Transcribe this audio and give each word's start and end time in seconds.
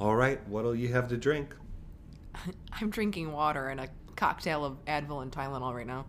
All 0.00 0.16
right, 0.16 0.40
what'll 0.48 0.74
you 0.74 0.88
have 0.94 1.08
to 1.08 1.18
drink? 1.18 1.54
I'm 2.72 2.88
drinking 2.88 3.32
water 3.32 3.68
and 3.68 3.78
a 3.78 3.88
cocktail 4.16 4.64
of 4.64 4.82
Advil 4.86 5.20
and 5.20 5.30
Tylenol 5.30 5.74
right 5.74 5.86
now. 5.86 6.06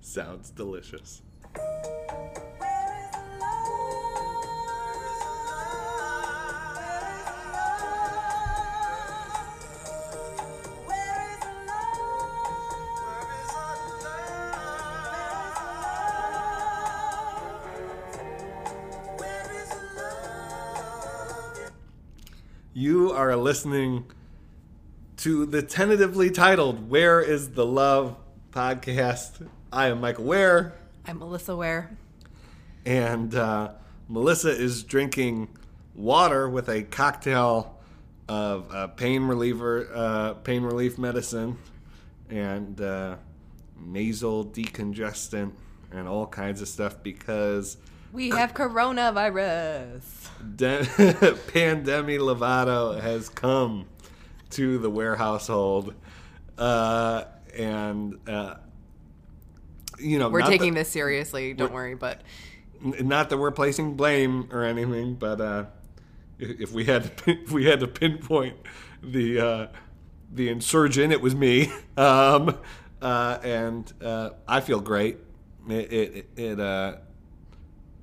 Sounds 0.00 0.48
delicious. 0.48 1.20
Are 23.28 23.36
listening 23.36 24.06
to 25.18 25.44
the 25.44 25.60
tentatively 25.60 26.30
titled 26.30 26.88
Where 26.88 27.20
is 27.20 27.50
the 27.50 27.66
Love 27.66 28.16
podcast. 28.52 29.46
I 29.70 29.88
am 29.88 30.00
Michael 30.00 30.24
Ware, 30.24 30.72
I'm 31.06 31.18
Melissa 31.18 31.54
Ware. 31.54 31.90
and 32.86 33.34
uh, 33.34 33.72
Melissa 34.08 34.48
is 34.48 34.82
drinking 34.82 35.48
water 35.94 36.48
with 36.48 36.70
a 36.70 36.84
cocktail 36.84 37.78
of 38.30 38.72
uh, 38.74 38.86
pain 38.86 39.24
reliever, 39.24 39.90
uh, 39.94 40.32
pain 40.34 40.62
relief 40.62 40.96
medicine, 40.96 41.58
and 42.30 42.80
uh, 42.80 43.16
nasal 43.78 44.46
decongestant, 44.46 45.52
and 45.92 46.08
all 46.08 46.26
kinds 46.26 46.62
of 46.62 46.68
stuff 46.68 47.02
because 47.02 47.76
We 48.12 48.30
have 48.30 48.54
coronavirus. 48.54 50.02
De- 50.56 50.82
Pandemi 51.52 52.18
Lovato 52.18 53.00
has 53.00 53.28
come 53.28 53.86
to 54.50 54.78
the 54.78 54.88
warehousehold, 54.88 55.94
uh, 56.56 57.24
and 57.56 58.18
uh, 58.26 58.54
you 59.98 60.18
know 60.18 60.30
We're 60.30 60.42
taking 60.42 60.74
that, 60.74 60.80
this 60.80 60.88
seriously, 60.88 61.52
don't 61.52 61.72
worry, 61.72 61.94
but 61.94 62.22
not 62.82 63.30
that 63.30 63.36
we're 63.36 63.50
placing 63.50 63.96
blame 63.96 64.48
or 64.52 64.64
anything, 64.64 65.14
but 65.14 65.40
uh, 65.40 65.64
if 66.38 66.60
if 66.60 66.72
we 66.72 66.84
had 66.84 67.04
to 67.04 67.10
pin, 67.10 67.40
if 67.44 67.52
we 67.52 67.66
had 67.66 67.80
to 67.80 67.88
pinpoint 67.88 68.56
the 69.02 69.40
uh, 69.40 69.66
the 70.32 70.48
insurgent, 70.48 71.12
it 71.12 71.20
was 71.20 71.34
me, 71.34 71.70
um, 71.96 72.58
uh, 73.02 73.38
and 73.42 73.92
uh, 74.02 74.30
I 74.46 74.60
feel 74.60 74.80
great. 74.80 75.18
It 75.68 75.92
it, 75.92 76.28
it 76.36 76.60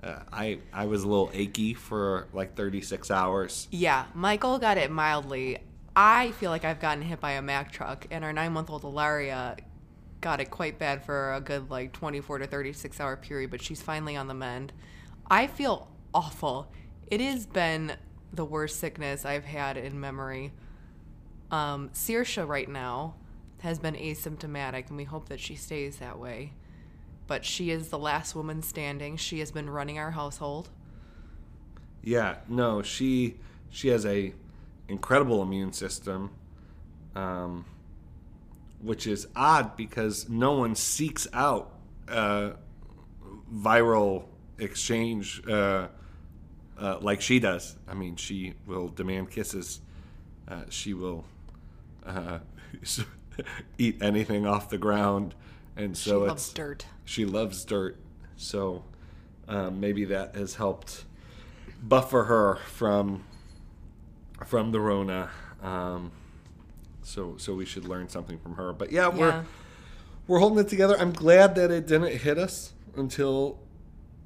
uh, 0.05 0.19
I 0.31 0.59
I 0.71 0.85
was 0.85 1.03
a 1.03 1.07
little 1.07 1.31
achy 1.33 1.73
for 1.73 2.27
like 2.31 2.55
36 2.55 3.09
hours. 3.11 3.67
yeah, 3.71 4.05
Michael 4.13 4.59
got 4.59 4.77
it 4.77 4.91
mildly. 4.91 5.57
I 5.95 6.31
feel 6.31 6.51
like 6.51 6.65
I've 6.65 6.79
gotten 6.79 7.01
hit 7.01 7.19
by 7.19 7.31
a 7.31 7.41
Mack 7.41 7.71
truck, 7.71 8.05
and 8.11 8.23
our 8.23 8.33
nine 8.33 8.53
month 8.53 8.69
old 8.69 8.83
Ilaria 8.83 9.57
got 10.21 10.39
it 10.39 10.49
quite 10.51 10.77
bad 10.79 11.03
for 11.03 11.33
a 11.33 11.41
good 11.41 11.69
like 11.69 11.91
24 11.93 12.39
to 12.39 12.47
36 12.47 12.99
hour 12.99 13.15
period, 13.17 13.49
but 13.49 13.61
she's 13.61 13.81
finally 13.81 14.15
on 14.15 14.27
the 14.27 14.33
mend. 14.33 14.73
I 15.29 15.47
feel 15.47 15.89
awful. 16.13 16.71
It 17.07 17.21
has 17.21 17.45
been 17.45 17.93
the 18.33 18.45
worst 18.45 18.79
sickness 18.79 19.25
I've 19.25 19.45
had 19.45 19.77
in 19.77 19.99
memory. 19.99 20.51
Um, 21.51 21.91
right 22.37 22.69
now 22.69 23.15
has 23.59 23.79
been 23.79 23.95
asymptomatic, 23.95 24.89
and 24.89 24.97
we 24.97 25.05
hope 25.05 25.29
that 25.29 25.39
she 25.39 25.55
stays 25.55 25.97
that 25.97 26.19
way. 26.19 26.53
But 27.27 27.43
she 27.45 27.71
is 27.71 27.89
the 27.89 27.97
last 27.97 28.35
woman 28.35 28.61
standing. 28.61 29.17
She 29.17 29.39
has 29.39 29.51
been 29.51 29.69
running 29.69 29.97
our 29.97 30.11
household. 30.11 30.69
Yeah, 32.03 32.37
no, 32.47 32.83
she 32.83 33.35
she 33.71 33.87
has 33.87 34.05
a 34.05 34.33
incredible 34.87 35.41
immune 35.41 35.73
system, 35.73 36.29
um, 37.15 37.65
which 38.79 39.07
is 39.07 39.27
odd 39.35 39.75
because 39.75 40.29
no 40.29 40.53
one 40.53 40.75
seeks 40.75 41.27
out 41.33 41.73
uh, 42.07 42.51
viral 43.51 44.25
exchange 44.59 45.41
uh, 45.47 45.87
uh, 46.77 46.97
like 47.01 47.21
she 47.21 47.39
does. 47.39 47.75
I 47.87 47.93
mean, 47.93 48.15
she 48.15 48.53
will 48.65 48.89
demand 48.89 49.31
kisses. 49.31 49.81
Uh, 50.47 50.63
she 50.69 50.93
will 50.93 51.25
uh, 52.05 52.39
eat 53.77 54.01
anything 54.01 54.45
off 54.45 54.69
the 54.69 54.77
ground, 54.77 55.33
and 55.77 55.97
so 55.97 56.21
She 56.23 56.27
loves 56.27 56.53
dirt. 56.53 56.85
she 57.03 57.25
loves 57.25 57.65
dirt, 57.65 57.97
so 58.37 58.83
um, 59.47 59.79
maybe 59.79 60.05
that 60.05 60.35
has 60.35 60.55
helped 60.55 61.05
buffer 61.83 62.23
her 62.25 62.55
from 62.67 63.23
from 64.45 64.71
the 64.71 64.79
Rona. 64.79 65.29
Um, 65.61 66.11
so 67.01 67.35
so 67.37 67.53
we 67.53 67.65
should 67.65 67.85
learn 67.85 68.09
something 68.09 68.37
from 68.39 68.55
her. 68.55 68.73
But 68.73 68.91
yeah, 68.91 69.07
we're 69.07 69.29
Yeah. 69.29 69.43
we're 70.27 70.39
holding 70.39 70.59
it 70.59 70.69
together. 70.69 70.95
I'm 70.99 71.11
glad 71.13 71.55
that 71.55 71.71
it 71.71 71.87
didn't 71.87 72.17
hit 72.19 72.37
us 72.37 72.73
until 72.95 73.59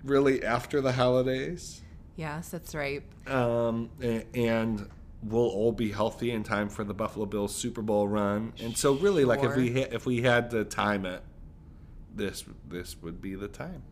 really 0.03 0.43
after 0.43 0.79
the 0.79 0.93
holidays, 0.93 1.81
Yes, 2.15 2.49
that's 2.49 2.73
right. 2.73 3.03
um, 3.27 3.89
and 4.33 4.87
we'll 5.21 5.41
all 5.49 5.73
be 5.73 5.91
healthy 5.91 6.31
in 6.31 6.43
time 6.43 6.69
for 6.69 6.85
the 6.85 6.93
Buffalo 6.93 7.25
Bills 7.25 7.53
Super 7.53 7.81
Bowl 7.81 8.07
run. 8.07 8.53
And 8.61 8.77
so 8.77 8.93
really, 8.93 9.25
like 9.25 9.43
if 9.43 9.55
we 9.57 9.73
ha- 9.73 9.89
if 9.91 10.05
we 10.05 10.21
had 10.21 10.51
to 10.51 10.63
time 10.63 11.05
it, 11.05 11.21
this 12.15 12.43
this 12.67 12.95
would 13.01 13.21
be 13.21 13.35
the 13.35 13.47
time. 13.47 13.83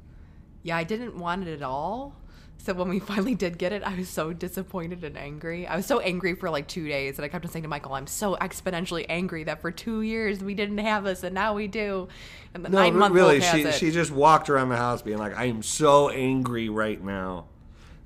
Yeah, 0.64 0.78
I 0.78 0.84
didn't 0.84 1.18
want 1.18 1.48
it 1.48 1.54
at 1.54 1.62
all. 1.64 2.16
So 2.60 2.74
when 2.74 2.90
we 2.90 3.00
finally 3.12 3.36
did 3.36 3.58
get 3.58 3.72
it, 3.72 3.84
I 3.84 3.96
was 3.96 4.10
so 4.10 4.34
disappointed 4.34 5.04
and 5.04 5.18
angry. 5.18 5.68
I 5.68 5.76
was 5.76 5.86
so 5.86 6.00
angry 6.00 6.34
for 6.34 6.50
like 6.50 6.68
two 6.68 6.88
days, 6.88 7.18
and 7.18 7.26
I 7.26 7.28
kept 7.28 7.46
on 7.46 7.52
saying 7.52 7.64
to 7.64 7.70
Michael, 7.70 7.94
"I'm 7.94 8.08
so 8.08 8.36
exponentially 8.36 9.06
angry 9.08 9.44
that 9.46 9.62
for 9.62 9.72
two 9.72 10.02
years 10.02 10.44
we 10.44 10.54
didn't 10.56 10.80
have 10.80 11.04
this, 11.04 11.24
and 11.24 11.34
now 11.34 11.54
we 11.54 11.68
do." 11.68 12.08
And 12.54 12.66
the 12.66 12.70
No, 12.70 12.80
nine 12.80 12.98
month 12.98 13.14
really, 13.14 13.36
old 13.36 13.44
she 13.44 13.62
it. 13.62 13.74
she 13.76 13.92
just 13.92 14.12
walked 14.12 14.50
around 14.50 14.70
the 14.70 14.78
house 14.78 15.02
being 15.02 15.20
like, 15.20 15.38
"I 15.38 15.46
am 15.46 15.62
so 15.64 16.10
angry 16.10 16.70
right 16.70 17.02
now," 17.04 17.46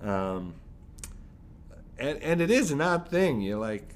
um, 0.02 0.54
and 1.98 2.22
and 2.22 2.42
it 2.42 2.52
is 2.52 2.72
an 2.72 2.82
odd 2.82 3.08
thing. 3.08 3.42
You 3.42 3.58
like 3.58 3.96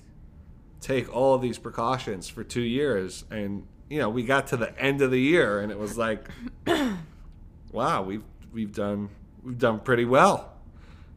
take 0.81 1.13
all 1.13 1.37
these 1.37 1.57
precautions 1.57 2.29
for 2.29 2.43
two 2.43 2.61
years, 2.61 3.25
and 3.29 3.67
you 3.89 3.99
know 3.99 4.09
we 4.09 4.23
got 4.23 4.47
to 4.47 4.57
the 4.57 4.77
end 4.79 5.01
of 5.01 5.11
the 5.11 5.19
year, 5.19 5.59
and 5.59 5.71
it 5.71 5.79
was 5.79 5.97
like, 5.97 6.27
wow, 7.71 8.03
we've 8.03 8.23
we've 8.51 8.73
done 8.73 9.09
we've 9.43 9.59
done 9.59 9.79
pretty 9.79 10.05
well, 10.05 10.53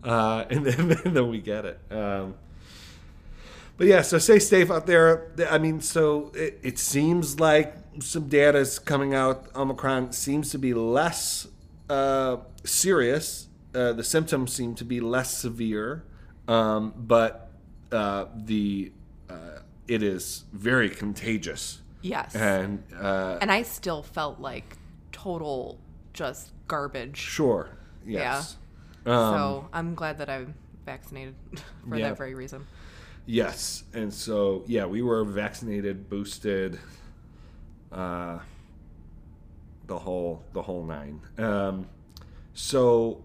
uh, 0.05 0.45
and 0.51 0.65
then 0.65 0.91
and 1.05 1.17
then 1.17 1.29
we 1.29 1.41
get 1.41 1.65
it. 1.65 1.81
Um, 1.91 2.35
but 3.77 3.87
yeah, 3.87 4.03
so 4.03 4.19
stay 4.19 4.41
safe 4.41 4.71
out 4.71 4.87
there. 4.87 5.31
I 5.49 5.59
mean, 5.59 5.81
so 5.81 6.33
it, 6.35 6.59
it 6.63 6.79
seems 6.81 7.39
like 7.39 7.75
some 8.01 8.29
data 8.29 8.59
is 8.59 8.79
coming 8.79 9.15
out. 9.15 9.47
Omicron 9.55 10.13
seems 10.13 10.51
to 10.51 10.59
be 10.59 10.75
less 10.75 11.47
uh, 11.89 12.39
serious. 12.65 13.47
Uh, 13.75 13.93
the 13.93 14.03
symptoms 14.03 14.53
seem 14.53 14.75
to 14.75 14.85
be 14.85 15.01
less 15.01 15.37
severe, 15.37 16.03
um, 16.49 16.93
but 16.97 17.51
uh, 17.93 18.27
the 18.35 18.91
uh, 19.31 19.61
it 19.87 20.03
is 20.03 20.45
very 20.53 20.91
contagious. 20.91 21.81
Yes, 22.03 22.35
And 22.35 22.83
uh, 22.99 23.39
and 23.41 23.51
I 23.51 23.63
still 23.63 24.03
felt 24.03 24.41
like 24.41 24.77
total 25.13 25.79
just 26.13 26.53
garbage. 26.69 27.17
sure, 27.17 27.71
yes, 28.07 28.57
Um, 29.07 29.13
so 29.35 29.69
I'm 29.73 29.95
glad 29.95 30.19
that 30.19 30.29
I'm 30.29 30.55
vaccinated 30.87 31.35
for 31.89 31.97
Yeah. 31.97 32.09
that 32.09 32.19
very 32.19 32.35
reason. 32.35 32.67
Yes, 33.27 33.85
and 33.93 34.13
so 34.13 34.65
yeah, 34.67 34.87
we 34.87 35.03
were 35.03 35.23
vaccinated, 35.25 36.09
boosted, 36.09 36.79
uh, 37.93 38.39
the 39.87 39.99
whole 39.99 40.43
the 40.53 40.63
whole 40.63 40.85
nine. 40.85 41.21
Um, 41.39 41.87
so 42.55 43.23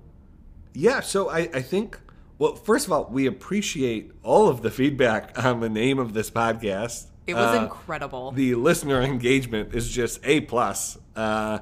yeah, 0.73 0.99
so 1.01 1.29
I 1.29 1.49
I 1.53 1.61
think 1.61 1.99
well, 2.39 2.55
first 2.55 2.87
of 2.87 2.91
all, 2.91 3.07
we 3.11 3.25
appreciate 3.27 4.11
all 4.23 4.49
of 4.49 4.61
the 4.61 4.71
feedback 4.71 5.37
on 5.43 5.59
the 5.61 5.69
name 5.69 5.99
of 5.99 6.13
this 6.13 6.29
podcast. 6.29 7.05
It 7.25 7.35
was 7.35 7.55
Uh, 7.57 7.63
incredible. 7.63 8.31
the 8.31 8.55
listener 8.55 9.01
engagement 9.13 9.73
is 9.73 9.89
just 9.89 10.19
a 10.23 10.41
plus. 10.41 10.97
Uh, 11.15 11.59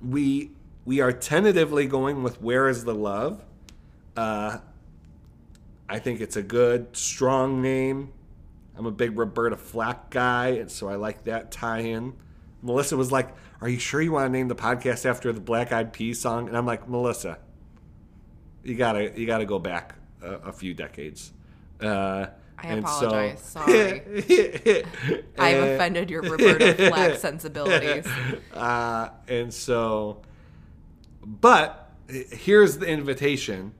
we 0.00 0.52
we 0.84 1.00
are 1.00 1.12
tentatively 1.12 1.86
going 1.86 2.22
with 2.22 2.40
"Where 2.42 2.68
Is 2.68 2.84
the 2.84 2.94
Love." 2.94 3.44
Uh, 4.16 4.58
I 5.88 5.98
think 5.98 6.20
it's 6.20 6.36
a 6.36 6.42
good, 6.42 6.96
strong 6.96 7.60
name. 7.62 8.12
I'm 8.76 8.86
a 8.86 8.90
big 8.90 9.18
Roberta 9.18 9.56
Flack 9.56 10.10
guy, 10.10 10.48
and 10.48 10.70
so 10.70 10.88
I 10.88 10.94
like 10.96 11.24
that 11.24 11.50
tie-in. 11.52 12.14
Melissa 12.62 12.96
was 12.96 13.12
like, 13.12 13.34
"Are 13.60 13.68
you 13.68 13.78
sure 13.78 14.00
you 14.00 14.12
want 14.12 14.26
to 14.26 14.32
name 14.32 14.48
the 14.48 14.54
podcast 14.54 15.04
after 15.04 15.32
the 15.32 15.40
Black 15.40 15.72
Eyed 15.72 15.92
Peas 15.92 16.20
song?" 16.20 16.48
And 16.48 16.56
I'm 16.56 16.64
like, 16.66 16.88
"Melissa, 16.88 17.38
you 18.62 18.76
gotta 18.76 19.12
you 19.18 19.26
gotta 19.26 19.44
go 19.44 19.58
back 19.58 19.96
a, 20.22 20.34
a 20.48 20.52
few 20.52 20.72
decades." 20.74 21.32
Uh, 21.80 22.26
I 22.62 22.68
and 22.68 22.80
apologize. 22.80 23.40
So, 23.40 23.60
Sorry. 23.66 24.02
I've 25.38 25.62
offended 25.62 26.10
your 26.10 26.22
Roberta 26.22 26.74
Flack 26.88 27.16
sensibilities. 27.18 28.06
Uh, 28.52 29.08
and 29.28 29.52
so, 29.52 30.22
but 31.24 31.90
here's 32.08 32.78
the 32.78 32.86
invitation. 32.86 33.74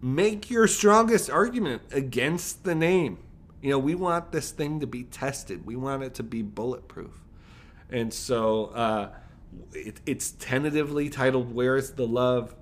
make 0.00 0.50
your 0.50 0.66
strongest 0.66 1.30
argument 1.30 1.82
against 1.92 2.64
the 2.64 2.74
name. 2.74 3.18
You 3.60 3.70
know, 3.70 3.78
we 3.78 3.94
want 3.94 4.32
this 4.32 4.50
thing 4.50 4.80
to 4.80 4.86
be 4.86 5.04
tested. 5.04 5.64
We 5.66 5.76
want 5.76 6.02
it 6.02 6.14
to 6.14 6.22
be 6.24 6.42
bulletproof. 6.42 7.22
And 7.90 8.12
so 8.12 8.66
uh, 8.66 9.10
it, 9.72 10.00
it's 10.06 10.32
tentatively 10.32 11.08
titled 11.10 11.54
"Where's 11.54 11.92
the 11.92 12.06
Love," 12.06 12.54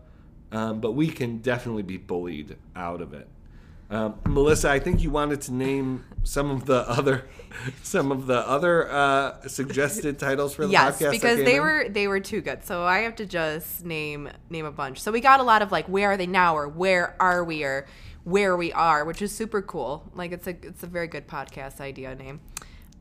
um, 0.53 0.81
but 0.81 0.93
we 0.93 1.09
can 1.09 1.39
definitely 1.39 1.83
be 1.85 1.97
bullied 1.97 2.57
out 2.77 3.01
of 3.01 3.15
it. 3.15 3.29
Um, 3.90 4.20
Melissa, 4.25 4.70
I 4.70 4.78
think 4.78 5.02
you 5.02 5.10
wanted 5.10 5.40
to 5.42 5.52
name 5.52 6.04
some 6.22 6.50
of 6.50 6.64
the 6.66 6.88
other, 6.88 7.25
some 7.82 8.12
of 8.12 8.26
the 8.26 8.38
other 8.38 8.88
uh, 8.88 9.40
suggested 9.48 10.16
titles 10.19 10.54
for 10.54 10.64
the 10.64 10.72
yes, 10.72 10.94
podcast. 10.94 10.98
that 10.98 11.10
because 11.10 11.37
they 11.38 11.56
in. 11.56 11.62
were 11.62 11.88
they 11.88 12.06
were 12.06 12.20
too 12.20 12.40
good. 12.40 12.64
So 12.64 12.84
I 12.84 13.00
have 13.00 13.16
to 13.16 13.26
just 13.26 13.84
name 13.84 14.31
name 14.48 14.64
a 14.64 14.70
bunch. 14.70 15.00
So 15.00 15.10
we 15.10 15.20
got 15.20 15.40
a 15.40 15.42
lot 15.42 15.60
of 15.60 15.72
like 15.72 15.87
where 15.87 16.12
are 16.12 16.16
they 16.16 16.28
now 16.28 16.56
or 16.56 16.69
where 16.69 17.16
are 17.20 17.42
we 17.42 17.64
or 17.64 17.88
where 18.22 18.56
we 18.56 18.72
are, 18.72 19.04
which 19.04 19.22
is 19.22 19.34
super 19.34 19.60
cool. 19.60 20.08
Like 20.14 20.31
it's 20.31 20.46
a 20.46 20.56
it's 20.62 20.84
a 20.84 20.87
very 20.87 21.08
good 21.08 21.26
podcast 21.26 21.81
idea 21.81 22.14
name 22.14 22.40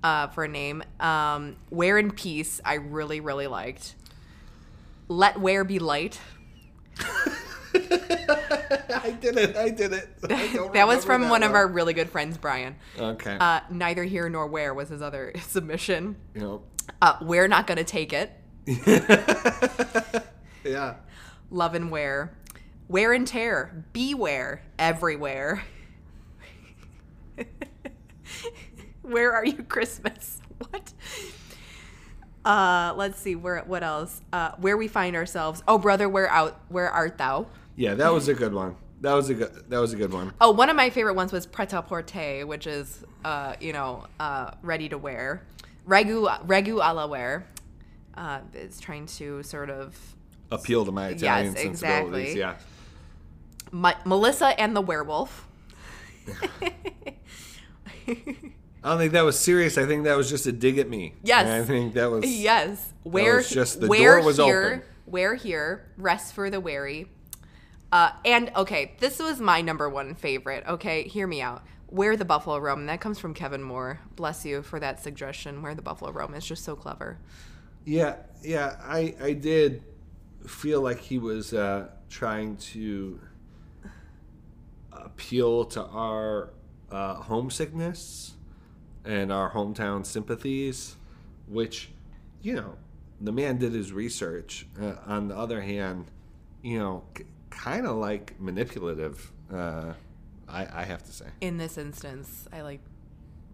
uh, 0.04 0.28
for 0.28 0.46
a 0.46 0.48
name. 0.48 0.84
Um, 1.00 1.58
where 1.70 2.00
in 2.00 2.10
peace, 2.10 2.62
I 2.66 2.76
really 2.76 3.20
really 3.20 3.48
liked. 3.48 3.94
Let 5.08 5.40
where 5.40 5.64
be 5.64 5.78
light. 5.78 6.20
I 7.76 9.16
did 9.20 9.38
it. 9.38 9.56
I 9.56 9.70
did 9.70 9.94
it. 9.94 10.10
I 10.30 10.48
don't 10.54 10.74
that 10.74 10.88
was 10.88 11.06
from 11.06 11.24
that 11.24 11.30
one 11.30 11.44
of 11.44 11.54
our 11.54 11.68
really 11.68 11.94
good 11.94 12.10
friends, 12.10 12.38
Brian. 12.38 12.76
Okay. 12.98 13.38
Uh, 13.40 13.62
neither 13.70 14.04
here 14.04 14.30
nor 14.30 14.48
where 14.48 14.74
was 14.74 14.90
his 14.90 15.02
other 15.02 15.34
submission. 15.42 16.16
know. 16.36 16.64
Uh, 17.02 17.18
we're 17.22 17.48
not 17.48 17.68
gonna 17.68 17.84
take 17.84 18.14
it. 18.14 18.32
yeah. 20.64 20.96
love 21.52 21.76
and 21.76 21.92
wear, 21.92 22.34
wear 22.88 23.14
and 23.14 23.28
tear, 23.28 23.86
beware, 23.94 24.64
everywhere. 24.78 25.64
Where 29.02 29.34
are 29.34 29.46
you, 29.46 29.64
Christmas? 29.64 30.42
What? 30.70 30.94
Uh, 32.46 32.94
let's 32.96 33.20
see 33.20 33.36
where. 33.36 33.60
What 33.62 33.84
else? 33.84 34.22
Uh, 34.32 34.52
where 34.58 34.78
we 34.78 34.88
find 34.88 35.16
ourselves. 35.16 35.62
Oh, 35.68 35.78
brother, 35.78 36.08
where 36.08 36.30
out? 36.30 36.60
Where 36.70 36.90
art 36.90 37.18
thou? 37.18 37.48
Yeah, 37.76 37.94
that 37.96 38.14
was 38.14 38.28
a 38.28 38.34
good 38.34 38.54
one. 38.54 38.76
That 39.02 39.14
was 39.14 39.30
a 39.30 39.34
good. 39.34 39.70
That 39.70 39.80
was 39.80 39.94
a 39.94 39.96
good 39.96 40.14
one. 40.14 40.34
Oh, 40.42 40.52
one 40.52 40.70
of 40.70 40.76
my 40.76 40.90
favorite 40.90 41.16
ones 41.16 41.32
was 41.32 41.46
pret 41.46 41.74
a 41.74 41.82
porter, 41.82 42.46
which 42.46 42.68
is, 42.68 43.04
uh, 43.24 43.56
you 43.60 43.74
know, 43.74 44.06
uh, 44.20 44.52
ready 44.62 44.90
to 44.90 44.98
wear. 44.98 45.44
Regu, 45.88 46.28
regu 46.46 46.76
a 46.76 46.94
la 46.94 47.06
wear. 47.08 47.48
Uh, 48.16 48.40
is 48.54 48.80
trying 48.80 49.06
to 49.06 49.42
sort 49.44 49.70
of 49.70 49.98
Appeal 50.52 50.84
to 50.86 50.92
my 50.92 51.10
Italian 51.10 51.54
Yes, 51.54 51.62
sensibilities. 51.64 52.32
exactly. 52.34 52.40
Yeah. 52.40 52.56
My, 53.72 53.96
Melissa 54.04 54.60
and 54.60 54.76
the 54.76 54.82
werewolf. 54.82 55.48
I 58.84 58.90
don't 58.90 58.98
think 58.98 59.12
that 59.14 59.24
was 59.24 59.38
serious. 59.38 59.78
I 59.78 59.86
think 59.86 60.06
that 60.06 60.16
was 60.16 60.30
just 60.30 60.46
a 60.46 60.52
dig 60.52 60.78
at 60.78 60.90
me. 60.90 61.14
Yes. 61.24 61.46
And 61.46 61.54
I 61.54 61.66
think 61.66 61.94
that 61.96 62.10
was. 62.10 62.26
Yes. 62.26 62.94
Where 63.04 63.38
was 63.38 63.50
just- 63.50 63.82
the 63.82 63.88
where 63.88 64.18
door 64.18 64.26
was 64.26 64.38
here, 64.38 64.66
open. 64.66 64.82
Where 65.06 65.36
here, 65.36 65.86
rest 65.98 66.34
for 66.34 66.50
the 66.50 66.60
weary. 66.60 67.08
Uh, 67.92 68.12
and 68.24 68.52
okay, 68.56 68.94
this 69.00 69.20
was 69.20 69.40
my 69.40 69.62
number 69.62 69.90
one 69.90 70.14
favorite. 70.16 70.64
Okay, 70.68 71.08
hear 71.08 71.26
me 71.28 71.42
out. 71.42 71.64
Where 71.88 72.16
the 72.16 72.26
Buffalo 72.26 72.60
Roam. 72.60 72.86
That 72.86 73.02
comes 73.02 73.18
from 73.18 73.34
Kevin 73.34 73.64
Moore. 73.64 74.00
Bless 74.16 74.46
you 74.46 74.62
for 74.62 74.80
that 74.80 75.02
suggestion. 75.02 75.64
Where 75.64 75.74
the 75.74 75.82
Buffalo 75.82 76.12
Roam 76.12 76.36
is 76.36 76.46
just 76.46 76.64
so 76.64 76.76
clever. 76.76 77.18
Yeah, 77.84 78.18
yeah. 78.44 78.78
I 78.84 79.16
I 79.20 79.34
did 79.34 79.82
feel 80.46 80.82
like 80.82 81.00
he 81.00 81.18
was 81.18 81.52
uh, 81.54 81.88
trying 82.08 82.58
to 82.58 83.20
appeal 84.92 85.66
to 85.66 85.84
our 85.86 86.52
uh, 86.92 87.16
homesickness 87.16 88.36
and 89.10 89.32
our 89.32 89.52
hometown 89.52 90.06
sympathies, 90.06 90.96
which, 91.48 91.90
you 92.44 92.56
know, 92.56 92.76
the 93.20 93.32
man 93.32 93.58
did 93.58 93.74
his 93.74 93.92
research. 93.92 94.68
Uh, 94.80 94.94
on 95.08 95.28
the 95.28 95.36
other 95.36 95.62
hand, 95.62 96.06
you 96.62 96.78
know, 96.78 97.04
c- 97.18 97.24
kind 97.50 97.88
of 97.88 97.96
like 97.96 98.40
manipulative. 98.40 99.32
Uh, 99.52 99.94
I, 100.48 100.82
I 100.82 100.84
have 100.84 101.04
to 101.04 101.12
say. 101.12 101.26
In 101.42 101.58
this 101.58 101.78
instance, 101.78 102.48
I 102.54 102.62
like 102.62 102.82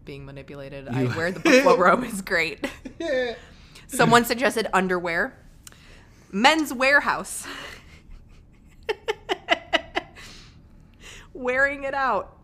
being 0.04 0.25
manipulated. 0.25 0.86
You- 0.92 0.98
I 0.98 1.04
wear 1.18 1.31
the 1.31 1.40
Buffalo 1.40 1.78
Roam 1.78 2.04
is 2.04 2.22
great. 2.22 2.68
Someone 3.88 4.25
suggested 4.25 4.68
underwear. 4.74 5.38
Men's 6.31 6.74
warehouse. 6.74 7.48
Wearing 11.34 11.84
it 11.86 11.94
out. 11.94 12.38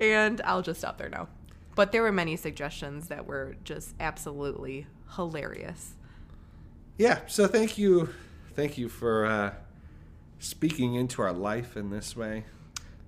And 0.00 0.40
I'll 0.44 0.62
just 0.62 0.80
stop 0.80 0.98
there 0.98 1.08
now. 1.08 1.28
But 1.74 1.92
there 1.92 2.02
were 2.02 2.12
many 2.12 2.36
suggestions 2.36 3.08
that 3.08 3.26
were 3.26 3.56
just 3.64 3.94
absolutely 4.00 4.86
hilarious. 5.16 5.94
yeah. 6.98 7.20
So 7.26 7.46
thank 7.46 7.76
you, 7.78 8.08
thank 8.54 8.78
you 8.78 8.88
for 8.88 9.26
uh, 9.26 9.54
speaking 10.38 10.94
into 10.94 11.22
our 11.22 11.32
life 11.32 11.76
in 11.76 11.90
this 11.90 12.16
way. 12.16 12.44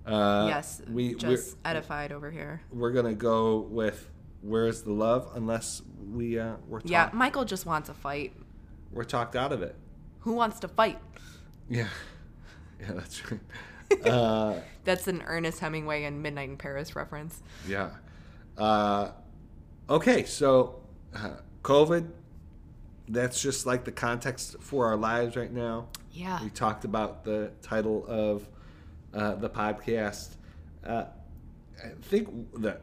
Uh, 0.07 0.47
yes, 0.49 0.81
we 0.91 1.15
just 1.15 1.57
we're, 1.65 1.71
edified 1.71 2.13
over 2.13 2.31
here. 2.31 2.63
we're 2.73 2.93
gonna 2.93 3.13
go 3.15 3.59
with 3.59 4.09
"Where's 4.41 4.81
the 4.83 4.93
Love?" 4.93 5.31
Unless 5.35 5.83
we 6.11 6.39
uh, 6.39 6.55
we're 6.67 6.81
talk- 6.81 6.91
Yeah, 6.91 7.11
Michael 7.13 7.45
just 7.45 7.67
wants 7.67 7.91
a 7.91 7.95
fight. 7.95 8.33
we're 8.91 9.05
talked 9.05 9.37
out 9.37 9.53
of 9.53 9.61
it. 9.63 9.77
Who 10.21 10.33
wants 10.33 10.61
to 10.61 10.69
fight? 10.69 10.99
Yeah, 11.69 11.89
yeah, 12.81 12.93
that's 12.93 13.31
right. 13.31 13.41
Uh, 14.05 14.55
That's 14.85 15.07
an 15.09 15.23
Ernest 15.27 15.61
Hemingway 15.61 16.05
and 16.05 16.23
Midnight 16.23 16.49
in 16.49 16.57
Paris 16.57 16.97
reference. 16.97 17.43
yeah. 17.67 17.91
Uh, 18.57 19.13
okay, 19.89 20.25
so 20.25 20.81
uh, 21.15 21.35
COVID. 21.63 22.09
That's 23.11 23.41
just 23.41 23.65
like 23.65 23.85
the 23.85 23.93
context 23.93 24.57
for 24.61 24.87
our 24.87 24.97
lives 24.97 25.35
right 25.37 25.53
now. 25.53 25.87
Yeah. 26.13 26.43
We 26.43 26.51
talked 26.51 26.85
about 26.85 27.25
the 27.25 27.53
title 27.63 28.05
of 28.07 28.47
uh, 29.15 29.37
the 29.37 29.49
podcast. 29.49 30.37
Uh, 30.87 31.05
I 31.83 31.89
think 32.03 32.53
the 32.61 32.79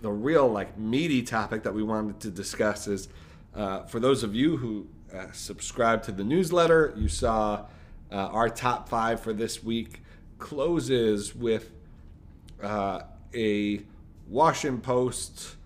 the 0.00 0.10
real 0.10 0.48
like 0.48 0.78
meaty 0.78 1.22
topic 1.22 1.62
that 1.64 1.74
we 1.74 1.82
wanted 1.82 2.20
to 2.20 2.30
discuss 2.30 2.86
is 2.86 3.08
uh, 3.54 3.84
for 3.84 4.00
those 4.00 4.22
of 4.22 4.34
you 4.34 4.56
who 4.56 4.86
uh, 5.14 5.26
subscribe 5.32 6.02
to 6.04 6.12
the 6.12 6.24
newsletter, 6.24 6.94
you 6.96 7.08
saw 7.08 7.66
uh, 8.10 8.14
our 8.14 8.48
top 8.48 8.88
five 8.88 9.20
for 9.20 9.32
this 9.32 9.62
week 9.62 10.02
closes 10.38 11.34
with 11.34 11.70
uh, 12.62 13.02
a 13.34 13.82
Washington 14.28 14.80
Post 14.80 15.56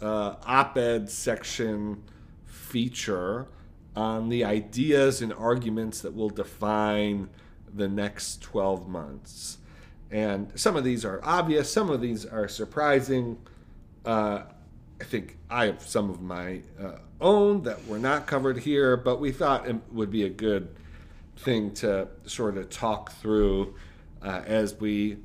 uh, 0.00 0.36
op-ed 0.44 1.10
section 1.10 2.02
feature 2.46 3.48
on 3.96 4.28
the 4.28 4.44
ideas 4.44 5.22
and 5.22 5.32
arguments 5.32 6.00
that 6.02 6.14
will 6.14 6.30
define 6.30 7.28
the 7.74 7.88
next 7.88 8.40
12 8.42 8.88
months. 8.88 9.58
And 10.10 10.52
some 10.58 10.76
of 10.76 10.84
these 10.84 11.04
are 11.04 11.20
obvious, 11.22 11.70
some 11.70 11.90
of 11.90 12.00
these 12.00 12.24
are 12.24 12.48
surprising. 12.48 13.38
Uh, 14.04 14.42
I 15.00 15.04
think 15.04 15.36
I 15.50 15.66
have 15.66 15.82
some 15.82 16.10
of 16.10 16.20
my 16.20 16.62
uh, 16.80 16.98
own 17.20 17.62
that 17.62 17.86
were 17.86 17.98
not 17.98 18.26
covered 18.26 18.58
here, 18.58 18.96
but 18.96 19.20
we 19.20 19.32
thought 19.32 19.68
it 19.68 19.76
would 19.92 20.10
be 20.10 20.24
a 20.24 20.30
good 20.30 20.68
thing 21.36 21.72
to 21.72 22.08
sort 22.24 22.56
of 22.56 22.70
talk 22.70 23.12
through 23.12 23.74
uh, 24.22 24.42
as 24.46 24.74
we 24.74 25.18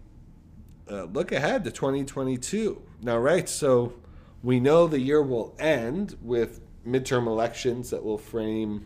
uh, 0.89 1.05
look 1.05 1.31
ahead 1.31 1.63
to 1.63 1.71
2022. 1.71 2.81
Now, 3.01 3.17
right, 3.17 3.47
so 3.47 3.93
we 4.41 4.59
know 4.59 4.87
the 4.87 4.99
year 4.99 5.21
will 5.21 5.55
end 5.59 6.17
with 6.21 6.61
midterm 6.85 7.27
elections 7.27 7.89
that 7.89 8.03
will 8.03 8.17
frame 8.17 8.85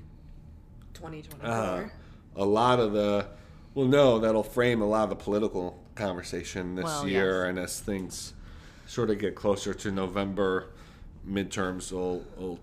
2024. 0.93 1.49
uh, 1.49 1.89
a 2.35 2.45
lot 2.45 2.79
of 2.79 2.93
the, 2.93 3.27
well, 3.73 3.87
no, 3.87 4.19
that'll 4.19 4.43
frame 4.43 4.81
a 4.81 4.85
lot 4.87 5.03
of 5.05 5.09
the 5.09 5.15
political 5.15 5.83
conversation 5.95 6.75
this 6.75 6.85
Well, 6.85 7.07
year. 7.07 7.41
yes. 7.43 7.49
And 7.49 7.59
as 7.59 7.79
things 7.79 8.33
sort 8.85 9.09
of 9.09 9.17
get 9.19 9.35
closer 9.35 9.73
to 9.73 9.91
November, 9.91 10.69
midterms 11.27 11.91
will, 11.91 12.23
will 12.37 12.59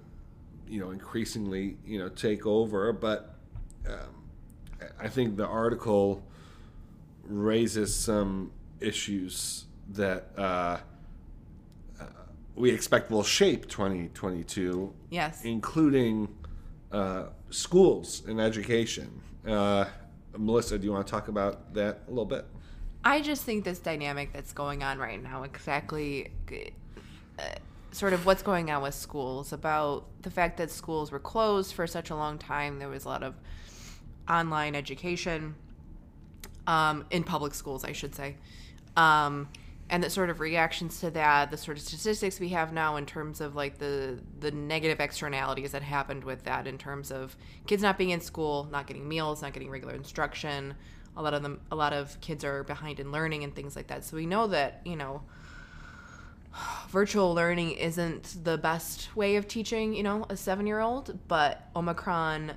you 0.68 0.80
know, 0.80 0.90
increasingly, 0.92 1.76
you 1.84 1.98
know, 1.98 2.08
take 2.08 2.46
over. 2.46 2.92
But 2.92 3.34
um, 3.86 3.96
I- 4.80 5.04
I 5.06 5.08
think 5.08 5.36
the 5.36 5.46
article 5.46 6.22
raises 7.26 7.94
some 7.94 8.52
issues 8.80 9.64
that 9.90 10.30
uh, 10.36 10.40
uh, 12.00 12.04
we 12.54 12.70
expect 12.70 13.10
will 13.10 13.22
shape 13.22 13.68
2022 13.68 14.92
yes. 15.10 15.44
including 15.44 16.28
uh, 16.92 17.26
schools 17.50 18.22
and 18.26 18.40
education. 18.40 19.20
Uh, 19.46 19.84
Melissa, 20.36 20.78
do 20.78 20.84
you 20.84 20.92
want 20.92 21.06
to 21.06 21.10
talk 21.10 21.28
about 21.28 21.74
that 21.74 22.00
a 22.06 22.10
little 22.10 22.24
bit? 22.24 22.46
I 23.04 23.20
just 23.20 23.42
think 23.42 23.64
this 23.64 23.78
dynamic 23.78 24.32
that's 24.32 24.52
going 24.52 24.82
on 24.82 24.98
right 24.98 25.22
now, 25.22 25.42
exactly 25.42 26.30
uh, 27.38 27.42
sort 27.92 28.12
of 28.12 28.26
what's 28.26 28.42
going 28.42 28.70
on 28.70 28.82
with 28.82 28.94
schools, 28.94 29.52
about 29.52 30.06
the 30.22 30.30
fact 30.30 30.56
that 30.56 30.70
schools 30.70 31.12
were 31.12 31.18
closed 31.18 31.74
for 31.74 31.86
such 31.86 32.10
a 32.10 32.16
long 32.16 32.38
time. 32.38 32.78
There 32.78 32.88
was 32.88 33.04
a 33.04 33.08
lot 33.08 33.22
of 33.22 33.34
online 34.28 34.74
education. 34.74 35.54
Um, 36.66 37.04
in 37.10 37.24
public 37.24 37.54
schools, 37.54 37.84
I 37.84 37.92
should 37.92 38.14
say. 38.14 38.36
Um, 38.96 39.48
and 39.90 40.02
the 40.02 40.08
sort 40.08 40.30
of 40.30 40.40
reactions 40.40 41.00
to 41.00 41.10
that, 41.10 41.50
the 41.50 41.56
sort 41.56 41.76
of 41.76 41.82
statistics 41.82 42.40
we 42.40 42.48
have 42.50 42.72
now 42.72 42.96
in 42.96 43.04
terms 43.04 43.40
of 43.40 43.54
like 43.54 43.78
the 43.78 44.18
the 44.40 44.50
negative 44.50 44.98
externalities 44.98 45.72
that 45.72 45.82
happened 45.82 46.24
with 46.24 46.44
that, 46.44 46.66
in 46.66 46.78
terms 46.78 47.12
of 47.12 47.36
kids 47.66 47.82
not 47.82 47.98
being 47.98 48.10
in 48.10 48.20
school, 48.20 48.66
not 48.72 48.86
getting 48.86 49.06
meals, 49.06 49.42
not 49.42 49.52
getting 49.52 49.70
regular 49.70 49.94
instruction. 49.94 50.74
A 51.16 51.22
lot 51.22 51.34
of 51.34 51.42
them, 51.42 51.60
a 51.70 51.76
lot 51.76 51.92
of 51.92 52.20
kids 52.20 52.44
are 52.44 52.64
behind 52.64 52.98
in 52.98 53.12
learning 53.12 53.44
and 53.44 53.54
things 53.54 53.76
like 53.76 53.88
that. 53.88 54.04
So 54.04 54.16
we 54.16 54.26
know 54.26 54.46
that 54.48 54.80
you 54.84 54.96
know 54.96 55.22
virtual 56.88 57.34
learning 57.34 57.72
isn't 57.72 58.42
the 58.42 58.58
best 58.58 59.14
way 59.14 59.36
of 59.36 59.46
teaching, 59.46 59.94
you 59.94 60.02
know, 60.02 60.26
a 60.30 60.36
seven 60.36 60.66
year 60.66 60.80
old, 60.80 61.18
but 61.28 61.68
Omicron, 61.76 62.52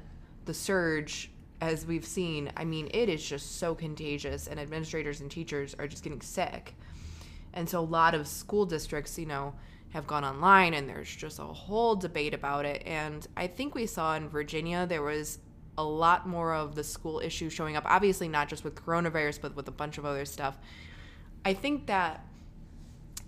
the 0.46 0.54
surge, 0.54 1.30
as 1.62 1.86
we've 1.86 2.06
seen, 2.06 2.52
I 2.56 2.66
mean, 2.66 2.90
it 2.94 3.10
is 3.10 3.28
just 3.28 3.58
so 3.58 3.74
contagious, 3.74 4.48
and 4.48 4.60
administrators 4.60 5.22
and 5.22 5.32
teachers 5.32 5.76
are 5.80 5.88
just 5.88 6.04
getting 6.04 6.22
sick. 6.22 6.76
And 7.54 7.68
so 7.68 7.80
a 7.80 7.82
lot 7.82 8.14
of 8.14 8.28
school 8.28 8.66
districts, 8.66 9.18
you 9.18 9.26
know, 9.26 9.56
have 9.90 10.06
gone 10.06 10.24
online, 10.24 10.74
and 10.74 10.88
there's 10.88 11.14
just 11.14 11.40
a 11.40 11.44
whole 11.44 11.96
debate 11.96 12.34
about 12.34 12.66
it. 12.66 12.84
And 12.86 13.26
I 13.36 13.48
think 13.48 13.74
we 13.74 13.86
saw 13.86 14.16
in 14.16 14.30
Virginia 14.30 14.86
there 14.86 15.02
was 15.02 15.40
a 15.78 15.84
lot 15.84 16.28
more 16.28 16.54
of 16.54 16.76
the 16.76 16.84
school 16.84 17.20
issue 17.20 17.50
showing 17.50 17.76
up, 17.76 17.84
obviously, 17.88 18.28
not 18.28 18.50
just 18.50 18.64
with 18.64 18.76
coronavirus, 18.76 19.42
but 19.42 19.56
with 19.56 19.68
a 19.68 19.72
bunch 19.72 19.98
of 19.98 20.06
other 20.06 20.26
stuff. 20.26 20.58
I 21.46 21.54
think 21.54 21.88
that 21.88 22.24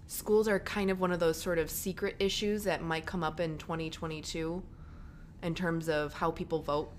schools 0.08 0.48
are 0.48 0.60
kind 0.60 0.90
of 0.92 1.00
one 1.00 1.12
of 1.12 1.20
those 1.20 1.40
sort 1.40 1.58
of 1.58 1.70
secret 1.70 2.16
issues 2.20 2.64
that 2.64 2.82
might 2.84 3.06
come 3.06 3.24
up 3.24 3.40
in 3.40 3.58
2022 3.58 4.62
in 5.42 5.56
terms 5.56 5.88
of 5.88 6.14
how 6.14 6.32
people 6.32 6.62
vote 6.62 6.92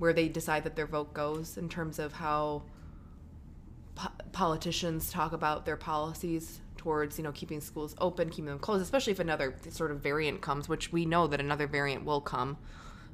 where 0.00 0.14
they 0.14 0.28
decide 0.28 0.64
that 0.64 0.74
their 0.76 0.86
vote 0.86 1.12
goes 1.12 1.58
in 1.58 1.68
terms 1.68 1.98
of 1.98 2.14
how 2.14 2.62
po- 3.94 4.08
politicians 4.32 5.12
talk 5.12 5.32
about 5.32 5.66
their 5.66 5.76
policies 5.76 6.60
towards 6.78 7.18
you 7.18 7.22
know 7.22 7.32
keeping 7.32 7.60
schools 7.60 7.94
open 8.00 8.30
keeping 8.30 8.46
them 8.46 8.58
closed 8.58 8.82
especially 8.82 9.12
if 9.12 9.18
another 9.18 9.54
sort 9.68 9.90
of 9.90 10.00
variant 10.00 10.40
comes 10.40 10.70
which 10.70 10.90
we 10.90 11.04
know 11.04 11.26
that 11.26 11.38
another 11.38 11.66
variant 11.66 12.04
will 12.04 12.22
come 12.22 12.56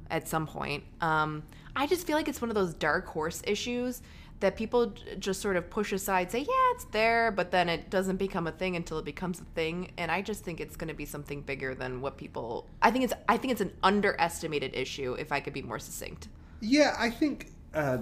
at 0.09 0.25
some 0.25 0.47
point. 0.47 0.83
Um, 1.01 1.43
i 1.75 1.85
just 1.85 2.07
feel 2.07 2.15
like 2.15 2.29
it's 2.29 2.41
one 2.41 2.49
of 2.49 2.55
those 2.55 2.73
dark 2.73 3.05
horse 3.05 3.43
issues 3.45 4.01
that 4.39 4.55
people 4.55 4.93
just 5.19 5.41
sort 5.41 5.57
of 5.57 5.69
push 5.69 5.91
aside 5.91 6.31
say 6.31 6.39
yeah 6.39 6.71
it's 6.73 6.85
there 6.85 7.31
but 7.31 7.51
then 7.51 7.67
it 7.67 7.89
doesn't 7.89 8.15
become 8.15 8.47
a 8.47 8.51
thing 8.51 8.77
until 8.77 8.97
it 8.97 9.03
becomes 9.05 9.41
a 9.41 9.45
thing. 9.55 9.91
And 9.97 10.09
i 10.09 10.21
just 10.21 10.45
think 10.45 10.61
it's 10.61 10.77
going 10.77 10.87
to 10.87 10.93
be 10.93 11.05
something 11.05 11.41
bigger 11.41 11.75
than 11.75 11.99
what 11.99 12.15
people 12.15 12.65
i 12.81 12.89
think 12.91 13.03
it's 13.03 13.13
i 13.27 13.35
think 13.35 13.51
it's 13.51 13.61
an 13.61 13.73
underestimated 13.83 14.73
issue 14.73 15.15
if 15.19 15.33
i 15.33 15.41
could 15.41 15.53
be 15.53 15.61
more 15.61 15.79
succinct 15.79 16.29
yeah, 16.61 16.95
I 16.97 17.09
think 17.09 17.51
uh, 17.73 17.99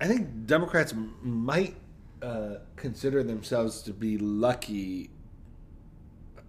I 0.00 0.06
think 0.06 0.46
Democrats 0.46 0.92
m- 0.92 1.16
might 1.22 1.76
uh, 2.22 2.56
consider 2.76 3.22
themselves 3.22 3.82
to 3.82 3.92
be 3.92 4.18
lucky 4.18 5.10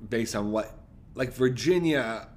based 0.09 0.35
on 0.35 0.51
what, 0.51 0.77
like 1.13 1.33
Virginia. 1.33 2.27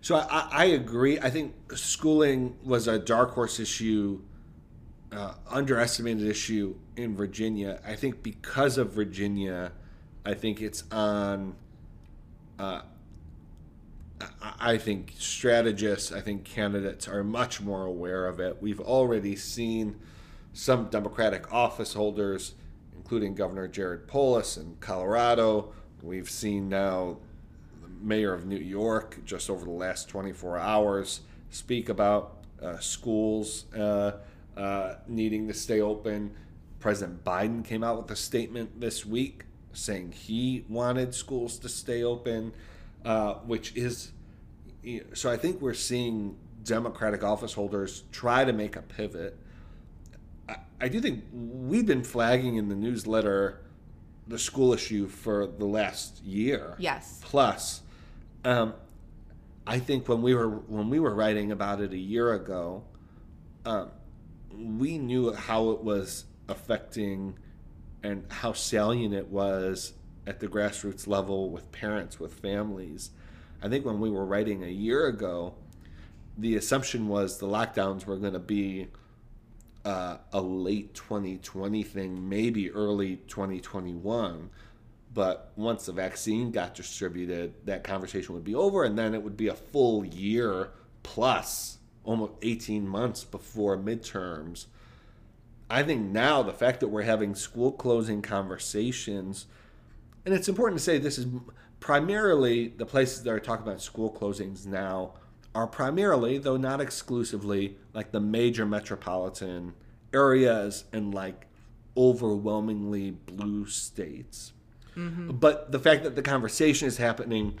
So 0.00 0.16
I, 0.16 0.48
I 0.50 0.64
agree. 0.66 1.18
I 1.18 1.30
think 1.30 1.54
schooling 1.74 2.56
was 2.62 2.88
a 2.88 2.98
dark 2.98 3.32
horse 3.32 3.58
issue, 3.58 4.20
uh, 5.12 5.34
underestimated 5.48 6.26
issue 6.26 6.76
in 6.96 7.16
Virginia. 7.16 7.80
I 7.86 7.96
think 7.96 8.22
because 8.22 8.76
of 8.76 8.92
Virginia, 8.92 9.72
I 10.24 10.34
think 10.34 10.60
it's 10.60 10.84
on. 10.90 11.56
Uh, 12.58 12.82
I 14.60 14.78
think 14.78 15.14
strategists, 15.18 16.12
I 16.12 16.20
think 16.20 16.44
candidates 16.44 17.08
are 17.08 17.24
much 17.24 17.60
more 17.60 17.84
aware 17.84 18.26
of 18.26 18.40
it. 18.40 18.60
We've 18.60 18.80
already 18.80 19.36
seen 19.36 19.96
some 20.52 20.88
Democratic 20.88 21.52
office 21.52 21.94
holders, 21.94 22.54
including 22.96 23.34
Governor 23.34 23.68
Jared 23.68 24.06
Polis 24.06 24.56
in 24.56 24.76
Colorado. 24.80 25.72
We've 26.02 26.30
seen 26.30 26.68
now 26.68 27.18
the 27.82 27.88
mayor 28.00 28.32
of 28.32 28.46
New 28.46 28.58
York 28.58 29.24
just 29.24 29.50
over 29.50 29.64
the 29.64 29.70
last 29.70 30.08
24 30.08 30.58
hours 30.58 31.20
speak 31.50 31.88
about 31.88 32.44
uh, 32.62 32.78
schools 32.78 33.66
uh, 33.74 34.12
uh, 34.56 34.94
needing 35.06 35.48
to 35.48 35.54
stay 35.54 35.80
open. 35.80 36.34
President 36.80 37.24
Biden 37.24 37.64
came 37.64 37.82
out 37.82 37.96
with 37.96 38.10
a 38.10 38.16
statement 38.16 38.80
this 38.80 39.06
week 39.06 39.44
saying 39.72 40.12
he 40.12 40.64
wanted 40.68 41.14
schools 41.14 41.58
to 41.58 41.68
stay 41.68 42.02
open, 42.02 42.52
uh, 43.04 43.34
which 43.34 43.76
is 43.76 44.12
so 45.14 45.30
I 45.30 45.36
think 45.36 45.60
we're 45.60 45.74
seeing 45.74 46.36
Democratic 46.62 47.24
office 47.24 47.52
holders 47.54 48.04
try 48.12 48.44
to 48.44 48.52
make 48.52 48.76
a 48.76 48.82
pivot. 48.82 49.38
I, 50.48 50.56
I 50.80 50.88
do 50.88 51.00
think 51.00 51.24
we've 51.32 51.86
been 51.86 52.04
flagging 52.04 52.56
in 52.56 52.68
the 52.68 52.74
newsletter 52.74 53.60
the 54.26 54.38
school 54.38 54.72
issue 54.72 55.06
for 55.06 55.46
the 55.46 55.66
last 55.66 56.22
year. 56.22 56.76
Yes. 56.78 57.20
Plus, 57.22 57.82
um, 58.44 58.74
I 59.66 59.78
think 59.78 60.08
when 60.08 60.22
we 60.22 60.34
were 60.34 60.48
when 60.48 60.90
we 60.90 60.98
were 60.98 61.14
writing 61.14 61.52
about 61.52 61.80
it 61.80 61.92
a 61.92 61.98
year 61.98 62.32
ago, 62.32 62.84
um, 63.64 63.90
we 64.50 64.98
knew 64.98 65.32
how 65.32 65.70
it 65.70 65.82
was 65.82 66.24
affecting 66.48 67.38
and 68.02 68.24
how 68.30 68.52
salient 68.52 69.14
it 69.14 69.28
was 69.28 69.94
at 70.26 70.40
the 70.40 70.48
grassroots 70.48 71.06
level 71.06 71.50
with 71.50 71.70
parents, 71.72 72.18
with 72.18 72.34
families. 72.34 73.10
I 73.62 73.68
think 73.68 73.84
when 73.84 74.00
we 74.00 74.10
were 74.10 74.24
writing 74.24 74.62
a 74.62 74.68
year 74.68 75.06
ago, 75.06 75.54
the 76.36 76.56
assumption 76.56 77.08
was 77.08 77.38
the 77.38 77.46
lockdowns 77.46 78.06
were 78.06 78.16
going 78.16 78.32
to 78.32 78.38
be 78.38 78.88
uh, 79.84 80.18
a 80.32 80.40
late 80.40 80.94
2020 80.94 81.82
thing, 81.82 82.28
maybe 82.28 82.70
early 82.70 83.16
2021. 83.28 84.50
But 85.12 85.52
once 85.54 85.86
the 85.86 85.92
vaccine 85.92 86.50
got 86.50 86.74
distributed, 86.74 87.54
that 87.66 87.84
conversation 87.84 88.34
would 88.34 88.44
be 88.44 88.54
over, 88.54 88.82
and 88.82 88.98
then 88.98 89.14
it 89.14 89.22
would 89.22 89.36
be 89.36 89.48
a 89.48 89.54
full 89.54 90.04
year 90.04 90.70
plus, 91.02 91.78
almost 92.02 92.32
18 92.42 92.88
months 92.88 93.22
before 93.22 93.76
midterms. 93.76 94.66
I 95.70 95.82
think 95.82 96.10
now 96.10 96.42
the 96.42 96.52
fact 96.52 96.80
that 96.80 96.88
we're 96.88 97.02
having 97.02 97.34
school 97.34 97.70
closing 97.70 98.22
conversations, 98.22 99.46
and 100.24 100.34
it's 100.34 100.48
important 100.48 100.78
to 100.78 100.84
say 100.84 100.98
this 100.98 101.18
is 101.18 101.26
primarily 101.80 102.68
the 102.68 102.86
places 102.86 103.22
that 103.22 103.30
are 103.30 103.40
talking 103.40 103.66
about 103.66 103.80
school 103.80 104.10
closings 104.10 104.66
now 104.66 105.12
are 105.54 105.66
primarily, 105.66 106.38
though 106.38 106.56
not 106.56 106.80
exclusively, 106.80 107.76
like 107.92 108.10
the 108.10 108.20
major 108.20 108.66
metropolitan 108.66 109.74
areas 110.12 110.84
and 110.92 111.14
like 111.14 111.46
overwhelmingly 111.96 113.10
blue 113.10 113.66
states. 113.66 114.52
Mm-hmm. 114.96 115.32
But 115.32 115.72
the 115.72 115.78
fact 115.78 116.04
that 116.04 116.16
the 116.16 116.22
conversation 116.22 116.88
is 116.88 116.96
happening 116.96 117.58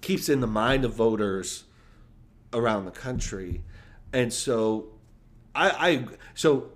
keeps 0.00 0.28
in 0.28 0.40
the 0.40 0.46
mind 0.46 0.84
of 0.84 0.94
voters 0.94 1.64
around 2.52 2.84
the 2.84 2.90
country. 2.90 3.62
And 4.12 4.32
so 4.32 4.88
I, 5.54 5.70
I 5.90 6.04
so 6.34 6.70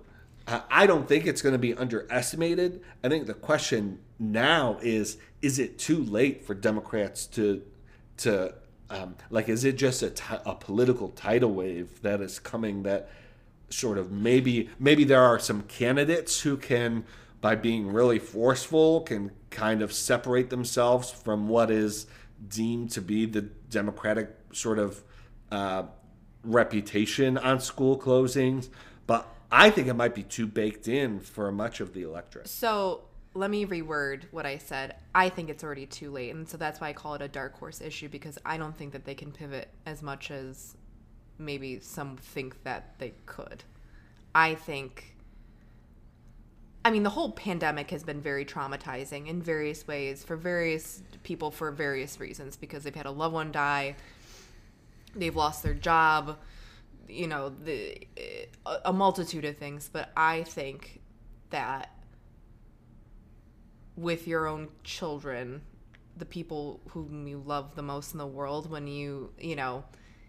I 0.47 0.87
don't 0.87 1.07
think 1.07 1.25
it's 1.25 1.41
going 1.41 1.53
to 1.53 1.59
be 1.59 1.73
underestimated. 1.73 2.81
I 3.03 3.09
think 3.09 3.27
the 3.27 3.33
question 3.33 3.99
now 4.31 4.77
is 4.81 5.17
is 5.41 5.59
it 5.59 5.77
too 5.77 6.03
late 6.03 6.45
for 6.45 6.53
Democrats 6.53 7.25
to 7.27 7.61
to 8.17 8.53
um, 8.89 9.15
like 9.29 9.49
is 9.49 9.63
it 9.63 9.77
just 9.77 10.03
a, 10.03 10.09
t- 10.09 10.23
a 10.45 10.55
political 10.55 11.09
tidal 11.09 11.51
wave 11.51 12.01
that 12.01 12.21
is 12.21 12.39
coming 12.39 12.83
that 12.83 13.09
sort 13.69 13.97
of 13.97 14.11
maybe 14.11 14.69
maybe 14.79 15.03
there 15.03 15.21
are 15.21 15.39
some 15.39 15.63
candidates 15.63 16.41
who 16.41 16.57
can 16.57 17.03
by 17.41 17.55
being 17.55 17.91
really 17.91 18.19
forceful 18.19 19.01
can 19.01 19.31
kind 19.49 19.81
of 19.81 19.91
separate 19.91 20.49
themselves 20.49 21.09
from 21.09 21.49
what 21.49 21.71
is 21.71 22.05
deemed 22.47 22.91
to 22.91 23.01
be 23.01 23.25
the 23.25 23.41
democratic 23.41 24.29
sort 24.51 24.77
of 24.77 25.03
uh, 25.51 25.83
reputation 26.43 27.37
on 27.37 27.59
school 27.59 27.97
closings 27.97 28.69
but 29.07 29.27
i 29.51 29.69
think 29.69 29.87
it 29.87 29.95
might 29.95 30.13
be 30.13 30.23
too 30.23 30.45
baked 30.45 30.87
in 30.87 31.19
for 31.19 31.51
much 31.51 31.79
of 31.79 31.93
the 31.93 32.03
electorate. 32.03 32.47
So 32.47 33.05
let 33.35 33.49
me 33.49 33.65
reword 33.65 34.23
what 34.31 34.45
I 34.45 34.57
said. 34.57 34.95
I 35.15 35.29
think 35.29 35.49
it's 35.49 35.63
already 35.63 35.87
too 35.87 36.11
late. 36.11 36.33
And 36.33 36.47
so 36.47 36.57
that's 36.57 36.79
why 36.79 36.89
I 36.89 36.93
call 36.93 37.15
it 37.15 37.21
a 37.21 37.27
dark 37.27 37.57
horse 37.57 37.81
issue 37.81 38.09
because 38.09 38.37
I 38.45 38.57
don't 38.57 38.77
think 38.77 38.93
that 38.93 39.05
they 39.05 39.15
can 39.15 39.31
pivot 39.31 39.69
as 39.85 40.01
much 40.01 40.29
as 40.29 40.75
maybe 41.39 41.79
some 41.79 42.17
think 42.17 42.63
that 42.63 42.99
they 42.99 43.13
could. 43.25 43.63
I 44.35 44.53
think, 44.53 45.15
I 46.85 46.91
mean, 46.91 47.03
the 47.03 47.09
whole 47.09 47.31
pandemic 47.31 47.89
has 47.89 48.03
been 48.03 48.21
very 48.21 48.45
traumatizing 48.45 49.27
in 49.27 49.41
various 49.41 49.87
ways 49.87 50.23
for 50.23 50.35
various 50.35 51.01
people 51.23 51.49
for 51.49 51.71
various 51.71 52.19
reasons 52.19 52.55
because 52.55 52.83
they've 52.83 52.93
had 52.93 53.05
a 53.07 53.11
loved 53.11 53.33
one 53.33 53.51
die, 53.51 53.95
they've 55.15 55.35
lost 55.35 55.63
their 55.63 55.73
job, 55.73 56.37
you 57.07 57.27
know, 57.27 57.49
the, 57.49 58.07
a 58.85 58.93
multitude 58.93 59.45
of 59.45 59.57
things. 59.57 59.89
But 59.91 60.11
I 60.15 60.43
think 60.43 61.01
that 61.49 61.92
with 63.95 64.27
your 64.27 64.47
own 64.47 64.69
children, 64.83 65.61
the 66.17 66.25
people 66.25 66.79
whom 66.89 67.27
you 67.27 67.41
love 67.45 67.75
the 67.75 67.81
most 67.81 68.13
in 68.13 68.17
the 68.17 68.27
world, 68.27 68.69
when 68.69 68.87
you, 68.87 69.31
you 69.39 69.55
know, 69.55 69.83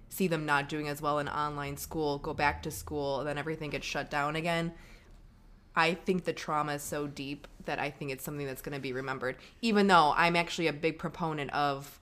see 0.09 0.29
them 0.29 0.47
not 0.47 0.69
doing 0.69 0.89
as 0.89 1.03
well 1.03 1.19
in 1.19 1.29
online 1.29 1.77
school, 1.77 2.19
go 2.19 2.35
back 2.35 2.63
to 2.63 2.71
school, 2.71 3.21
and 3.21 3.29
then 3.29 3.39
everything 3.39 3.71
gets 3.71 3.87
shut 3.87 4.11
down 4.11 4.37
again. 4.37 4.73
I 5.77 5.95
think 5.95 6.25
the 6.25 6.33
trauma 6.33 6.75
is 6.75 6.83
so 6.83 7.07
deep 7.07 7.49
that 7.65 7.81
I 7.81 7.91
think 7.91 8.13
it's 8.13 8.25
something 8.25 8.47
that's 8.47 8.63
going 8.63 8.75
to 8.75 8.81
be 8.81 8.93
remembered. 8.93 9.37
Even 9.61 9.89
though 9.89 10.13
I'm 10.17 10.37
actually 10.37 10.69
a 10.69 10.73
big 10.73 10.99
proponent 10.99 11.53
of 11.53 11.99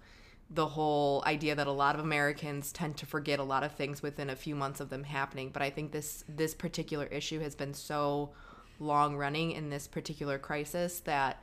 the 0.51 0.67
whole 0.67 1.23
idea 1.27 1.55
that 1.55 1.67
a 1.67 1.73
lot 1.73 1.95
of 1.95 2.03
Americans 2.03 2.73
tend 2.73 2.99
to 2.99 3.07
forget 3.07 3.39
a 3.39 3.45
lot 3.45 3.63
of 3.63 3.73
things 3.73 4.03
within 4.03 4.29
a 4.29 4.37
few 4.37 4.55
months 4.55 4.81
of 4.81 4.91
them 4.91 5.05
happening, 5.05 5.49
but 5.51 5.63
I 5.63 5.71
think 5.71 5.93
this 5.93 6.25
this 6.29 6.55
particular 6.55 7.07
issue 7.07 7.41
has 7.41 7.55
been 7.55 7.73
so 7.73 8.31
long 8.79 9.17
running 9.17 9.53
in 9.53 9.71
this 9.71 9.87
particular 9.87 10.39
crisis 10.39 11.01
that 11.01 11.43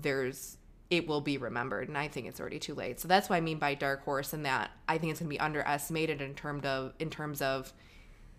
there's 0.00 0.56
it 0.90 1.06
will 1.06 1.22
be 1.22 1.38
remembered 1.38 1.88
and 1.88 1.96
I 1.96 2.08
think 2.08 2.26
it's 2.26 2.38
already 2.38 2.58
too 2.58 2.74
late. 2.74 3.00
So 3.00 3.08
that's 3.08 3.30
what 3.30 3.36
I 3.36 3.40
mean 3.40 3.58
by 3.58 3.74
dark 3.74 4.04
horse 4.04 4.32
and 4.32 4.44
that 4.44 4.70
I 4.88 4.98
think 4.98 5.10
it's 5.10 5.20
going 5.20 5.30
to 5.30 5.34
be 5.34 5.40
underestimated 5.40 6.20
in 6.20 6.34
terms 6.34 6.64
of 6.64 6.92
in 6.98 7.10
terms 7.10 7.40
of 7.40 7.72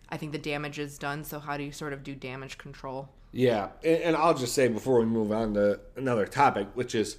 I 0.09 0.17
think 0.17 0.31
the 0.31 0.37
damage 0.37 0.77
is 0.77 0.99
done. 0.99 1.23
So 1.23 1.39
how 1.39 1.57
do 1.57 1.63
you 1.63 1.71
sort 1.71 1.93
of 1.93 2.03
do 2.03 2.13
damage 2.13 2.57
control? 2.57 3.09
Yeah, 3.31 3.69
and, 3.83 4.01
and 4.01 4.15
I'll 4.15 4.35
just 4.35 4.53
say 4.53 4.67
before 4.67 4.99
we 4.99 5.05
move 5.05 5.31
on 5.31 5.55
to 5.55 5.79
another 5.95 6.27
topic, 6.27 6.67
which 6.75 6.93
is 6.93 7.17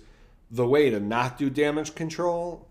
the 0.50 0.66
way 0.66 0.90
to 0.90 1.00
not 1.00 1.36
do 1.36 1.50
damage 1.50 1.96
control 1.96 2.68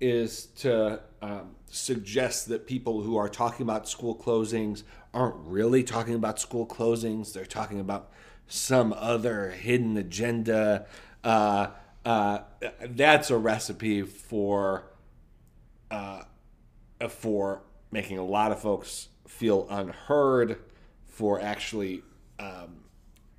is 0.00 0.46
to 0.46 1.00
um, 1.20 1.56
suggest 1.66 2.48
that 2.48 2.66
people 2.66 3.02
who 3.02 3.16
are 3.16 3.28
talking 3.28 3.64
about 3.64 3.88
school 3.88 4.14
closings 4.14 4.84
aren't 5.12 5.36
really 5.38 5.82
talking 5.82 6.14
about 6.14 6.38
school 6.38 6.66
closings. 6.66 7.32
They're 7.32 7.44
talking 7.44 7.80
about 7.80 8.10
some 8.46 8.92
other 8.92 9.50
hidden 9.50 9.96
agenda. 9.96 10.86
Uh, 11.24 11.68
uh, 12.04 12.40
that's 12.90 13.30
a 13.30 13.38
recipe 13.38 14.02
for 14.02 14.84
uh, 15.90 16.22
for 17.08 17.62
making 17.90 18.18
a 18.18 18.24
lot 18.24 18.52
of 18.52 18.60
folks 18.60 19.08
feel 19.26 19.66
unheard, 19.70 20.58
for 21.06 21.40
actually 21.40 22.02
um, 22.38 22.84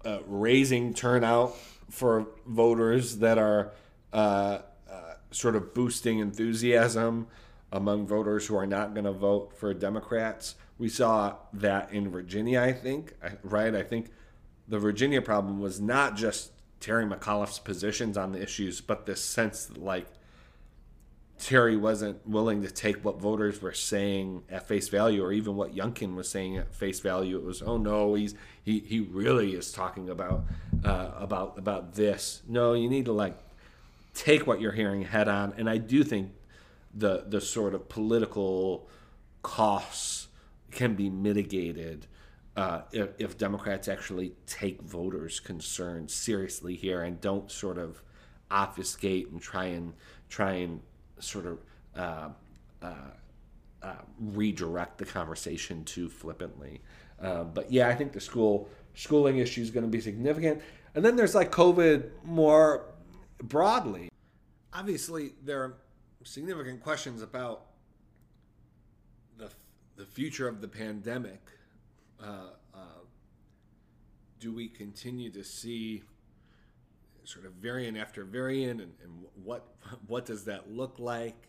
uh, 0.03 0.19
raising 0.25 0.93
turnout 0.93 1.55
for 1.89 2.27
voters 2.47 3.17
that 3.17 3.37
are 3.37 3.71
uh, 4.13 4.59
uh, 4.89 5.13
sort 5.31 5.55
of 5.55 5.73
boosting 5.73 6.19
enthusiasm 6.19 7.27
among 7.71 8.07
voters 8.07 8.47
who 8.47 8.55
are 8.55 8.65
not 8.65 8.93
going 8.93 9.05
to 9.05 9.11
vote 9.11 9.51
for 9.57 9.73
Democrats. 9.73 10.55
We 10.77 10.89
saw 10.89 11.35
that 11.53 11.91
in 11.91 12.09
Virginia, 12.09 12.61
I 12.61 12.71
think, 12.71 13.13
right? 13.43 13.75
I 13.75 13.83
think 13.83 14.11
the 14.67 14.79
Virginia 14.79 15.21
problem 15.21 15.59
was 15.59 15.79
not 15.81 16.15
just 16.15 16.51
Terry 16.79 17.05
McAuliffe's 17.05 17.59
positions 17.59 18.17
on 18.17 18.31
the 18.31 18.41
issues, 18.41 18.81
but 18.81 19.05
this 19.05 19.23
sense 19.23 19.65
that, 19.65 19.77
like, 19.77 20.07
Terry 21.37 21.75
wasn't 21.75 22.25
willing 22.27 22.61
to 22.61 22.71
take 22.71 23.03
what 23.03 23.19
voters 23.19 23.61
were 23.61 23.73
saying 23.73 24.43
at 24.49 24.67
face 24.67 24.87
value, 24.87 25.23
or 25.23 25.33
even 25.33 25.55
what 25.55 25.75
Youngkin 25.75 26.15
was 26.15 26.29
saying 26.29 26.57
at 26.57 26.73
face 26.73 27.01
value. 27.01 27.37
It 27.37 27.43
was, 27.43 27.61
oh 27.61 27.77
no, 27.77 28.13
he's 28.13 28.35
he 28.63 28.79
he 28.79 29.01
really 29.01 29.53
is 29.53 29.71
talking 29.71 30.09
about 30.09 30.45
uh, 30.83 31.11
about 31.15 31.57
about 31.57 31.95
this. 31.95 32.41
No, 32.47 32.73
you 32.73 32.89
need 32.89 33.05
to 33.05 33.11
like 33.11 33.37
take 34.13 34.47
what 34.47 34.61
you're 34.61 34.71
hearing 34.71 35.01
head 35.01 35.27
on, 35.27 35.53
and 35.57 35.69
I 35.69 35.77
do 35.77 36.03
think 36.05 36.31
the 36.93 37.25
the 37.27 37.41
sort 37.41 37.75
of 37.75 37.89
political 37.89 38.87
costs 39.43 40.29
can 40.71 40.95
be 40.95 41.09
mitigated 41.09 42.07
uh, 42.55 42.81
if, 42.91 43.09
if 43.17 43.37
Democrats 43.37 43.87
actually 43.87 44.33
take 44.47 44.81
voters' 44.81 45.39
concerns 45.39 46.13
seriously 46.13 46.75
here 46.75 47.01
and 47.01 47.19
don't 47.19 47.51
sort 47.51 47.77
of 47.77 48.01
obfuscate 48.49 49.29
and 49.29 49.41
try 49.41 49.65
and 49.65 49.93
try 50.29 50.53
and 50.53 50.79
sort 51.19 51.45
of 51.45 51.59
uh, 51.95 52.29
uh, 52.81 52.93
uh, 53.81 53.93
redirect 54.19 54.97
the 54.97 55.05
conversation 55.05 55.83
too 55.83 56.09
flippantly. 56.09 56.81
Uh, 57.21 57.43
but 57.43 57.71
yeah, 57.71 57.87
I 57.87 57.95
think 57.95 58.13
the 58.13 58.21
school 58.21 58.69
schooling 58.93 59.37
issue 59.37 59.61
is 59.61 59.71
going 59.71 59.85
to 59.85 59.89
be 59.89 60.01
significant. 60.01 60.61
And 60.93 61.03
then 61.03 61.15
there's 61.15 61.35
like 61.35 61.51
COVID 61.51 62.09
more 62.23 62.85
broadly. 63.43 64.09
Obviously, 64.73 65.33
there 65.43 65.61
are 65.61 65.77
significant 66.23 66.81
questions 66.81 67.21
about 67.21 67.65
the 69.37 69.49
the 69.97 70.05
future 70.05 70.47
of 70.47 70.61
the 70.61 70.67
pandemic. 70.67 71.41
Uh, 72.21 72.49
uh, 72.73 72.77
do 74.39 74.53
we 74.53 74.67
continue 74.67 75.31
to 75.31 75.43
see 75.43 76.03
sort 77.23 77.45
of 77.45 77.53
variant 77.53 77.97
after 77.97 78.23
variant, 78.23 78.81
and, 78.81 78.93
and 79.03 79.11
what 79.43 79.67
what 80.07 80.25
does 80.25 80.45
that 80.45 80.71
look 80.71 80.95
like? 80.99 81.47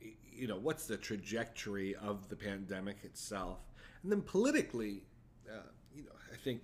You 0.00 0.48
know, 0.48 0.56
what's 0.56 0.86
the 0.86 0.96
trajectory 0.96 1.94
of 1.94 2.28
the 2.28 2.36
pandemic 2.36 3.04
itself? 3.04 3.58
And 4.02 4.10
then 4.10 4.22
politically, 4.22 5.02
uh, 5.48 5.68
you 5.94 6.04
know, 6.04 6.12
I 6.32 6.36
think 6.36 6.62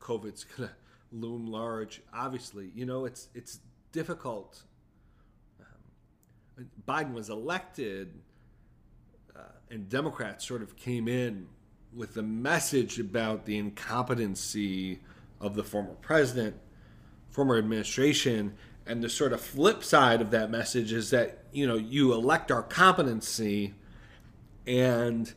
COVID's 0.00 0.46
to 0.56 0.70
loom 1.12 1.46
large. 1.46 2.02
Obviously, 2.12 2.70
you 2.74 2.86
know, 2.86 3.04
it's 3.04 3.28
it's 3.34 3.60
difficult. 3.92 4.62
Um, 5.60 6.66
Biden 6.86 7.12
was 7.12 7.30
elected, 7.30 8.20
uh, 9.34 9.40
and 9.70 9.88
Democrats 9.88 10.46
sort 10.46 10.62
of 10.62 10.76
came 10.76 11.08
in 11.08 11.46
with 11.96 12.14
the 12.14 12.22
message 12.22 12.98
about 12.98 13.44
the 13.46 13.56
incompetency 13.56 15.00
of 15.40 15.54
the 15.54 15.64
former 15.64 15.94
president 16.00 16.56
former 17.34 17.58
administration. 17.58 18.54
And 18.86 19.02
the 19.02 19.08
sort 19.08 19.32
of 19.32 19.40
flip 19.40 19.82
side 19.82 20.20
of 20.20 20.30
that 20.30 20.50
message 20.50 20.92
is 20.92 21.10
that, 21.10 21.44
you 21.52 21.66
know, 21.66 21.74
you 21.74 22.12
elect 22.12 22.52
our 22.52 22.62
competency 22.62 23.74
and, 24.66 25.32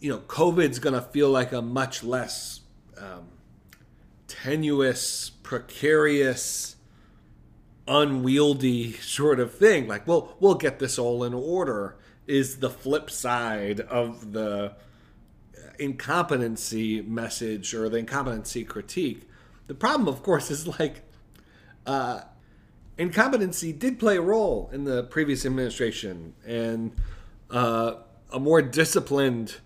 you 0.00 0.10
know, 0.10 0.18
COVID's 0.18 0.80
going 0.80 0.94
to 0.94 1.02
feel 1.02 1.30
like 1.30 1.52
a 1.52 1.62
much 1.62 2.02
less 2.02 2.62
um, 2.98 3.28
tenuous, 4.26 5.30
precarious, 5.42 6.76
unwieldy 7.86 8.94
sort 8.94 9.38
of 9.38 9.54
thing. 9.54 9.86
Like, 9.86 10.08
well, 10.08 10.36
we'll 10.40 10.54
get 10.56 10.80
this 10.80 10.98
all 10.98 11.22
in 11.22 11.32
order 11.32 11.96
is 12.26 12.58
the 12.58 12.70
flip 12.70 13.08
side 13.08 13.78
of 13.80 14.32
the 14.32 14.74
incompetency 15.78 17.02
message 17.02 17.74
or 17.74 17.88
the 17.88 17.98
incompetency 17.98 18.64
critique. 18.64 19.28
The 19.66 19.74
problem, 19.74 20.08
of 20.08 20.22
course, 20.22 20.50
is 20.50 20.66
like 20.78 21.02
uh, 21.86 22.20
incompetency 22.98 23.72
did 23.72 23.98
play 23.98 24.16
a 24.16 24.20
role 24.20 24.70
in 24.72 24.84
the 24.84 25.04
previous 25.04 25.44
administration, 25.44 26.34
and 26.46 26.92
uh, 27.50 27.94
a 28.32 28.38
more 28.38 28.62
disciplined 28.62 29.56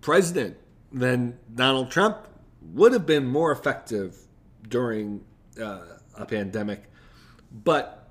president 0.00 0.56
than 0.92 1.38
Donald 1.54 1.90
Trump 1.90 2.28
would 2.72 2.92
have 2.92 3.06
been 3.06 3.26
more 3.26 3.52
effective 3.52 4.16
during 4.68 5.24
uh, 5.60 5.80
a 6.14 6.26
pandemic. 6.26 6.84
But 7.52 8.08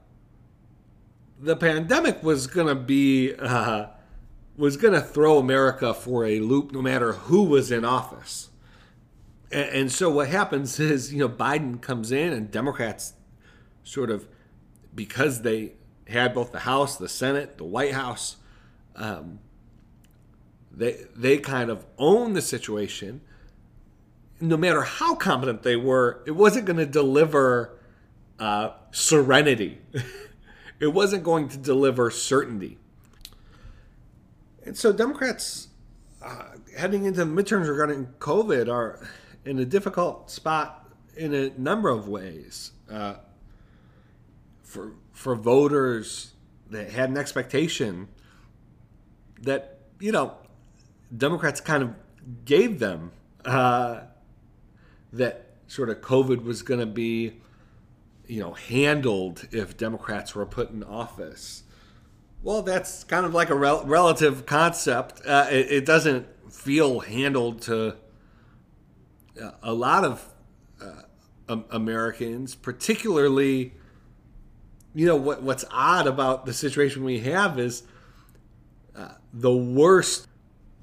the 1.40 1.56
pandemic 1.56 2.24
was 2.24 2.48
going 2.48 2.68
to 2.68 2.76
be 2.76 3.34
uh, 3.36 3.88
was 4.58 4.78
going 4.78 4.94
to 4.94 5.02
throw 5.02 5.38
America 5.38 5.94
for 5.94 6.26
a 6.26 6.40
loop, 6.40 6.72
no 6.72 6.82
matter 6.82 7.14
who 7.14 7.44
was 7.44 7.72
in 7.72 7.84
office. 7.84 8.50
And, 9.52 9.70
and 9.70 9.92
so 9.92 10.10
what 10.10 10.30
happens 10.30 10.80
is, 10.80 11.14
you 11.14 11.20
know, 11.20 11.30
Biden 11.30 11.82
comes 11.82 12.12
in 12.12 12.34
and 12.34 12.52
Democrats 12.52 13.14
sort 13.84 14.10
of, 14.10 14.28
because 14.94 15.42
they 15.42 15.74
had 16.08 16.34
both 16.34 16.52
the 16.52 16.60
House, 16.60 16.98
the 16.98 17.10
Senate, 17.10 17.58
the 17.58 17.66
White 17.66 17.94
House, 17.94 18.38
um, 18.96 19.40
they 20.72 21.06
they 21.16 21.38
kind 21.38 21.70
of 21.70 21.86
own 21.98 22.34
the 22.34 22.42
situation. 22.42 23.22
No 24.42 24.58
matter 24.58 24.82
how 24.82 25.16
competent 25.16 25.64
they 25.64 25.78
were, 25.78 26.22
it 26.28 26.32
wasn't 26.32 26.66
going 26.66 26.78
to 26.78 26.86
deliver 26.86 27.78
uh, 28.40 28.72
serenity. 28.92 29.80
it 30.80 30.88
wasn't 30.88 31.24
going 31.24 31.48
to 31.50 31.58
deliver 31.58 32.10
certainty. 32.12 32.78
And 34.66 34.78
so 34.78 34.92
Democrats 34.92 35.68
uh, 36.24 36.46
heading 36.76 37.06
into 37.06 37.26
midterms 37.26 37.70
regarding 37.70 38.08
COVID 38.20 38.72
are 38.72 39.08
in 39.46 39.60
a 39.60 39.66
difficult 39.66 40.32
spot 40.32 40.90
in 41.16 41.34
a 41.34 41.50
number 41.58 41.90
of 41.90 42.08
ways. 42.08 42.72
Uh, 42.90 43.16
for 44.64 44.94
for 45.14 45.36
voters 45.36 46.34
that 46.70 46.90
had 46.90 47.10
an 47.10 47.18
expectation 47.18 48.10
that 49.42 49.80
you 50.00 50.12
know 50.12 50.36
Democrats 51.16 51.62
kind 51.62 51.84
of 51.84 51.94
gave 52.44 52.80
them 52.80 53.12
uh, 53.46 54.02
that 55.14 55.52
sort 55.68 55.90
of 55.90 56.02
COVID 56.02 56.44
was 56.44 56.62
going 56.62 56.80
to 56.80 56.86
be 56.86 57.40
you 58.28 58.42
know 58.42 58.54
handled 58.54 59.48
if 59.52 59.78
Democrats 59.78 60.36
were 60.36 60.46
put 60.46 60.72
in 60.72 60.84
office. 60.84 61.64
Well, 62.46 62.62
that's 62.62 63.04
kind 63.04 63.26
of 63.26 63.34
like 63.34 63.50
a 63.50 63.56
rel- 63.56 63.84
relative 63.86 64.46
concept. 64.46 65.20
Uh, 65.26 65.48
it, 65.50 65.72
it, 65.72 65.86
doesn't 65.86 66.28
feel 66.54 67.00
handled 67.00 67.64
to 67.64 67.96
a 69.64 69.74
lot 69.74 70.06
of 70.06 70.30
uh, 70.80 71.58
Americans, 71.72 72.54
particularly, 72.54 73.74
you 74.94 75.08
know, 75.08 75.16
what, 75.16 75.42
what's 75.42 75.66
odd 75.72 76.06
about 76.06 76.46
the 76.46 76.54
situation 76.54 77.04
we 77.04 77.22
have 77.22 77.58
is 77.58 77.82
uh, 78.96 79.14
the 79.34 79.52
worst 79.52 80.28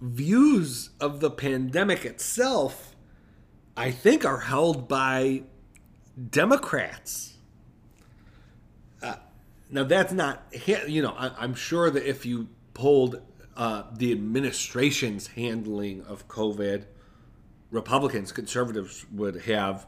views 0.01 0.91
of 1.01 1.21
the 1.21 1.31
pandemic 1.31 2.05
itself 2.05 2.97
I 3.77 3.93
think 3.93 4.25
are 4.25 4.41
held 4.41 4.89
by 4.89 5.45
Democrats. 6.29 7.32
Now 9.73 9.85
that's 9.85 10.13
not, 10.13 10.45
you 10.87 11.01
know, 11.01 11.15
I, 11.17 11.43
am 11.43 11.55
sure 11.55 11.91
that 11.91 12.07
if 12.07 12.27
you 12.27 12.49
polled 12.75 13.23
uh, 13.57 13.85
the 13.91 14.13
administration's 14.13 15.29
handling 15.29 16.03
of 16.03 16.29
COVID, 16.29 16.85
Republicans, 17.71 18.33
conservatives 18.33 19.07
would 19.11 19.43
have 19.43 19.87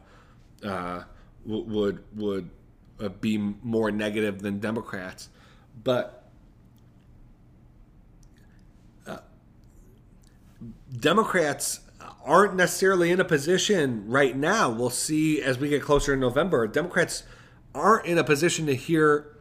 uh, 0.64 1.02
would 1.44 2.02
would 2.16 2.48
uh, 2.98 3.10
be 3.10 3.36
more 3.36 3.90
negative 3.90 4.40
than 4.40 4.58
Democrats, 4.58 5.28
but 5.82 6.30
uh, 9.06 9.18
Democrats 10.98 11.80
aren't 12.24 12.56
necessarily 12.56 13.10
in 13.10 13.20
a 13.20 13.24
position 13.24 14.08
right 14.08 14.34
now. 14.34 14.70
We'll 14.70 14.88
see 14.88 15.42
as 15.42 15.58
we 15.58 15.68
get 15.68 15.82
closer 15.82 16.14
in 16.14 16.20
November. 16.20 16.66
Democrats 16.66 17.24
aren't 17.74 18.06
in 18.06 18.16
a 18.16 18.24
position 18.24 18.64
to 18.64 18.74
hear 18.74 19.33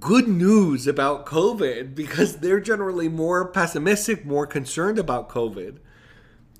good 0.00 0.28
news 0.28 0.86
about 0.86 1.26
COVID 1.26 1.94
because 1.94 2.38
they're 2.38 2.60
generally 2.60 3.08
more 3.08 3.50
pessimistic, 3.50 4.24
more 4.26 4.46
concerned 4.46 4.98
about 4.98 5.28
COVID. 5.28 5.78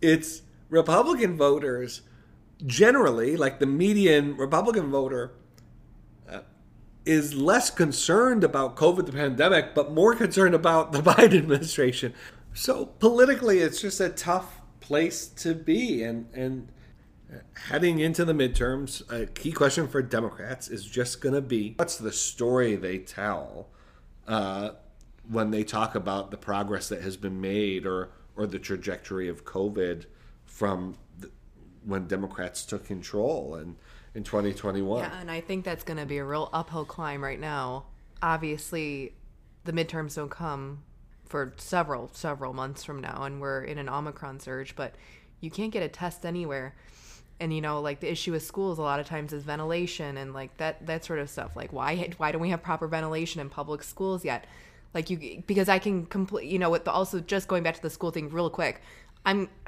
It's 0.00 0.42
Republican 0.70 1.36
voters 1.36 2.02
generally, 2.64 3.36
like 3.36 3.58
the 3.58 3.66
median 3.66 4.36
Republican 4.36 4.90
voter, 4.90 5.32
uh, 6.28 6.40
is 7.04 7.34
less 7.34 7.70
concerned 7.70 8.44
about 8.44 8.76
COVID, 8.76 9.06
the 9.06 9.12
pandemic, 9.12 9.74
but 9.74 9.92
more 9.92 10.14
concerned 10.14 10.54
about 10.54 10.92
the 10.92 10.98
Biden 11.02 11.38
administration. 11.38 12.14
So 12.54 12.86
politically, 12.86 13.58
it's 13.58 13.80
just 13.80 14.00
a 14.00 14.08
tough 14.08 14.60
place 14.80 15.26
to 15.26 15.54
be. 15.54 16.02
And, 16.02 16.26
and 16.32 16.68
heading 17.68 17.98
into 17.98 18.24
the 18.24 18.32
midterms, 18.32 19.10
a 19.12 19.26
key 19.26 19.52
question 19.52 19.88
for 19.88 20.02
Democrats 20.02 20.68
is 20.68 20.84
just 20.84 21.20
going 21.20 21.34
to 21.34 21.40
be 21.40 21.74
what's 21.76 21.96
the 21.96 22.12
story 22.12 22.76
they 22.76 22.98
tell 22.98 23.68
uh, 24.26 24.70
when 25.28 25.50
they 25.50 25.62
talk 25.62 25.94
about 25.94 26.30
the 26.30 26.36
progress 26.36 26.88
that 26.88 27.02
has 27.02 27.16
been 27.16 27.40
made 27.40 27.86
or, 27.86 28.10
or 28.36 28.46
the 28.46 28.58
trajectory 28.58 29.28
of 29.28 29.44
COVID 29.44 30.06
from 30.44 30.96
the, 31.18 31.30
when 31.84 32.06
Democrats 32.06 32.64
took 32.64 32.86
control 32.86 33.54
and 33.54 33.76
in 34.14 34.24
2021. 34.24 35.00
Yeah, 35.00 35.20
and 35.20 35.30
I 35.30 35.40
think 35.40 35.64
that's 35.64 35.84
going 35.84 35.98
to 35.98 36.06
be 36.06 36.18
a 36.18 36.24
real 36.24 36.48
uphill 36.52 36.84
climb 36.84 37.22
right 37.22 37.38
now. 37.38 37.84
Obviously, 38.22 39.12
the 39.64 39.72
midterms 39.72 40.16
don't 40.16 40.30
come 40.30 40.82
for 41.28 41.52
several 41.58 42.10
several 42.12 42.54
months 42.54 42.82
from 42.82 43.00
now 43.00 43.24
and 43.24 43.40
we're 43.40 43.62
in 43.62 43.76
an 43.76 43.88
omicron 43.88 44.40
surge 44.40 44.74
but 44.74 44.94
you 45.40 45.50
can't 45.50 45.72
get 45.72 45.82
a 45.82 45.88
test 45.88 46.24
anywhere 46.24 46.74
and 47.40 47.54
you 47.54 47.60
know 47.60 47.80
like 47.80 48.00
the 48.00 48.10
issue 48.10 48.32
with 48.32 48.42
schools 48.42 48.78
a 48.78 48.82
lot 48.82 49.00
of 49.00 49.06
times 49.06 49.32
is 49.32 49.42
ventilation 49.42 50.16
and 50.16 50.32
like 50.32 50.56
that 50.58 50.86
that 50.86 51.04
sort 51.04 51.18
of 51.18 51.30
stuff. 51.30 51.56
Like 51.56 51.72
why 51.72 52.10
why 52.16 52.32
don't 52.32 52.40
we 52.40 52.50
have 52.50 52.62
proper 52.62 52.86
ventilation 52.86 53.40
in 53.40 53.48
public 53.50 53.82
schools 53.82 54.24
yet? 54.24 54.46
Like 54.94 55.10
you 55.10 55.42
because 55.46 55.68
i 55.68 55.78
can 55.78 56.06
complete 56.06 56.48
you 56.48 56.58
know 56.58 56.70
with 56.70 56.84
the, 56.84 56.90
also 56.90 57.20
just 57.20 57.46
going 57.46 57.62
back 57.62 57.74
to 57.76 57.82
the 57.82 57.90
school 57.90 58.10
thing 58.10 58.30
real 58.30 58.48
quick 58.48 58.80
i'm 59.26 59.50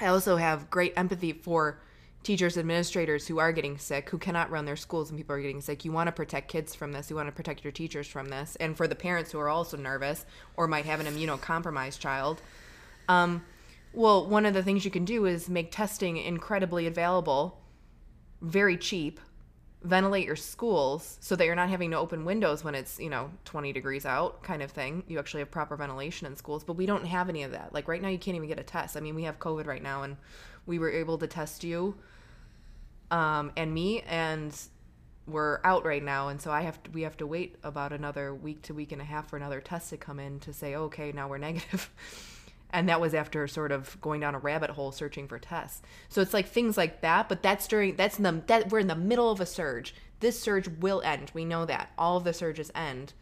i 0.00 0.06
also 0.06 0.36
have 0.36 0.70
great 0.70 0.94
empathy 0.96 1.34
for 1.34 1.78
teachers 2.22 2.56
administrators 2.56 3.26
who 3.26 3.38
are 3.38 3.52
getting 3.52 3.76
sick 3.76 4.08
who 4.10 4.18
cannot 4.18 4.50
run 4.50 4.64
their 4.64 4.76
schools 4.76 5.10
and 5.10 5.18
people 5.18 5.34
are 5.34 5.40
getting 5.40 5.60
sick. 5.60 5.84
You 5.84 5.92
want 5.92 6.06
to 6.08 6.12
protect 6.12 6.48
kids 6.48 6.74
from 6.74 6.92
this. 6.92 7.10
You 7.10 7.16
want 7.16 7.28
to 7.28 7.32
protect 7.32 7.64
your 7.64 7.72
teachers 7.72 8.06
from 8.06 8.28
this. 8.28 8.56
And 8.60 8.76
for 8.76 8.86
the 8.86 8.94
parents 8.94 9.32
who 9.32 9.40
are 9.40 9.48
also 9.48 9.76
nervous 9.76 10.24
or 10.56 10.68
might 10.68 10.84
have 10.84 11.00
an 11.00 11.06
immunocompromised 11.06 11.98
child 11.98 12.40
um, 13.08 13.44
well 13.92 14.26
one 14.26 14.46
of 14.46 14.54
the 14.54 14.62
things 14.62 14.84
you 14.84 14.90
can 14.90 15.04
do 15.04 15.26
is 15.26 15.48
make 15.48 15.70
testing 15.70 16.16
incredibly 16.16 16.86
available 16.86 17.60
very 18.40 18.76
cheap 18.76 19.20
ventilate 19.82 20.24
your 20.24 20.36
schools 20.36 21.18
so 21.20 21.34
that 21.34 21.44
you're 21.44 21.56
not 21.56 21.68
having 21.68 21.90
to 21.90 21.98
open 21.98 22.24
windows 22.24 22.62
when 22.62 22.74
it's 22.74 23.00
you 23.00 23.10
know 23.10 23.30
20 23.44 23.72
degrees 23.72 24.06
out 24.06 24.40
kind 24.44 24.62
of 24.62 24.70
thing. 24.70 25.02
You 25.08 25.18
actually 25.18 25.40
have 25.40 25.50
proper 25.50 25.76
ventilation 25.76 26.26
in 26.26 26.36
schools 26.36 26.62
but 26.62 26.74
we 26.74 26.86
don't 26.86 27.04
have 27.04 27.28
any 27.28 27.42
of 27.42 27.50
that. 27.50 27.72
Like 27.72 27.88
right 27.88 28.00
now 28.00 28.08
you 28.08 28.18
can't 28.18 28.36
even 28.36 28.48
get 28.48 28.60
a 28.60 28.62
test. 28.62 28.96
I 28.96 29.00
mean 29.00 29.16
we 29.16 29.24
have 29.24 29.40
covid 29.40 29.66
right 29.66 29.82
now 29.82 30.04
and 30.04 30.16
we 30.66 30.78
were 30.78 30.90
able 30.90 31.18
to 31.18 31.26
test 31.26 31.64
you 31.64 31.96
um, 33.12 33.52
and 33.58 33.72
me, 33.72 34.00
and 34.00 34.58
we're 35.26 35.60
out 35.64 35.84
right 35.84 36.02
now, 36.02 36.28
and 36.28 36.40
so 36.40 36.50
I 36.50 36.62
have 36.62 36.82
to, 36.82 36.90
we 36.90 37.02
have 37.02 37.16
to 37.18 37.26
wait 37.26 37.56
about 37.62 37.92
another 37.92 38.34
week 38.34 38.62
to 38.62 38.74
week 38.74 38.90
and 38.90 39.02
a 39.02 39.04
half 39.04 39.28
for 39.28 39.36
another 39.36 39.60
test 39.60 39.90
to 39.90 39.98
come 39.98 40.18
in 40.18 40.40
to 40.40 40.52
say, 40.54 40.74
okay, 40.74 41.12
now 41.12 41.28
we're 41.28 41.38
negative. 41.50 41.90
And 42.72 42.88
that 42.88 43.00
was 43.00 43.14
after 43.14 43.46
sort 43.46 43.72
of 43.72 44.00
going 44.00 44.20
down 44.20 44.34
a 44.34 44.38
rabbit 44.38 44.70
hole 44.70 44.92
searching 44.92 45.28
for 45.28 45.38
tests. 45.38 45.82
So 46.08 46.20
it's 46.20 46.32
like 46.32 46.48
things 46.48 46.76
like 46.76 47.02
that, 47.02 47.28
but 47.28 47.42
that's 47.42 47.66
during 47.68 47.96
that's 47.96 48.18
in 48.18 48.24
the 48.24 48.42
that 48.46 48.70
we're 48.70 48.80
in 48.80 48.86
the 48.86 48.94
middle 48.94 49.30
of 49.30 49.40
a 49.40 49.46
surge. 49.46 49.94
This 50.20 50.40
surge 50.40 50.68
will 50.68 51.02
end. 51.02 51.30
We 51.34 51.44
know 51.44 51.66
that 51.66 51.90
all 51.98 52.16
of 52.16 52.24
the 52.24 52.32
surges 52.32 52.70
end. 52.74 53.12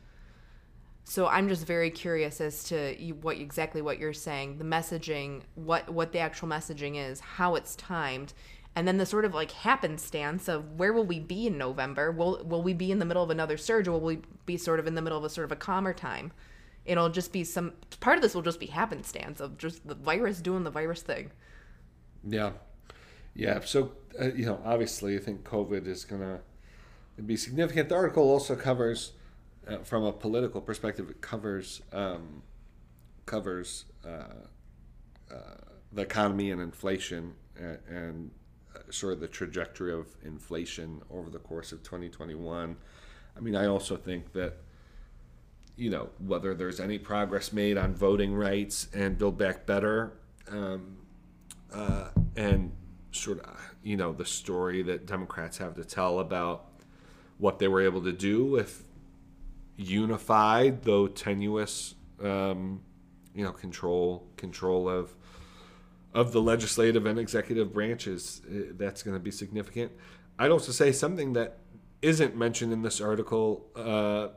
So 1.04 1.26
I'm 1.26 1.48
just 1.48 1.66
very 1.66 1.90
curious 1.90 2.40
as 2.40 2.62
to 2.64 2.94
what 3.20 3.38
exactly 3.38 3.82
what 3.82 3.98
you're 3.98 4.12
saying, 4.12 4.58
the 4.58 4.64
messaging, 4.64 5.42
what 5.56 5.90
what 5.90 6.12
the 6.12 6.20
actual 6.20 6.48
messaging 6.48 6.96
is, 6.96 7.20
how 7.20 7.56
it's 7.56 7.74
timed, 7.74 8.32
and 8.76 8.86
then 8.86 8.98
the 8.98 9.06
sort 9.06 9.24
of 9.24 9.34
like 9.34 9.50
happenstance 9.50 10.46
of 10.46 10.78
where 10.78 10.92
will 10.92 11.06
we 11.06 11.18
be 11.18 11.48
in 11.48 11.58
November? 11.58 12.12
Will 12.12 12.44
will 12.44 12.62
we 12.62 12.74
be 12.74 12.92
in 12.92 13.00
the 13.00 13.04
middle 13.04 13.24
of 13.24 13.30
another 13.30 13.56
surge, 13.56 13.88
or 13.88 13.92
will 13.92 14.00
we 14.00 14.20
be 14.46 14.56
sort 14.56 14.78
of 14.78 14.86
in 14.86 14.94
the 14.94 15.02
middle 15.02 15.18
of 15.18 15.24
a 15.24 15.30
sort 15.30 15.46
of 15.46 15.52
a 15.52 15.56
calmer 15.56 15.92
time? 15.92 16.32
It'll 16.84 17.08
just 17.08 17.32
be 17.32 17.44
some 17.44 17.72
part 18.00 18.16
of 18.16 18.22
this 18.22 18.34
will 18.34 18.42
just 18.42 18.60
be 18.60 18.66
happenstance 18.66 19.40
of 19.40 19.58
just 19.58 19.86
the 19.86 19.94
virus 19.94 20.40
doing 20.40 20.64
the 20.64 20.70
virus 20.70 21.02
thing. 21.02 21.30
Yeah, 22.26 22.52
yeah. 23.34 23.60
So 23.64 23.92
uh, 24.20 24.32
you 24.32 24.46
know, 24.46 24.60
obviously, 24.64 25.16
I 25.16 25.20
think 25.20 25.44
COVID 25.44 25.86
is 25.86 26.04
gonna 26.04 26.40
be 27.24 27.36
significant. 27.36 27.88
The 27.88 27.94
article 27.94 28.24
also 28.24 28.56
covers, 28.56 29.12
uh, 29.68 29.78
from 29.78 30.04
a 30.04 30.12
political 30.12 30.60
perspective, 30.60 31.10
it 31.10 31.20
covers 31.20 31.82
um, 31.92 32.42
covers 33.26 33.84
uh, 34.04 34.24
uh 35.30 35.34
the 35.92 36.02
economy 36.02 36.50
and 36.52 36.60
inflation 36.60 37.34
and, 37.58 37.78
and 37.88 38.30
sort 38.90 39.12
of 39.12 39.20
the 39.20 39.28
trajectory 39.28 39.92
of 39.92 40.06
inflation 40.24 41.02
over 41.10 41.30
the 41.30 41.38
course 41.38 41.72
of 41.72 41.82
2021. 41.82 42.76
I 43.36 43.40
mean, 43.40 43.56
I 43.56 43.66
also 43.66 43.96
think 43.96 44.32
that, 44.32 44.56
you 45.80 45.88
know, 45.88 46.10
whether 46.18 46.54
there's 46.54 46.78
any 46.78 46.98
progress 46.98 47.54
made 47.54 47.78
on 47.78 47.94
voting 47.94 48.34
rights 48.34 48.86
and 48.92 49.16
Build 49.16 49.38
Back 49.38 49.64
Better, 49.64 50.12
um, 50.50 50.98
uh, 51.72 52.08
and 52.36 52.70
sort 53.12 53.40
of, 53.40 53.58
you 53.82 53.96
know, 53.96 54.12
the 54.12 54.26
story 54.26 54.82
that 54.82 55.06
Democrats 55.06 55.56
have 55.56 55.74
to 55.76 55.84
tell 55.84 56.20
about 56.20 56.66
what 57.38 57.58
they 57.58 57.66
were 57.66 57.80
able 57.80 58.02
to 58.02 58.12
do 58.12 58.44
with 58.44 58.84
unified, 59.76 60.82
though 60.82 61.08
tenuous, 61.08 61.94
um, 62.22 62.82
you 63.34 63.42
know, 63.42 63.52
control 63.52 64.26
control 64.36 64.86
of 64.86 65.14
of 66.12 66.32
the 66.32 66.42
legislative 66.42 67.06
and 67.06 67.18
executive 67.18 67.72
branches. 67.72 68.42
Uh, 68.46 68.72
that's 68.72 69.02
going 69.02 69.14
to 69.14 69.20
be 69.20 69.30
significant. 69.30 69.92
I'd 70.38 70.50
also 70.50 70.72
say 70.72 70.92
something 70.92 71.32
that 71.32 71.56
isn't 72.02 72.36
mentioned 72.36 72.72
in 72.72 72.82
this 72.82 73.00
article 73.00 73.66
uh, 73.74 74.28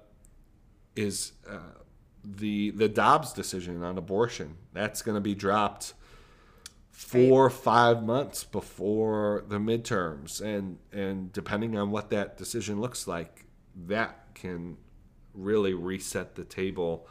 is 0.95 1.34
uh, 1.49 1.58
the 2.23 2.71
the 2.71 2.89
Dobbs 2.89 3.34
decision 3.34 3.84
on 3.84 3.97
abortion. 3.97 4.58
That's 4.73 5.01
going 5.01 5.15
to 5.15 5.21
be 5.21 5.36
dropped 5.36 5.93
four 6.91 7.45
or 7.45 7.49
five 7.49 8.03
months 8.03 8.43
before 8.43 9.43
the 9.47 9.58
midterms, 9.58 10.41
and 10.41 10.77
and 10.91 11.32
depending 11.34 11.77
on 11.77 11.91
what 11.91 12.10
that 12.12 12.38
decision 12.38 12.79
looks 12.79 13.08
like, 13.08 13.45
that 13.88 14.27
can 14.34 14.77
really 15.34 15.73
reset 15.73 16.36
the 16.36 16.43
table. 16.43 17.08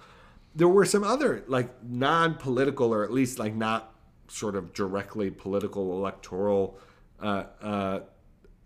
There 0.54 0.68
were 0.68 0.84
some 0.84 1.02
other 1.02 1.44
like 1.46 1.82
non-political 1.82 2.92
or 2.92 3.04
at 3.04 3.12
least 3.12 3.38
like 3.38 3.54
not 3.54 3.94
sort 4.28 4.54
of 4.54 4.72
directly 4.72 5.30
political 5.30 5.98
electoral 5.98 6.78
uh, 7.20 7.44
uh, 7.60 8.00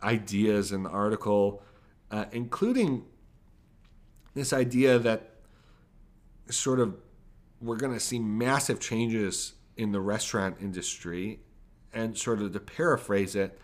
ideas 0.02 0.72
in 0.72 0.82
the 0.82 0.90
article, 0.90 1.62
uh, 2.10 2.26
including 2.32 3.04
this 4.36 4.52
idea 4.52 4.98
that 4.98 5.30
sort 6.50 6.78
of 6.78 6.94
we're 7.60 7.78
going 7.78 7.94
to 7.94 7.98
see 7.98 8.18
massive 8.18 8.78
changes 8.78 9.54
in 9.76 9.90
the 9.92 10.00
restaurant 10.00 10.58
industry, 10.60 11.40
and 11.92 12.16
sort 12.16 12.40
of 12.40 12.52
to 12.52 12.60
paraphrase 12.60 13.34
it, 13.34 13.58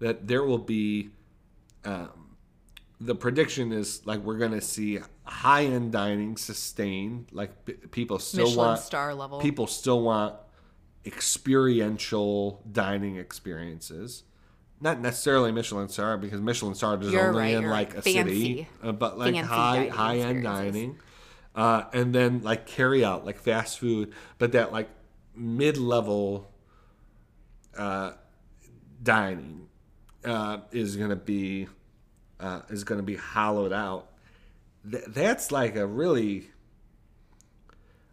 that 0.00 0.26
there 0.26 0.42
will 0.42 0.58
be. 0.58 1.10
Um, 1.84 2.36
the 3.00 3.14
prediction 3.14 3.70
is 3.70 4.04
like 4.06 4.18
we're 4.20 4.38
going 4.38 4.50
to 4.50 4.60
see 4.60 4.98
high 5.22 5.64
end 5.64 5.92
dining 5.92 6.36
sustained. 6.36 7.28
Like 7.30 7.52
people 7.92 8.18
still 8.18 8.46
Michelin 8.46 8.66
want 8.66 8.80
star 8.80 9.14
level. 9.14 9.40
People 9.40 9.68
still 9.68 10.02
want 10.02 10.34
experiential 11.04 12.64
dining 12.72 13.16
experiences. 13.16 14.24
Not 14.80 15.00
necessarily 15.00 15.50
Michelin 15.50 15.88
star 15.88 16.16
because 16.16 16.40
Michelin 16.40 16.74
star 16.74 17.00
is 17.00 17.08
only 17.14 17.38
right, 17.38 17.54
in 17.54 17.68
like 17.68 17.90
right. 17.90 17.98
a 17.98 18.02
Fancy. 18.02 18.12
city, 18.12 18.68
uh, 18.82 18.92
but 18.92 19.18
like 19.18 19.34
Fancy 19.34 19.48
high 19.48 19.88
high 19.88 20.18
end 20.18 20.44
dining, 20.44 20.98
uh, 21.56 21.84
and 21.92 22.14
then 22.14 22.42
like 22.42 22.66
carry 22.66 23.04
out 23.04 23.26
like 23.26 23.38
fast 23.38 23.78
food, 23.78 24.12
but 24.38 24.52
that 24.52 24.72
like 24.72 24.88
mid 25.34 25.78
level 25.78 26.50
uh, 27.76 28.12
dining 29.02 29.68
uh, 30.24 30.58
is 30.70 30.96
going 30.96 31.10
to 31.10 31.16
be 31.16 31.66
uh, 32.40 32.62
is 32.68 32.84
to 32.84 33.02
be 33.02 33.16
hollowed 33.16 33.72
out. 33.72 34.10
Th- 34.88 35.04
that's 35.08 35.50
like 35.50 35.76
a 35.76 35.86
really 35.86 36.50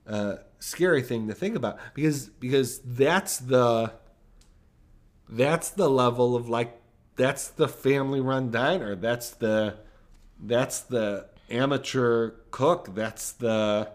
uh, 0.07 0.37
scary 0.59 1.01
thing 1.01 1.27
to 1.27 1.33
think 1.33 1.55
about 1.55 1.77
because 1.93 2.29
because 2.29 2.79
that's 2.79 3.37
the 3.37 3.93
that's 5.29 5.69
the 5.69 5.89
level 5.89 6.35
of 6.35 6.47
like 6.49 6.79
that's 7.15 7.47
the 7.47 7.67
family 7.67 8.19
run 8.21 8.51
diner 8.51 8.95
that's 8.95 9.31
the 9.31 9.75
that's 10.39 10.81
the 10.81 11.27
amateur 11.49 12.31
cook 12.51 12.93
that's 12.93 13.31
the 13.33 13.89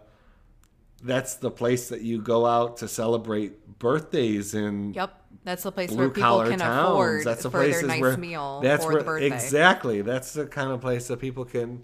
that's 1.02 1.34
the 1.34 1.50
place 1.50 1.88
that 1.88 2.02
you 2.02 2.20
go 2.20 2.46
out 2.46 2.76
to 2.78 2.88
celebrate 2.88 3.78
birthdays 3.78 4.54
and 4.54 4.94
Yep. 4.94 5.16
That's 5.42 5.62
the 5.62 5.72
place 5.72 5.90
where 5.90 6.10
people 6.10 6.44
can 6.44 6.58
towns. 6.58 6.90
afford 6.90 7.24
That's 7.24 7.42
the 7.44 7.50
for 7.50 7.60
their 7.60 7.68
places 7.68 7.88
nice 7.88 8.00
where 8.00 8.16
meal 8.18 8.60
that's 8.62 8.84
for 8.84 8.92
where 8.92 8.98
the 9.00 9.04
birthday. 9.06 9.26
exactly. 9.26 10.02
That's 10.02 10.34
the 10.34 10.44
kind 10.46 10.70
of 10.70 10.82
place 10.82 11.08
that 11.08 11.18
people 11.18 11.46
can 11.46 11.82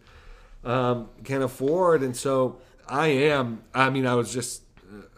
um, 0.63 1.09
can 1.25 1.41
afford. 1.43 2.03
And 2.03 2.15
so 2.15 2.59
I 2.87 3.07
am. 3.07 3.63
I 3.73 3.89
mean, 3.89 4.07
I 4.07 4.15
was 4.15 4.31
just 4.31 4.63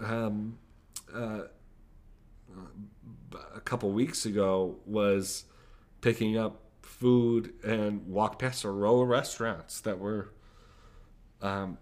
uh, 0.01 0.07
um, 0.07 0.59
uh, 1.13 1.41
a 3.59 3.61
couple 3.61 3.91
weeks 3.91 4.25
ago 4.25 4.77
was 4.87 5.45
picking 6.01 6.39
up 6.39 6.63
food 6.81 7.53
and 7.65 8.07
walked 8.07 8.39
past 8.39 8.65
a 8.65 8.71
row 8.71 9.01
of 9.03 9.09
restaurants 9.09 9.81
that 9.83 9.99
were 9.99 10.33
um, 11.43 11.77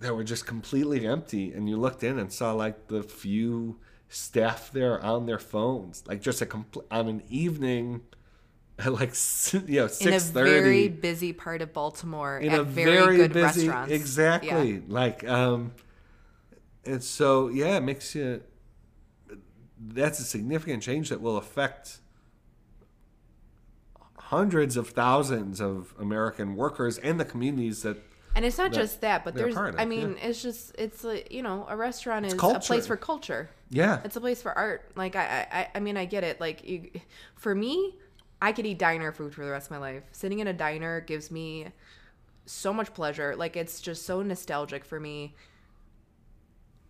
that 0.00 0.14
were 0.14 0.24
just 0.24 0.46
completely 0.46 1.06
empty 1.06 1.52
and 1.52 1.68
you 1.68 1.76
looked 1.76 2.02
in 2.04 2.18
and 2.18 2.32
saw 2.32 2.52
like 2.52 2.88
the 2.88 3.02
few 3.02 3.78
staff 4.08 4.70
there 4.72 5.02
on 5.02 5.26
their 5.26 5.38
phones 5.38 6.04
like 6.06 6.20
just 6.20 6.42
a 6.42 6.46
compl- 6.46 6.84
on 6.90 7.08
an 7.08 7.22
evening 7.28 8.02
at 8.78 8.92
like 8.92 9.10
you 9.52 9.80
know 9.80 9.88
in 10.00 10.12
a 10.12 10.16
6:30 10.18 10.32
very 10.32 10.88
busy 10.88 11.32
part 11.32 11.62
of 11.62 11.72
Baltimore 11.72 12.38
in 12.38 12.50
at 12.52 12.60
a 12.60 12.64
very, 12.64 12.98
very, 12.98 13.16
good 13.16 13.32
busy 13.32 13.68
restaurants. 13.68 13.92
exactly 13.92 14.72
Yeah. 14.72 14.80
like 14.88 15.28
um 15.28 15.72
and 16.84 17.02
so 17.02 17.48
yeah 17.48 17.76
it 17.76 17.82
makes 17.82 18.14
you 18.14 18.42
that's 19.88 20.18
a 20.18 20.24
significant 20.24 20.82
change 20.82 21.08
that 21.08 21.20
will 21.20 21.36
affect 21.36 21.98
hundreds 24.18 24.76
of 24.76 24.88
thousands 24.90 25.60
of 25.60 25.94
american 25.98 26.56
workers 26.56 26.98
and 26.98 27.20
the 27.20 27.24
communities 27.24 27.82
that 27.82 27.98
And 28.36 28.44
it's 28.44 28.58
not 28.58 28.72
that 28.72 28.80
just 28.80 29.00
that, 29.02 29.24
but 29.24 29.34
there's 29.34 29.56
of, 29.56 29.76
I 29.78 29.84
mean, 29.84 30.16
yeah. 30.16 30.28
it's 30.28 30.42
just 30.42 30.74
it's 30.76 31.04
like, 31.04 31.30
you 31.30 31.42
know, 31.42 31.66
a 31.68 31.76
restaurant 31.76 32.26
is 32.26 32.32
a 32.32 32.58
place 32.58 32.86
for 32.86 32.96
culture. 32.96 33.48
yeah 33.70 34.00
It's 34.04 34.16
a 34.16 34.20
place 34.20 34.42
for 34.42 34.52
art. 34.52 34.90
Like 34.96 35.14
I, 35.14 35.46
I, 35.52 35.68
I 35.76 35.80
mean, 35.80 35.96
I 35.96 36.04
get 36.04 36.24
it. 36.24 36.40
Like 36.40 36.68
you, 36.68 36.90
for 37.36 37.54
me, 37.54 37.94
I 38.42 38.52
could 38.52 38.66
eat 38.66 38.78
diner 38.78 39.12
food 39.12 39.34
for 39.34 39.44
the 39.44 39.50
rest 39.50 39.68
of 39.68 39.70
my 39.70 39.78
life. 39.78 40.02
Sitting 40.12 40.40
in 40.40 40.48
a 40.48 40.52
diner 40.52 41.00
gives 41.00 41.30
me 41.30 41.68
so 42.46 42.72
much 42.72 42.92
pleasure. 42.92 43.36
Like 43.36 43.56
it's 43.56 43.80
just 43.80 44.04
so 44.04 44.20
nostalgic 44.22 44.84
for 44.84 44.98
me. 44.98 45.34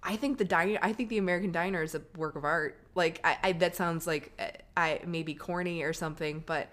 I 0.03 0.17
think 0.17 0.39
the 0.39 0.45
diner, 0.45 0.79
I 0.83 0.93
think 0.93 1.09
the 1.11 1.19
American 1.19 1.53
diner 1.53 1.83
is 1.83 1.95
a 1.95 2.03
work 2.17 2.37
of 2.37 2.45
art. 2.45 2.79
Like 2.95 3.21
I, 3.25 3.37
I 3.43 3.53
that 3.53 3.77
sounds 3.77 4.07
like 4.07 4.33
uh, 4.39 4.49
I 4.77 5.01
maybe 5.07 5.35
corny 5.35 5.83
or 5.83 5.93
something, 5.93 6.43
but 6.45 6.73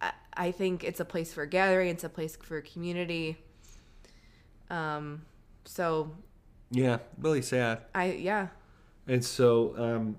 I, 0.00 0.12
I 0.34 0.50
think 0.52 0.84
it's 0.84 1.00
a 1.00 1.04
place 1.04 1.32
for 1.32 1.46
gathering. 1.46 1.88
It's 1.88 2.04
a 2.04 2.08
place 2.08 2.36
for 2.36 2.60
community. 2.60 3.38
Um, 4.68 5.22
so 5.64 6.12
yeah 6.70 6.98
really 7.18 7.42
sad 7.42 7.80
I 7.94 8.12
yeah. 8.12 8.48
And 9.10 9.24
so, 9.24 9.74
um, 9.76 10.16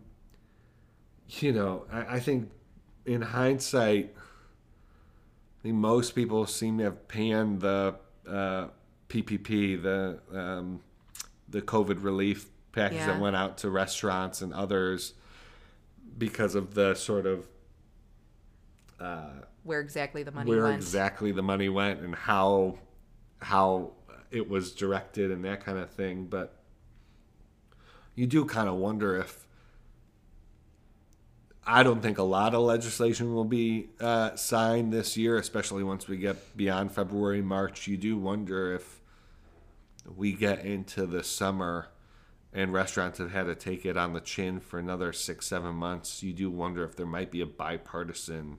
you 1.40 1.54
know, 1.54 1.86
I, 1.90 2.16
I 2.16 2.20
think 2.20 2.52
in 3.06 3.22
hindsight, 3.22 4.14
I 4.18 5.64
think 5.64 5.76
most 5.76 6.14
people 6.14 6.46
seem 6.46 6.80
to 6.80 6.84
have 6.86 7.08
panned 7.08 7.62
the 7.62 7.96
uh, 8.28 8.68
PPP, 9.08 9.82
the 9.82 10.20
um, 10.34 10.82
the 11.48 11.62
COVID 11.62 12.04
relief 12.04 12.50
package 12.72 12.98
Yeah. 13.00 13.08
that 13.08 13.20
went 13.22 13.36
out 13.36 13.58
to 13.60 13.70
restaurants 13.70 14.42
and 14.42 14.54
others 14.54 15.14
because 16.18 16.56
of 16.56 16.74
the 16.74 16.94
sort 16.96 17.26
of 17.26 17.46
where 19.64 19.80
exactly 19.80 20.24
the 20.24 20.32
money 20.32 20.50
where 20.50 20.64
went. 20.64 20.76
exactly 20.76 21.32
the 21.32 21.42
money 21.44 21.70
went 21.70 22.00
and 22.02 22.14
how 22.16 22.78
how 23.42 23.92
it 24.30 24.48
was 24.50 24.72
directed 24.74 25.32
and 25.32 25.44
that 25.46 25.64
kind 25.64 25.78
of 25.78 25.90
thing 25.90 26.26
but 26.26 26.56
you 28.16 28.26
do 28.28 28.46
kind 28.46 28.68
of 28.70 28.76
wonder 28.76 29.18
if 29.18 29.46
I 31.66 31.84
don't 31.84 32.02
think 32.02 32.18
a 32.18 32.24
lot 32.24 32.56
of 32.56 32.62
legislation 32.62 33.34
will 33.36 33.46
be 33.46 33.90
uh, 34.00 34.36
signed 34.36 34.92
this 34.92 35.16
year, 35.16 35.38
especially 35.38 35.84
once 35.84 36.08
we 36.08 36.18
get 36.18 36.58
beyond 36.58 36.92
February, 36.92 37.44
March. 37.44 37.88
You 37.88 37.98
do 37.98 38.18
wonder 38.18 38.74
if 38.74 39.00
we 40.18 40.34
get 40.34 40.66
into 40.66 41.06
the 41.06 41.24
summer 41.24 41.90
and 42.54 42.74
restaurants 42.74 43.18
have 43.20 43.32
had 43.32 43.46
to 43.46 43.56
take 43.56 43.86
it 43.86 43.98
on 43.98 44.14
the 44.14 44.20
chin 44.20 44.60
for 44.60 44.78
another 44.78 45.14
six, 45.14 45.48
seven 45.48 45.76
months. 45.76 46.22
You 46.22 46.34
do 46.34 46.50
wonder 46.50 46.84
if 46.84 46.96
there 46.96 47.06
might 47.06 47.32
be 47.32 47.42
a 47.42 47.46
bipartisan 47.46 48.58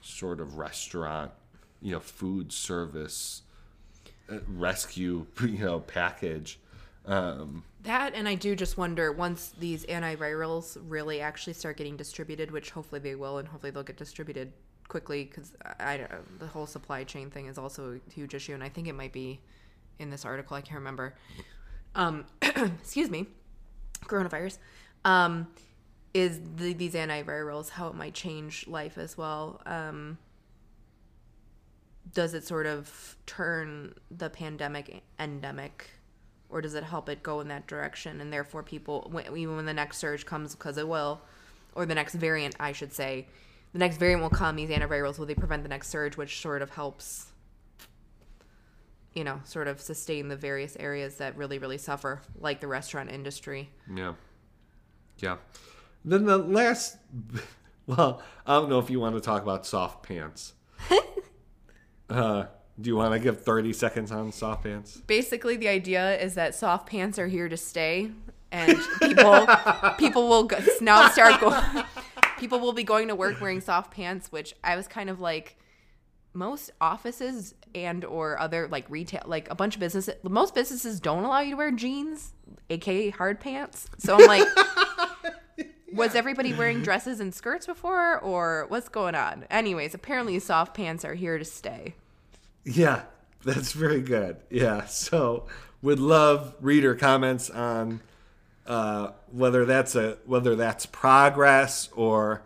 sort 0.00 0.40
of 0.40 0.56
restaurant, 0.56 1.32
you 1.80 1.92
know, 1.92 2.00
food 2.00 2.52
service 2.52 3.42
uh, 4.30 4.38
rescue, 4.48 5.26
you 5.40 5.58
know, 5.58 5.80
package. 5.80 6.58
Um, 7.04 7.62
That 7.82 8.14
and 8.14 8.28
I 8.28 8.34
do 8.34 8.56
just 8.56 8.76
wonder 8.76 9.12
once 9.12 9.54
these 9.58 9.86
antivirals 9.86 10.76
really 10.88 11.20
actually 11.20 11.52
start 11.52 11.76
getting 11.76 11.96
distributed, 11.96 12.50
which 12.50 12.70
hopefully 12.70 13.00
they 13.00 13.14
will, 13.14 13.38
and 13.38 13.46
hopefully 13.46 13.70
they'll 13.70 13.84
get 13.84 13.96
distributed 13.96 14.52
quickly 14.88 15.24
because 15.24 15.52
I, 15.78 16.06
the 16.38 16.46
whole 16.46 16.66
supply 16.66 17.04
chain 17.04 17.30
thing 17.30 17.46
is 17.46 17.58
also 17.58 18.00
a 18.08 18.12
huge 18.12 18.34
issue, 18.34 18.54
and 18.54 18.64
I 18.64 18.68
think 18.68 18.88
it 18.88 18.94
might 18.94 19.12
be 19.12 19.40
in 20.00 20.10
this 20.10 20.24
article. 20.24 20.56
I 20.56 20.60
can't 20.60 20.78
remember. 20.78 21.14
Um, 21.96 22.26
excuse 22.42 23.10
me, 23.10 23.26
coronavirus. 24.04 24.58
Um, 25.04 25.48
is 26.14 26.40
the, 26.56 26.72
these 26.72 26.94
antivirals 26.94 27.70
how 27.70 27.88
it 27.88 27.94
might 27.94 28.14
change 28.14 28.66
life 28.68 28.96
as 28.96 29.18
well? 29.18 29.60
Um, 29.66 30.18
does 32.14 32.34
it 32.34 32.44
sort 32.46 32.66
of 32.66 33.16
turn 33.26 33.94
the 34.10 34.30
pandemic 34.30 35.02
endemic? 35.18 35.90
or 36.48 36.60
does 36.60 36.74
it 36.74 36.84
help 36.84 37.08
it 37.08 37.22
go 37.22 37.40
in 37.40 37.48
that 37.48 37.66
direction 37.66 38.20
and 38.20 38.32
therefore 38.32 38.62
people 38.62 39.12
even 39.34 39.56
when 39.56 39.66
the 39.66 39.74
next 39.74 39.98
surge 39.98 40.24
comes 40.24 40.54
because 40.54 40.78
it 40.78 40.86
will 40.86 41.20
or 41.74 41.86
the 41.86 41.94
next 41.94 42.14
variant 42.14 42.54
i 42.60 42.72
should 42.72 42.92
say 42.92 43.26
the 43.72 43.78
next 43.78 43.96
variant 43.98 44.22
will 44.22 44.30
come 44.30 44.56
these 44.56 44.70
antivirals 44.70 45.18
will 45.18 45.26
they 45.26 45.34
prevent 45.34 45.62
the 45.62 45.68
next 45.68 45.88
surge 45.88 46.16
which 46.16 46.40
sort 46.40 46.62
of 46.62 46.70
helps 46.70 47.32
you 49.16 49.24
know 49.24 49.40
sort 49.44 49.66
of 49.66 49.80
sustain 49.80 50.28
the 50.28 50.36
various 50.36 50.76
areas 50.78 51.16
that 51.16 51.36
really 51.36 51.58
really 51.58 51.78
suffer 51.78 52.20
like 52.38 52.60
the 52.60 52.68
restaurant 52.68 53.10
industry 53.10 53.70
Yeah. 53.92 54.12
Yeah. 55.18 55.36
Then 56.04 56.24
the 56.24 56.38
last, 56.38 56.98
well, 57.86 58.22
I 58.46 58.54
don't 58.54 58.68
know 58.68 58.78
if 58.78 58.90
you 58.90 59.00
want 59.00 59.16
to 59.16 59.20
talk 59.20 59.42
about 59.42 59.66
soft 59.66 60.06
pants. 60.06 60.54
uh, 62.10 62.44
do 62.80 62.90
you 62.90 62.96
want 62.96 63.12
to 63.14 63.18
give 63.18 63.42
30 63.42 63.72
seconds 63.72 64.12
on 64.12 64.30
soft 64.30 64.64
pants? 64.64 64.98
basically 65.06 65.56
the 65.56 65.68
idea 65.68 66.18
is 66.20 66.34
that 66.34 66.54
soft 66.54 66.86
pants 66.86 67.18
are 67.18 67.26
here 67.26 67.48
to 67.48 67.56
stay 67.56 68.10
and 68.52 68.78
people 69.02 69.48
people 69.98 70.28
will 70.28 70.44
go, 70.44 70.58
now 70.80 71.08
start 71.08 71.40
going 71.40 71.84
people 72.38 72.60
will 72.60 72.74
be 72.74 72.84
going 72.84 73.08
to 73.08 73.14
work 73.14 73.40
wearing 73.40 73.60
soft 73.60 73.90
pants 73.90 74.30
which 74.30 74.54
i 74.62 74.76
was 74.76 74.86
kind 74.86 75.08
of 75.08 75.18
like 75.18 75.56
most 76.36 76.70
offices 76.80 77.54
and 77.74 78.04
or 78.04 78.38
other 78.38 78.68
like 78.68 78.88
retail 78.88 79.22
like 79.26 79.50
a 79.50 79.54
bunch 79.54 79.74
of 79.74 79.80
businesses 79.80 80.14
most 80.22 80.54
businesses 80.54 81.00
don't 81.00 81.24
allow 81.24 81.40
you 81.40 81.50
to 81.50 81.56
wear 81.56 81.70
jeans 81.70 82.32
aka 82.70 83.10
hard 83.10 83.40
pants. 83.40 83.88
So 83.98 84.16
i'm 84.16 84.26
like 84.26 84.46
was 85.92 86.14
everybody 86.14 86.52
wearing 86.52 86.82
dresses 86.82 87.20
and 87.20 87.34
skirts 87.34 87.66
before 87.66 88.18
or 88.20 88.66
what's 88.68 88.88
going 88.88 89.14
on? 89.14 89.44
Anyways 89.50 89.94
apparently 89.94 90.38
soft 90.38 90.74
pants 90.74 91.04
are 91.04 91.14
here 91.14 91.38
to 91.38 91.44
stay. 91.44 91.94
Yeah, 92.64 93.02
that's 93.44 93.72
very 93.72 94.00
good. 94.00 94.36
Yeah, 94.50 94.86
so 94.86 95.46
would 95.82 96.00
love 96.00 96.54
reader 96.60 96.94
comments 96.94 97.48
on 97.48 98.00
uh, 98.66 99.12
whether 99.30 99.64
that's 99.64 99.94
a 99.94 100.18
whether 100.26 100.56
that's 100.56 100.86
progress 100.86 101.88
or 101.94 102.42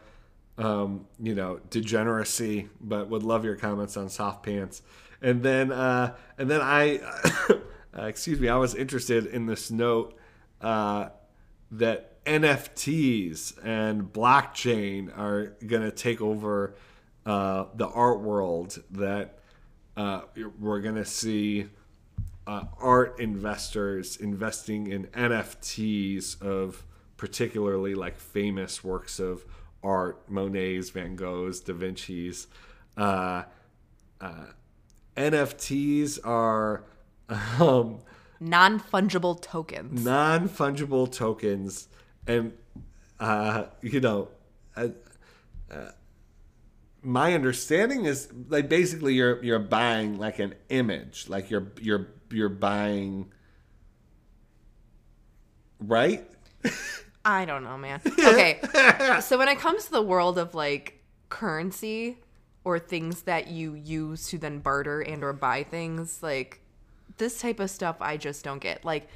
um, 0.60 1.06
you 1.18 1.34
know 1.34 1.60
degeneracy. 1.70 2.68
But 2.80 3.08
would 3.08 3.22
love 3.22 3.44
your 3.44 3.56
comments 3.56 3.96
on 3.96 4.08
soft 4.08 4.44
pants. 4.44 4.82
And 5.22 5.42
then 5.42 5.72
uh, 5.72 6.14
and 6.38 6.50
then 6.50 6.60
I 6.60 6.98
uh, 7.98 8.04
excuse 8.04 8.38
me, 8.38 8.48
I 8.48 8.56
was 8.56 8.74
interested 8.74 9.26
in 9.26 9.46
this 9.46 9.70
note 9.70 10.16
uh, 10.60 11.08
that 11.72 12.24
NFTs 12.24 13.64
and 13.64 14.12
blockchain 14.12 15.16
are 15.16 15.56
going 15.66 15.82
to 15.82 15.90
take 15.90 16.20
over 16.20 16.74
uh, 17.26 17.66
the 17.74 17.88
art 17.88 18.20
world. 18.20 18.82
That 18.90 19.38
uh, 19.96 20.22
we're 20.58 20.80
going 20.80 20.96
to 20.96 21.04
see 21.04 21.66
uh, 22.46 22.64
art 22.78 23.20
investors 23.20 24.16
investing 24.16 24.86
in 24.86 25.06
NFTs 25.08 26.40
of 26.42 26.84
particularly 27.16 27.94
like 27.94 28.18
famous 28.18 28.82
works 28.82 29.18
of 29.18 29.44
art, 29.82 30.30
Monet's, 30.30 30.90
Van 30.90 31.16
Gogh's, 31.16 31.60
Da 31.60 31.72
Vinci's. 31.72 32.46
Uh, 32.96 33.44
uh, 34.20 34.46
NFTs 35.16 36.18
are 36.24 36.84
um, 37.60 38.00
Non 38.40 38.80
fungible 38.80 39.40
tokens. 39.40 40.02
non 40.04 40.48
fungible 40.48 41.10
tokens, 41.10 41.88
and 42.26 42.52
uh, 43.18 43.64
you 43.82 44.00
know, 44.00 44.28
uh, 44.76 44.88
uh, 45.70 45.90
my 47.02 47.34
understanding 47.34 48.06
is 48.06 48.28
like 48.48 48.68
basically 48.70 49.12
you're 49.14 49.42
you're 49.44 49.58
buying 49.58 50.18
like 50.18 50.38
an 50.38 50.54
image, 50.70 51.28
like 51.28 51.50
you're 51.50 51.70
you're 51.80 52.08
you're 52.30 52.48
buying, 52.48 53.30
right? 55.78 56.26
I 57.24 57.44
don't 57.44 57.64
know, 57.64 57.76
man. 57.76 58.00
Okay. 58.18 58.60
so 59.20 59.38
when 59.38 59.48
it 59.48 59.58
comes 59.58 59.86
to 59.86 59.90
the 59.90 60.02
world 60.02 60.38
of 60.38 60.54
like 60.54 61.02
currency 61.28 62.18
or 62.64 62.78
things 62.78 63.22
that 63.22 63.48
you 63.48 63.74
use 63.74 64.28
to 64.28 64.38
then 64.38 64.58
barter 64.60 65.00
and 65.00 65.22
or 65.22 65.32
buy 65.32 65.62
things, 65.62 66.22
like 66.22 66.60
this 67.18 67.40
type 67.40 67.60
of 67.60 67.70
stuff 67.70 67.96
I 68.00 68.16
just 68.16 68.44
don't 68.44 68.60
get. 68.60 68.84
Like 68.84 69.08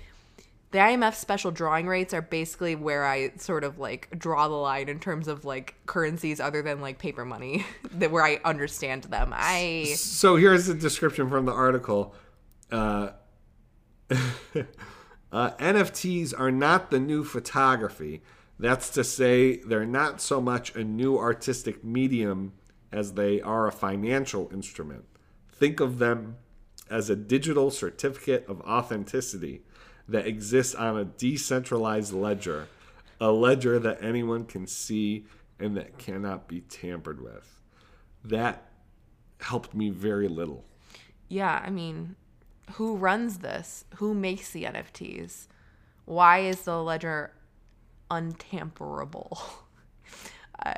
the 0.70 0.80
IMF 0.80 1.14
special 1.14 1.52
drawing 1.52 1.86
rights 1.86 2.12
are 2.12 2.20
basically 2.20 2.74
where 2.74 3.04
I 3.06 3.32
sort 3.36 3.62
of 3.62 3.78
like 3.78 4.08
draw 4.18 4.48
the 4.48 4.54
line 4.54 4.88
in 4.88 4.98
terms 4.98 5.28
of 5.28 5.44
like 5.44 5.76
currencies 5.86 6.40
other 6.40 6.62
than 6.62 6.80
like 6.80 6.98
paper 6.98 7.24
money 7.24 7.64
that 7.92 8.10
where 8.10 8.24
I 8.24 8.40
understand 8.44 9.04
them. 9.04 9.32
I 9.32 9.94
So 9.96 10.36
here's 10.36 10.66
the 10.66 10.74
description 10.74 11.30
from 11.30 11.44
the 11.44 11.52
article. 11.52 12.14
Uh, 12.72 13.10
uh, 15.34 15.50
NFTs 15.56 16.32
are 16.38 16.52
not 16.52 16.92
the 16.92 17.00
new 17.00 17.24
photography. 17.24 18.22
That's 18.56 18.88
to 18.90 19.02
say, 19.02 19.56
they're 19.56 19.84
not 19.84 20.20
so 20.20 20.40
much 20.40 20.76
a 20.76 20.84
new 20.84 21.18
artistic 21.18 21.82
medium 21.82 22.52
as 22.92 23.14
they 23.14 23.40
are 23.40 23.66
a 23.66 23.72
financial 23.72 24.48
instrument. 24.52 25.06
Think 25.52 25.80
of 25.80 25.98
them 25.98 26.36
as 26.88 27.10
a 27.10 27.16
digital 27.16 27.72
certificate 27.72 28.46
of 28.46 28.60
authenticity 28.60 29.62
that 30.06 30.24
exists 30.24 30.72
on 30.72 30.96
a 30.96 31.04
decentralized 31.04 32.12
ledger, 32.12 32.68
a 33.20 33.32
ledger 33.32 33.80
that 33.80 34.00
anyone 34.00 34.44
can 34.44 34.68
see 34.68 35.26
and 35.58 35.76
that 35.76 35.98
cannot 35.98 36.46
be 36.46 36.60
tampered 36.60 37.20
with. 37.20 37.60
That 38.24 38.68
helped 39.40 39.74
me 39.74 39.90
very 39.90 40.28
little. 40.28 40.64
yeah, 41.28 41.60
I 41.64 41.70
mean, 41.70 42.14
who 42.72 42.96
runs 42.96 43.38
this? 43.38 43.84
Who 43.96 44.14
makes 44.14 44.50
the 44.50 44.64
NFTs? 44.64 45.46
Why 46.04 46.40
is 46.40 46.62
the 46.62 46.82
ledger 46.82 47.32
untamperable? 48.10 49.38
uh, 50.64 50.74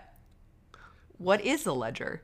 what 1.19 1.41
is 1.45 1.65
the 1.65 1.75
ledger? 1.75 2.23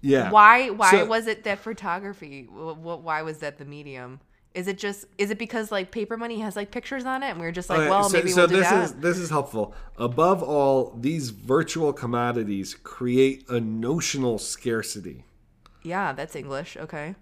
Yeah. 0.00 0.30
Why 0.30 0.70
why 0.70 0.90
So- 0.90 1.06
was 1.06 1.26
it 1.26 1.44
that 1.44 1.58
photography? 1.60 2.48
Wh- 2.50 2.74
wh- 2.76 3.04
Why 3.04 3.22
was 3.22 3.38
that 3.38 3.58
the 3.58 3.64
medium? 3.64 4.20
Is 4.54 4.66
it 4.68 4.76
just 4.76 5.06
is 5.16 5.30
it 5.30 5.38
because 5.38 5.72
like 5.72 5.90
paper 5.92 6.16
money 6.16 6.40
has 6.40 6.56
like 6.56 6.70
pictures 6.70 7.04
on 7.06 7.22
it 7.22 7.30
and 7.30 7.40
we 7.40 7.46
are 7.46 7.52
just 7.52 7.70
like, 7.70 7.80
Okay, 7.80 7.88
well, 7.90 8.08
so, 8.08 8.16
maybe 8.18 8.30
so 8.30 8.42
we'll 8.42 8.48
do 8.48 8.56
this 8.56 8.68
that. 8.68 8.84
is 8.84 8.92
this 8.94 9.16
is 9.16 9.30
helpful. 9.30 9.74
Above 9.96 10.42
all, 10.42 10.94
these 10.98 11.30
virtual 11.30 11.92
commodities 11.92 12.74
create 12.74 13.48
a 13.48 13.60
notional 13.60 14.38
scarcity. 14.38 15.24
Yeah, 15.82 16.12
that's 16.12 16.36
English. 16.36 16.76
Okay. 16.76 17.14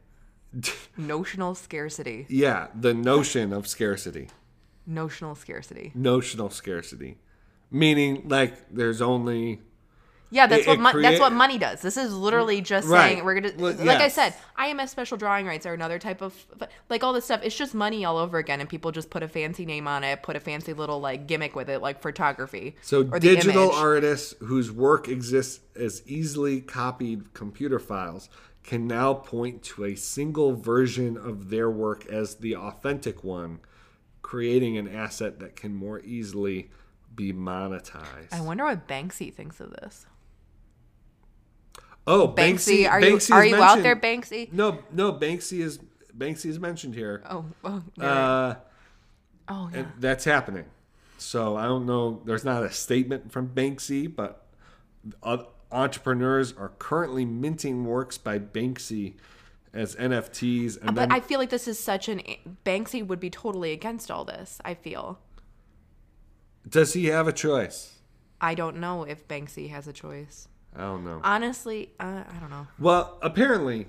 Notional 0.97 1.55
scarcity. 1.55 2.27
Yeah, 2.29 2.69
the 2.75 2.95
notion 2.95 3.53
of 3.53 3.67
scarcity. 3.67 4.29
Notional 4.87 5.35
scarcity. 5.35 5.93
Notional 5.95 6.51
scarcity. 6.51 7.19
Meaning 7.71 8.29
like 8.29 8.71
there's 8.71 9.01
only 9.01 9.61
Yeah, 10.33 10.47
that's 10.47 10.62
It- 10.62 10.69
what 10.69 10.79
it 10.79 10.81
mon- 10.81 11.03
that's 11.03 11.19
what 11.21 11.33
money 11.33 11.59
does. 11.59 11.83
This 11.83 11.97
is 11.97 12.14
literally 12.14 12.61
mm, 12.61 12.64
just 12.64 12.87
Right. 12.88 13.14
saying 13.14 13.25
we're 13.25 13.40
gonna 13.40 13.53
Well, 13.59 13.73
like 13.85 13.99
I 14.01 14.09
said, 14.09 14.35
IMF 14.57 14.88
special 14.88 15.16
drawing 15.16 15.45
rights 15.47 15.66
are 15.66 15.75
another 15.75 15.99
type 15.99 16.23
of 16.23 16.35
like 16.88 17.03
all 17.03 17.12
this 17.12 17.25
stuff. 17.25 17.40
It's 17.43 17.57
just 17.57 17.75
money 17.75 18.05
all 18.05 18.16
over 18.16 18.38
again, 18.38 18.61
and 18.61 18.69
people 18.69 18.93
just 18.93 19.11
put 19.11 19.23
a 19.25 19.29
fancy 19.29 19.66
name 19.66 19.88
on 19.88 20.05
it, 20.05 20.23
put 20.23 20.37
a 20.37 20.40
fancy 20.40 20.73
little 20.73 21.01
like 21.01 21.27
gimmick 21.27 21.57
with 21.57 21.69
it, 21.69 21.81
like 21.83 22.01
photography. 22.01 22.77
So 22.83 23.03
digital 23.03 23.73
artists 23.73 24.35
whose 24.40 24.71
work 24.71 25.09
exists 25.09 25.61
as 25.75 26.03
easily 26.07 26.61
copied 26.61 27.35
computer 27.35 27.79
files 27.81 28.29
can 28.62 28.87
now 28.87 29.14
point 29.14 29.62
to 29.64 29.85
a 29.85 29.95
single 29.97 30.55
version 30.55 31.16
of 31.16 31.51
their 31.51 31.71
work 31.71 32.07
as 32.07 32.37
the 32.37 32.55
authentic 32.55 33.25
one, 33.25 33.59
creating 34.23 34.77
an 34.79 34.87
asset 34.87 35.40
that 35.40 35.57
can 35.57 35.75
more 35.75 35.99
easily 36.01 36.71
be 37.14 37.33
monetized. 37.33 38.33
I 38.33 38.40
wonder 38.40 38.64
what 38.64 38.87
Banksy 38.87 39.33
thinks 39.35 39.59
of 39.61 39.71
this. 39.71 40.07
Oh, 42.11 42.29
Banksy, 42.29 42.85
Banksy, 42.85 42.90
are 42.90 43.01
you 43.01 43.14
Banksy 43.16 43.33
are 43.33 43.44
you 43.44 43.57
out 43.57 43.83
there, 43.83 43.96
Banksy? 43.96 44.53
No, 44.53 44.79
no, 44.92 45.12
Banksy 45.12 45.61
is 45.61 45.79
Banksy 46.16 46.46
is 46.46 46.59
mentioned 46.59 46.94
here. 46.94 47.23
Oh, 47.29 47.44
oh, 47.64 47.83
there- 47.96 48.09
Uh, 48.09 48.55
oh 49.49 49.70
yeah. 49.73 49.87
that's 49.99 50.25
happening. 50.25 50.64
So 51.18 51.57
I 51.57 51.64
don't 51.64 51.87
know. 51.87 52.23
There's 52.25 52.44
not 52.44 52.62
a 52.62 52.70
statement 52.73 53.31
from 53.31 53.49
Banksy, 53.49 54.14
but 54.14 54.46
uh, 55.23 55.44
entrepreneurs 55.70 56.53
are 56.57 56.73
currently 56.79 57.25
minting 57.25 57.85
works 57.85 58.18
by 58.18 58.38
Banksy 58.38 59.14
as 59.73 59.94
NFTs, 59.96 60.77
and 60.79 60.87
but 60.87 60.94
then 60.96 61.12
I 61.12 61.20
feel 61.20 61.38
like 61.38 61.51
this 61.51 61.68
is 61.68 61.79
such 61.79 62.09
an 62.09 62.20
Banksy 62.64 63.07
would 63.07 63.20
be 63.20 63.31
totally 63.31 63.73
against 63.73 64.11
all 64.11 64.25
this. 64.25 64.59
I 64.64 64.75
feel. 64.75 65.18
does 66.68 66.92
he 66.94 67.07
have 67.07 67.29
a 67.29 67.33
choice? 67.33 67.99
I 68.40 68.55
don't 68.55 68.79
know 68.79 69.05
if 69.05 69.29
Banksy 69.29 69.70
has 69.70 69.87
a 69.87 69.92
choice. 69.92 70.49
I 70.74 70.80
don't 70.83 71.04
know. 71.04 71.20
Honestly, 71.24 71.90
uh, 71.98 72.24
I 72.28 72.37
don't 72.40 72.50
know. 72.50 72.66
Well, 72.78 73.18
apparently, 73.22 73.87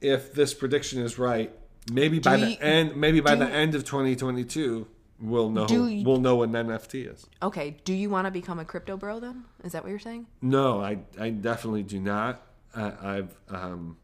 if 0.00 0.32
this 0.32 0.54
prediction 0.54 1.00
is 1.02 1.18
right, 1.18 1.52
maybe 1.90 2.18
by 2.18 2.36
Do 2.36 2.44
the 2.44 2.50
you- 2.52 2.56
end, 2.60 2.96
maybe 2.96 3.20
by 3.20 3.34
do- 3.34 3.40
the 3.40 3.50
end 3.50 3.74
of 3.74 3.84
2022, 3.84 4.86
we'll 5.20 5.50
know 5.50 5.66
Do 5.66 5.88
you- 5.88 6.04
we'll 6.04 6.20
know 6.20 6.36
what 6.36 6.48
an 6.50 6.54
NFT 6.54 7.02
is. 7.12 7.26
Okay, 7.42 7.76
do 7.84 7.92
you 7.92 8.08
want 8.10 8.26
to 8.26 8.30
become 8.30 8.58
a 8.58 8.64
crypto 8.64 8.96
bro 8.96 9.18
then? 9.20 9.44
Is 9.64 9.72
that 9.72 9.82
what 9.82 9.90
you're 9.90 9.98
saying? 9.98 10.26
No, 10.42 10.80
I, 10.80 10.98
I 11.18 11.30
definitely 11.30 11.82
do 11.82 11.98
not. 12.00 12.42
I, 12.74 12.92
I've 13.16 13.34
um, 13.48 13.96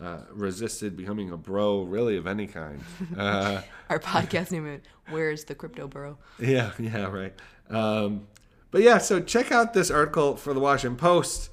uh, 0.00 0.18
resisted 0.32 0.96
becoming 0.96 1.30
a 1.30 1.36
bro, 1.36 1.82
really, 1.82 2.16
of 2.16 2.26
any 2.26 2.46
kind. 2.46 2.80
Uh, 3.18 3.60
Our 3.90 3.98
podcast 3.98 4.50
name 4.50 4.66
is 4.66 4.80
Where's 5.10 5.44
the 5.44 5.54
Crypto 5.54 5.88
Bro? 5.88 6.16
yeah, 6.38 6.70
yeah, 6.78 7.06
right. 7.06 7.34
Um, 7.68 8.26
but 8.74 8.82
yeah, 8.82 8.98
so 8.98 9.20
check 9.20 9.52
out 9.52 9.72
this 9.72 9.88
article 9.88 10.34
for 10.34 10.52
the 10.52 10.58
Washington 10.58 10.96
Post. 10.96 11.48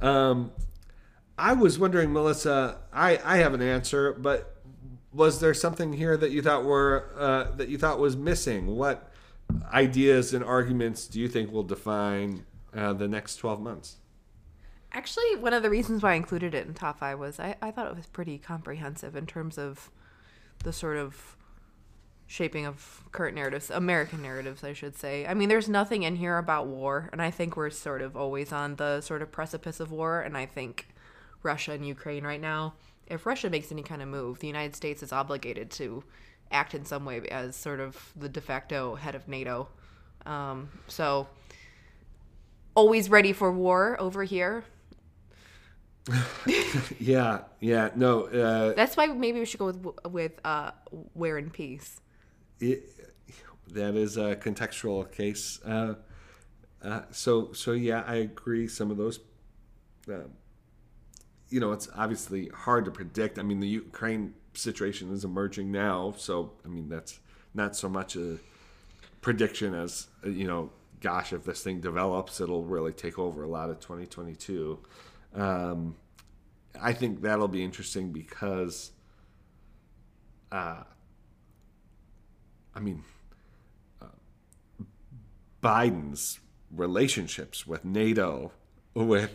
Um, 0.00 0.52
I 1.36 1.52
was 1.52 1.78
wondering, 1.78 2.14
Melissa, 2.14 2.78
I, 2.90 3.20
I 3.22 3.36
have 3.36 3.52
an 3.52 3.60
answer, 3.60 4.14
but 4.14 4.56
was 5.12 5.38
there 5.40 5.52
something 5.52 5.92
here 5.92 6.16
that 6.16 6.30
you 6.30 6.40
thought 6.40 6.64
were 6.64 7.10
uh, 7.18 7.54
that 7.56 7.68
you 7.68 7.76
thought 7.76 7.98
was 7.98 8.16
missing? 8.16 8.68
What 8.68 9.12
ideas 9.70 10.32
and 10.32 10.42
arguments 10.42 11.08
do 11.08 11.20
you 11.20 11.28
think 11.28 11.52
will 11.52 11.62
define 11.62 12.46
uh, 12.74 12.94
the 12.94 13.06
next 13.06 13.36
twelve 13.36 13.60
months? 13.60 13.96
Actually, 14.92 15.36
one 15.36 15.52
of 15.52 15.62
the 15.62 15.68
reasons 15.68 16.02
why 16.02 16.12
I 16.12 16.14
included 16.14 16.54
it 16.54 16.66
in 16.66 16.72
top 16.72 17.00
five 17.00 17.18
was 17.18 17.38
I, 17.38 17.54
I 17.60 17.70
thought 17.70 17.88
it 17.88 17.96
was 17.96 18.06
pretty 18.06 18.38
comprehensive 18.38 19.14
in 19.14 19.26
terms 19.26 19.58
of 19.58 19.90
the 20.64 20.72
sort 20.72 20.96
of 20.96 21.36
shaping 22.32 22.64
of 22.64 23.02
current 23.12 23.34
narratives, 23.34 23.68
American 23.68 24.22
narratives, 24.22 24.64
I 24.64 24.72
should 24.72 24.96
say. 24.96 25.26
I 25.26 25.34
mean, 25.34 25.50
there's 25.50 25.68
nothing 25.68 26.02
in 26.02 26.16
here 26.16 26.38
about 26.38 26.66
war, 26.66 27.10
and 27.12 27.20
I 27.20 27.30
think 27.30 27.58
we're 27.58 27.68
sort 27.68 28.00
of 28.00 28.16
always 28.16 28.52
on 28.52 28.76
the 28.76 29.02
sort 29.02 29.20
of 29.20 29.30
precipice 29.30 29.80
of 29.80 29.92
war, 29.92 30.22
and 30.22 30.34
I 30.34 30.46
think 30.46 30.88
Russia 31.42 31.72
and 31.72 31.86
Ukraine 31.86 32.24
right 32.24 32.40
now, 32.40 32.72
if 33.06 33.26
Russia 33.26 33.50
makes 33.50 33.70
any 33.70 33.82
kind 33.82 34.00
of 34.00 34.08
move, 34.08 34.38
the 34.38 34.46
United 34.46 34.74
States 34.74 35.02
is 35.02 35.12
obligated 35.12 35.70
to 35.72 36.04
act 36.50 36.74
in 36.74 36.86
some 36.86 37.04
way 37.04 37.20
as 37.30 37.54
sort 37.54 37.80
of 37.80 38.12
the 38.16 38.30
de 38.30 38.40
facto 38.40 38.94
head 38.94 39.14
of 39.14 39.28
NATO. 39.28 39.68
Um, 40.24 40.70
so, 40.88 41.28
always 42.74 43.10
ready 43.10 43.34
for 43.34 43.52
war 43.52 44.00
over 44.00 44.24
here. 44.24 44.64
Yeah, 46.98 47.42
yeah, 47.60 47.90
no, 47.94 48.22
uh, 48.24 48.72
That's 48.72 48.96
why 48.96 49.06
maybe 49.06 49.38
we 49.38 49.44
should 49.44 49.58
go 49.60 49.66
with 49.66 49.86
with 50.10 50.32
uh, 50.44 50.70
"Where 51.12 51.36
in 51.36 51.50
Peace." 51.50 52.00
It, 52.62 52.92
that 53.72 53.94
is 53.94 54.16
a 54.16 54.36
contextual 54.36 55.10
case. 55.10 55.60
Uh, 55.64 55.94
uh, 56.82 57.02
so, 57.10 57.52
so 57.52 57.72
yeah, 57.72 58.04
I 58.06 58.16
agree. 58.16 58.68
Some 58.68 58.90
of 58.90 58.96
those, 58.96 59.20
uh, 60.08 60.28
you 61.48 61.60
know, 61.60 61.72
it's 61.72 61.88
obviously 61.94 62.48
hard 62.48 62.84
to 62.86 62.90
predict. 62.90 63.38
I 63.38 63.42
mean, 63.42 63.60
the 63.60 63.68
Ukraine 63.68 64.34
situation 64.54 65.12
is 65.12 65.24
emerging 65.24 65.70
now, 65.70 66.14
so 66.16 66.52
I 66.64 66.68
mean, 66.68 66.88
that's 66.88 67.20
not 67.54 67.76
so 67.76 67.88
much 67.88 68.16
a 68.16 68.38
prediction 69.20 69.74
as 69.74 70.08
you 70.24 70.46
know. 70.46 70.70
Gosh, 71.00 71.32
if 71.32 71.44
this 71.44 71.64
thing 71.64 71.80
develops, 71.80 72.40
it'll 72.40 72.62
really 72.62 72.92
take 72.92 73.18
over 73.18 73.42
a 73.42 73.48
lot 73.48 73.70
of 73.70 73.80
2022. 73.80 74.78
Um, 75.34 75.96
I 76.80 76.92
think 76.92 77.22
that'll 77.22 77.48
be 77.48 77.64
interesting 77.64 78.12
because, 78.12 78.92
uh, 80.52 80.84
I 82.74 82.80
mean, 82.80 83.04
uh, 84.00 84.06
Biden's 85.62 86.40
relationships 86.70 87.66
with 87.66 87.84
NATO, 87.84 88.52
with 88.94 89.30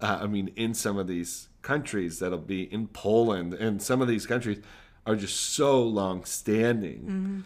uh, 0.00 0.18
I 0.22 0.26
mean, 0.26 0.48
in 0.56 0.74
some 0.74 0.98
of 0.98 1.06
these 1.06 1.48
countries 1.62 2.18
that'll 2.20 2.38
be 2.38 2.62
in 2.72 2.86
Poland, 2.88 3.54
and 3.54 3.82
some 3.82 4.00
of 4.00 4.08
these 4.08 4.26
countries 4.26 4.58
are 5.06 5.16
just 5.16 5.38
so 5.54 5.82
long 5.82 6.24
standing. 6.24 7.44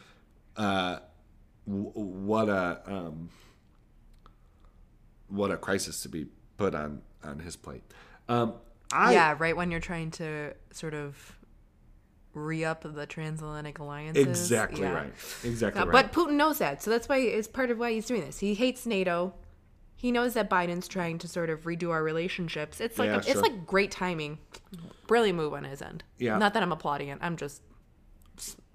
Uh, 0.57 0.99
w- 1.67 1.91
what 1.95 2.49
a 2.49 2.81
um, 2.87 3.31
what 5.29 5.51
a 5.51 5.57
crisis 5.57 6.03
to 6.03 6.09
be 6.09 6.27
put 6.57 6.75
on 6.75 7.03
on 7.25 7.41
his 7.41 7.57
plate. 7.57 7.83
Um, 8.29 8.55
I, 8.93 9.13
yeah, 9.15 9.35
right 9.39 9.57
when 9.57 9.71
you're 9.71 9.81
trying 9.81 10.11
to 10.13 10.55
sort 10.71 10.95
of 10.95 11.37
re 12.35 12.65
up 12.65 12.83
the 12.85 13.07
transatlantic 13.07 13.79
alliances. 13.79 14.27
exactly 14.27 14.83
Yeah. 14.83 14.93
right. 14.93 15.13
Exactly 15.45 15.81
Uh, 15.83 15.87
right. 15.87 15.93
But 15.93 16.13
Putin 16.13 16.33
knows 16.35 16.59
that, 16.59 16.83
so 16.83 16.91
that's 16.91 17.09
why 17.09 17.19
it's 17.19 17.49
part 17.49 17.71
of 17.71 17.79
why 17.79 17.93
he's 17.93 18.07
doing 18.07 18.21
this. 18.23 18.39
He 18.41 18.55
hates 18.55 18.87
NATO. 18.87 19.35
He 19.97 20.13
knows 20.13 20.35
that 20.35 20.51
Biden's 20.51 20.87
trying 20.89 21.19
to 21.19 21.29
sort 21.29 21.49
of 21.49 21.63
redo 21.63 21.91
our 21.91 22.03
relationships. 22.03 22.81
It's 22.81 22.99
like 22.99 23.07
Yeah, 23.09 23.17
it's 23.19 23.29
sure. 23.33 23.41
like 23.43 23.67
great 23.67 23.91
timing, 23.91 24.39
brilliant 25.07 25.39
move 25.39 25.55
on 25.55 25.65
his 25.65 25.81
end. 25.81 26.05
Yeah. 26.19 26.37
Not 26.37 26.53
that 26.55 26.63
I'm 26.63 26.73
applauding 26.73 27.09
it. 27.09 27.19
I'm 27.23 27.37
just 27.37 27.63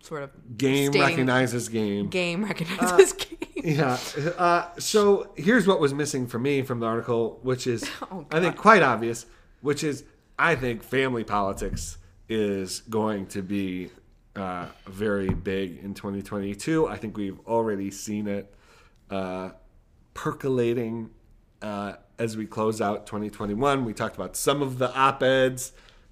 sort 0.02 0.24
of 0.24 0.32
game 0.58 0.92
stating 0.92 1.02
recognizes 1.02 1.68
game. 1.70 2.08
game 2.08 2.46
recognizes 2.46 3.14
game. 3.14 3.38
Yeah. 3.56 3.98
Uh, 4.38 4.70
so 4.80 5.32
here's 5.36 5.68
what 5.68 5.80
was 5.82 5.94
missing 5.94 6.26
for 6.26 6.40
me 6.40 6.62
from 6.62 6.80
the 6.80 6.86
article, 6.88 7.40
which 7.44 7.68
is 7.68 7.84
Oh, 8.12 8.26
I 8.32 8.40
think 8.40 8.56
quite 8.56 8.82
obvious, 8.82 9.26
which 9.62 9.84
is 9.84 10.06
I 10.40 10.56
think 10.56 10.82
family 10.84 11.26
politics 11.26 11.98
is 12.30 12.82
going 12.82 13.26
to 13.28 13.42
be 13.42 13.90
uh, 14.36 14.68
very 14.88 15.30
big 15.30 15.80
in 15.84 15.94
2022. 15.94 16.88
I 16.88 16.96
think 16.98 17.18
we've 17.18 17.40
already 17.48 17.90
seen 17.92 18.28
it 18.28 18.54
uh, 19.10 19.50
percolating 20.14 21.10
uh, 21.62 21.94
as 22.18 22.38
we 22.38 22.46
close 22.46 22.82
out 22.82 23.06
2021. 23.08 23.84
We 23.86 23.94
talked 23.94 24.16
about 24.16 24.36
some 24.36 24.62
of 24.62 24.78
the 24.78 24.94
op 24.96 25.24
eds 25.24 25.72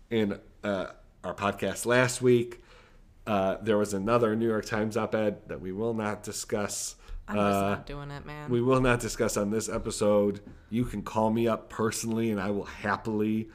in 0.10 0.40
uh, 0.64 0.88
our 1.24 1.34
podcast 1.34 1.86
last 1.86 2.22
week. 2.22 2.62
Uh, 3.26 3.58
there 3.62 3.78
was 3.78 3.94
another 3.94 4.36
New 4.36 4.48
York 4.48 4.66
Times 4.66 4.96
op 4.98 5.14
ed 5.14 5.48
that 5.48 5.60
we 5.62 5.72
will 5.72 5.94
not 5.94 6.24
discuss. 6.24 6.96
I'm 7.28 7.36
just 7.36 7.46
Uh, 7.58 7.70
not 7.72 7.86
doing 7.86 8.10
it, 8.10 8.26
man. 8.26 8.50
we 8.50 8.62
will 8.62 8.80
not 8.80 9.02
discuss 9.02 9.36
on 9.36 9.52
this 9.52 9.68
episode. 9.68 10.40
You 10.70 10.86
can 10.86 11.02
call 11.02 11.30
me 11.30 11.48
up 11.48 11.70
personally, 11.70 12.32
and 12.32 12.40
I 12.40 12.52
will 12.52 12.64
happily 12.66 13.50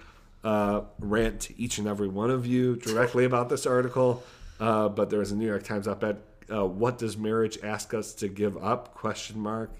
uh, 0.44 0.82
rant 0.98 1.40
to 1.40 1.60
each 1.60 1.78
and 1.78 1.86
every 1.86 2.08
one 2.08 2.30
of 2.30 2.46
you 2.46 2.76
directly 2.76 3.24
about 3.24 3.48
this 3.48 3.66
article. 3.66 4.22
Uh, 4.60 4.88
but 4.88 5.10
there 5.10 5.20
is 5.22 5.32
a 5.32 5.36
New 5.36 5.46
York 5.46 5.64
Times 5.64 5.88
op-ed. 5.88 6.18
Uh, 6.52 6.66
what 6.66 6.98
does 6.98 7.16
marriage 7.16 7.58
ask 7.62 7.94
us 7.94 8.14
to 8.14 8.28
give 8.28 8.56
up? 8.62 8.94
Question 8.94 9.40
mark. 9.40 9.72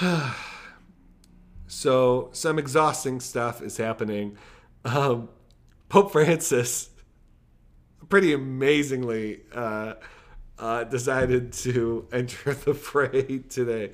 so 1.66 2.30
some 2.32 2.58
exhausting 2.58 3.20
stuff 3.20 3.62
is 3.62 3.76
happening. 3.76 4.36
Um, 4.84 5.28
Pope 5.88 6.12
Francis 6.12 6.90
pretty 8.08 8.32
amazingly 8.32 9.40
uh, 9.52 9.94
uh, 10.58 10.84
decided 10.84 11.52
to 11.52 12.06
enter 12.12 12.54
the 12.54 12.74
fray 12.74 13.38
today. 13.48 13.90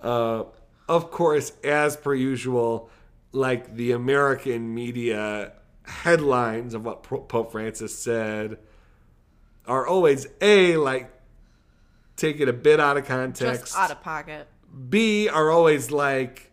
Uh, 0.00 0.44
of 0.88 1.10
course, 1.10 1.52
as 1.62 1.96
per 1.96 2.14
usual, 2.14 2.90
like 3.34 3.74
the 3.74 3.92
American 3.92 4.74
media 4.74 5.52
headlines 5.84 6.74
of 6.74 6.84
what 6.84 7.02
Pope 7.02 7.52
Francis 7.52 7.98
said 7.98 8.58
are 9.66 9.86
always 9.86 10.26
A, 10.40 10.76
like 10.76 11.10
taken 12.16 12.48
a 12.48 12.52
bit 12.52 12.80
out 12.80 12.96
of 12.96 13.04
context. 13.04 13.64
just 13.64 13.76
out 13.76 13.90
of 13.90 14.02
pocket. 14.02 14.46
B 14.88 15.28
are 15.28 15.50
always 15.50 15.90
like 15.90 16.52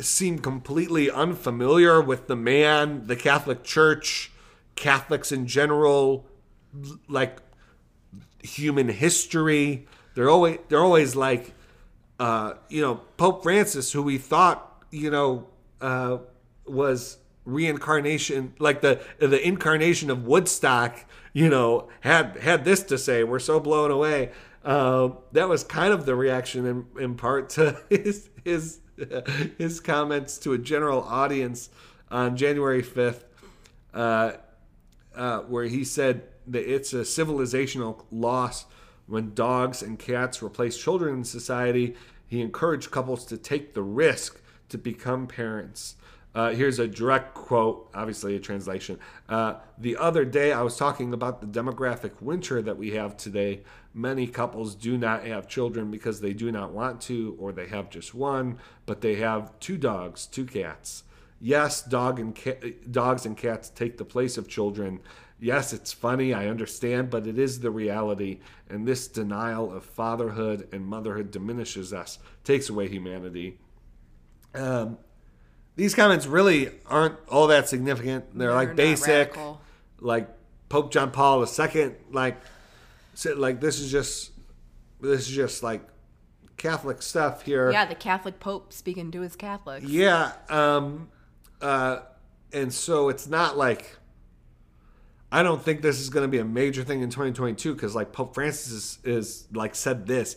seem 0.00 0.38
completely 0.38 1.10
unfamiliar 1.10 2.00
with 2.00 2.26
the 2.26 2.36
man, 2.36 3.06
the 3.06 3.16
Catholic 3.16 3.64
Church, 3.64 4.30
Catholics 4.76 5.32
in 5.32 5.46
general, 5.46 6.26
like 7.08 7.38
human 8.42 8.88
history. 8.88 9.86
They're 10.14 10.30
always 10.30 10.58
they're 10.68 10.82
always 10.82 11.16
like 11.16 11.52
uh, 12.20 12.54
you 12.68 12.80
know 12.80 12.96
Pope 13.16 13.42
Francis, 13.42 13.92
who 13.92 14.02
we 14.02 14.18
thought 14.18 14.84
you 14.90 15.10
know 15.10 15.48
uh, 15.80 16.18
was 16.66 17.18
reincarnation, 17.44 18.54
like 18.58 18.80
the 18.80 19.00
the 19.18 19.40
incarnation 19.46 20.10
of 20.10 20.26
Woodstock. 20.26 21.04
You 21.32 21.48
know, 21.48 21.88
had 22.00 22.36
had 22.38 22.64
this 22.64 22.82
to 22.84 22.98
say. 22.98 23.24
We're 23.24 23.38
so 23.38 23.60
blown 23.60 23.90
away. 23.90 24.32
Uh, 24.64 25.10
that 25.32 25.48
was 25.48 25.64
kind 25.64 25.92
of 25.92 26.04
the 26.04 26.14
reaction 26.14 26.66
in, 26.66 27.02
in 27.02 27.14
part 27.14 27.50
to 27.50 27.80
his 27.90 28.28
his 28.44 28.80
his 29.58 29.80
comments 29.80 30.38
to 30.38 30.52
a 30.52 30.58
general 30.58 31.02
audience 31.02 31.70
on 32.10 32.36
January 32.36 32.82
fifth, 32.82 33.24
uh, 33.94 34.32
uh, 35.14 35.40
where 35.40 35.64
he 35.64 35.84
said 35.84 36.24
that 36.46 36.70
it's 36.70 36.92
a 36.92 36.98
civilizational 36.98 38.04
loss 38.10 38.64
when 39.06 39.34
dogs 39.34 39.82
and 39.82 39.98
cats 39.98 40.42
replace 40.42 40.76
children 40.76 41.18
in 41.18 41.24
society. 41.24 41.94
He 42.26 42.40
encouraged 42.40 42.90
couples 42.90 43.24
to 43.26 43.38
take 43.38 43.74
the 43.74 43.82
risk 43.82 44.40
to 44.68 44.78
become 44.78 45.26
parents. 45.26 45.96
Uh, 46.34 46.50
here's 46.50 46.78
a 46.78 46.86
direct 46.86 47.34
quote, 47.34 47.90
obviously 47.94 48.36
a 48.36 48.38
translation. 48.38 48.98
Uh, 49.28 49.54
the 49.78 49.96
other 49.96 50.24
day, 50.24 50.52
I 50.52 50.62
was 50.62 50.76
talking 50.76 51.12
about 51.12 51.40
the 51.40 51.46
demographic 51.46 52.20
winter 52.20 52.60
that 52.62 52.76
we 52.76 52.92
have 52.92 53.16
today. 53.16 53.62
Many 53.94 54.26
couples 54.26 54.74
do 54.74 54.98
not 54.98 55.24
have 55.24 55.48
children 55.48 55.90
because 55.90 56.20
they 56.20 56.34
do 56.34 56.52
not 56.52 56.72
want 56.72 57.00
to, 57.02 57.36
or 57.40 57.50
they 57.50 57.66
have 57.66 57.90
just 57.90 58.14
one, 58.14 58.58
but 58.86 59.00
they 59.00 59.16
have 59.16 59.58
two 59.58 59.78
dogs, 59.78 60.26
two 60.26 60.44
cats. 60.44 61.02
Yes, 61.40 61.82
dog 61.82 62.20
and 62.20 62.36
dogs 62.90 63.24
and 63.24 63.36
cats 63.36 63.70
take 63.70 63.96
the 63.96 64.04
place 64.04 64.36
of 64.36 64.48
children. 64.48 65.00
Yes, 65.40 65.72
it's 65.72 65.92
funny, 65.92 66.34
I 66.34 66.48
understand, 66.48 67.10
but 67.10 67.26
it 67.26 67.38
is 67.38 67.60
the 67.60 67.70
reality. 67.70 68.40
And 68.68 68.86
this 68.86 69.06
denial 69.06 69.72
of 69.72 69.84
fatherhood 69.84 70.68
and 70.72 70.84
motherhood 70.84 71.30
diminishes 71.30 71.92
us, 71.92 72.18
takes 72.44 72.68
away 72.68 72.88
humanity. 72.88 73.58
Um, 74.58 74.98
these 75.76 75.94
comments 75.94 76.26
really 76.26 76.70
aren't 76.86 77.14
all 77.28 77.46
that 77.48 77.68
significant. 77.68 78.36
They're, 78.36 78.48
They're 78.48 78.56
like 78.56 78.76
basic, 78.76 79.08
radical. 79.36 79.60
like 80.00 80.28
Pope 80.68 80.90
John 80.90 81.10
Paul 81.10 81.46
II. 81.46 81.92
Like, 82.10 82.36
like 83.36 83.60
this 83.60 83.78
is 83.78 83.90
just 83.90 84.32
this 85.00 85.20
is 85.20 85.28
just 85.28 85.62
like 85.62 85.82
Catholic 86.56 87.00
stuff 87.00 87.42
here. 87.42 87.70
Yeah, 87.70 87.86
the 87.86 87.94
Catholic 87.94 88.40
Pope 88.40 88.72
speaking 88.72 89.10
to 89.12 89.20
his 89.20 89.36
Catholics. 89.36 89.86
Yeah, 89.86 90.32
um, 90.48 91.08
uh, 91.60 92.00
and 92.52 92.72
so 92.72 93.08
it's 93.08 93.28
not 93.28 93.56
like 93.56 93.98
I 95.30 95.42
don't 95.42 95.62
think 95.62 95.82
this 95.82 96.00
is 96.00 96.10
going 96.10 96.24
to 96.24 96.28
be 96.28 96.38
a 96.38 96.44
major 96.44 96.82
thing 96.82 97.02
in 97.02 97.10
2022 97.10 97.74
because 97.74 97.94
like 97.94 98.12
Pope 98.12 98.34
Francis 98.34 98.72
is, 98.72 98.98
is 99.04 99.46
like 99.52 99.74
said 99.74 100.06
this. 100.06 100.36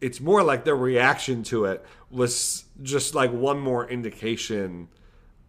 It's 0.00 0.20
more 0.20 0.42
like 0.42 0.64
their 0.64 0.76
reaction 0.76 1.42
to 1.44 1.64
it 1.66 1.84
was 2.10 2.64
just 2.82 3.14
like 3.14 3.32
one 3.32 3.58
more 3.58 3.88
indication 3.88 4.88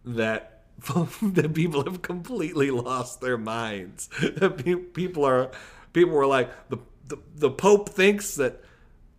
that 0.04 0.62
that 1.22 1.52
people 1.54 1.84
have 1.84 2.02
completely 2.02 2.70
lost 2.70 3.20
their 3.20 3.38
minds. 3.38 4.08
People 4.94 5.24
are 5.24 5.50
people 5.92 6.14
were 6.14 6.26
like 6.26 6.50
the, 6.68 6.78
the 7.06 7.18
the 7.34 7.50
Pope 7.50 7.88
thinks 7.88 8.36
that 8.36 8.62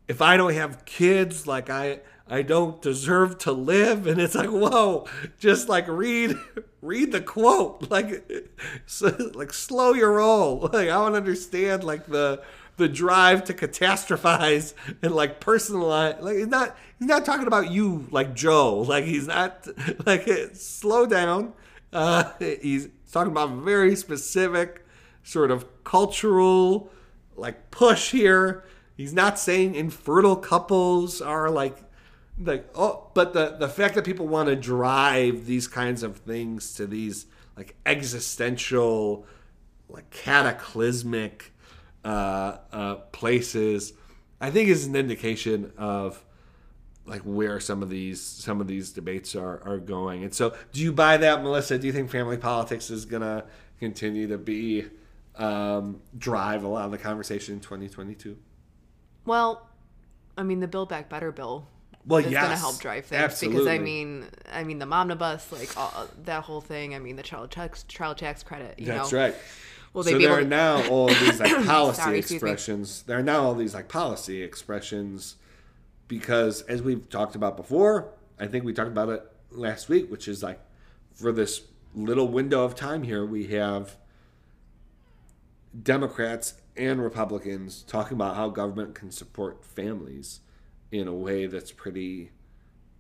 if 0.08 0.22
I 0.22 0.38
don't 0.38 0.54
have 0.54 0.86
kids, 0.86 1.46
like 1.46 1.70
I 1.70 2.00
I 2.28 2.44
don't 2.44 2.82
deserve 2.82 3.40
to 3.40 3.52
live, 3.52 4.08
and 4.08 4.22
it's 4.22 4.36
like 4.36 4.50
whoa, 4.50 5.08
just 5.38 5.68
like 5.68 5.88
read 5.88 6.36
read 6.82 7.12
the 7.12 7.22
quote, 7.22 7.90
like 7.90 8.30
so, 8.86 9.16
like 9.34 9.54
slow 9.54 9.94
your 9.94 10.14
roll. 10.14 10.70
Like 10.74 10.90
I 10.90 10.94
don't 10.94 11.16
understand 11.16 11.84
like 11.84 12.08
the 12.08 12.42
the 12.80 12.90
drive 12.90 13.44
to 13.44 13.54
catastrophize 13.54 14.74
and 15.04 15.14
like 15.14 15.40
personalize. 15.40 16.20
Like 16.22 16.38
he's 16.38 16.48
not 16.48 16.76
he's 16.98 17.08
not 17.08 17.26
talking 17.26 17.46
about 17.46 17.70
you 17.70 18.08
like 18.10 18.34
Joe. 18.34 18.84
Like 18.90 19.06
he's 19.06 19.28
not 19.28 19.68
like 20.06 20.28
slow 20.54 21.06
down. 21.06 21.54
Uh, 21.94 22.32
he's 22.40 22.90
talking 23.12 23.32
about 23.32 23.52
very 23.52 23.96
specific 23.96 24.86
sort 25.24 25.52
of 25.52 25.84
cultural 25.84 26.92
like 27.36 27.70
push 27.70 28.12
here. 28.12 28.64
He's 28.98 29.14
not 29.14 29.38
saying 29.38 29.76
infertile 29.76 30.36
couples 30.36 31.22
are 31.22 31.50
like 31.50 31.78
like 32.42 32.70
oh 32.74 33.10
but 33.14 33.34
the 33.34 33.58
the 33.60 33.68
fact 33.68 33.96
that 33.96 34.06
people 34.06 34.28
want 34.28 34.48
to 34.48 34.56
drive 34.56 35.46
these 35.46 35.68
kinds 35.68 36.04
of 36.04 36.18
things 36.18 36.74
to 36.76 36.88
these 36.88 37.26
like 37.58 37.76
existential 37.86 39.26
like 39.90 40.10
cataclysmic 40.10 41.52
uh, 42.10 42.58
uh, 42.72 42.96
places 43.12 43.94
i 44.42 44.50
think 44.50 44.70
is 44.70 44.86
an 44.86 44.96
indication 44.96 45.72
of 45.78 46.24
like 47.06 47.22
where 47.22 47.60
some 47.60 47.82
of 47.84 47.90
these 47.90 48.22
some 48.22 48.62
of 48.62 48.68
these 48.68 48.92
debates 48.92 49.36
are 49.36 49.62
are 49.64 49.78
going 49.80 50.24
and 50.24 50.34
so 50.34 50.54
do 50.72 50.82
you 50.82 50.92
buy 50.94 51.18
that 51.18 51.44
melissa 51.44 51.78
do 51.78 51.88
you 51.88 51.94
think 51.94 52.10
family 52.10 52.38
politics 52.38 52.90
is 52.90 53.06
gonna 53.06 53.44
continue 53.80 54.28
to 54.28 54.38
be 54.38 54.86
um, 55.36 56.02
drive 56.18 56.64
a 56.64 56.68
lot 56.68 56.86
of 56.86 56.92
the 56.92 56.98
conversation 56.98 57.54
in 57.56 57.60
2022 57.62 58.38
Well, 59.26 59.70
I 60.38 60.44
mean, 60.44 60.60
the 60.60 60.68
Build 60.68 60.90
Back 60.90 61.08
Better 61.10 61.32
bill 61.32 61.66
Well, 62.06 62.20
is 62.20 62.26
going 62.32 62.50
to 62.50 62.58
help 62.58 62.80
drive 62.80 63.06
things 63.06 63.22
absolutely. 63.22 63.60
because 63.62 63.74
I 63.74 63.78
mean, 63.80 64.26
I 64.52 64.64
mean 64.66 64.80
the 64.80 64.86
Momnibus, 64.86 65.52
like 65.52 65.76
all, 65.78 66.08
that 66.26 66.44
whole 66.44 66.62
thing. 66.62 66.94
I 66.94 67.00
mean 67.00 67.16
the 67.16 67.24
child 67.24 67.52
tax 67.52 67.84
child 67.84 68.18
tax 68.18 68.44
credit. 68.44 68.80
You 68.80 68.88
That's 68.88 69.12
know, 69.12 69.20
right. 69.20 69.36
Will 69.94 70.04
they 70.04 70.12
so 70.12 70.18
be 70.18 70.26
there 70.26 70.40
able 70.40 70.46
are 70.46 70.50
now 70.50 70.88
all 70.88 71.08
these 71.08 71.40
like 71.40 71.66
policy 71.66 72.02
Sorry, 72.02 72.20
expressions. 72.20 73.04
There 73.04 73.18
are 73.18 73.24
now 73.24 73.44
all 73.44 73.56
these 73.56 73.74
like 73.74 73.88
policy 73.88 74.42
expressions 74.44 75.36
because, 76.08 76.62
as 76.64 76.82
we've 76.82 77.08
talked 77.10 77.36
about 77.36 77.58
before, 77.58 78.12
I 78.40 78.48
think 78.48 78.66
we 78.66 78.74
talked 78.74 78.90
about 78.90 79.10
it 79.10 79.24
last 79.52 79.90
week, 79.90 80.10
which 80.12 80.28
is 80.28 80.44
like 80.44 80.60
for 81.14 81.32
this 81.32 81.62
little 81.96 82.28
window 82.28 82.64
of 82.64 82.76
time 82.76 83.04
here, 83.04 83.26
we 83.26 83.48
have 83.48 83.98
Democrats 85.82 86.56
and 86.78 87.02
Republicans 87.02 87.84
talking 87.84 88.16
about 88.16 88.36
how 88.36 88.50
government 88.50 88.96
can 88.96 89.12
support 89.12 89.64
families 89.64 90.40
in 90.92 91.08
a 91.08 91.14
way 91.14 91.46
that's 91.46 91.72
pretty 91.72 92.32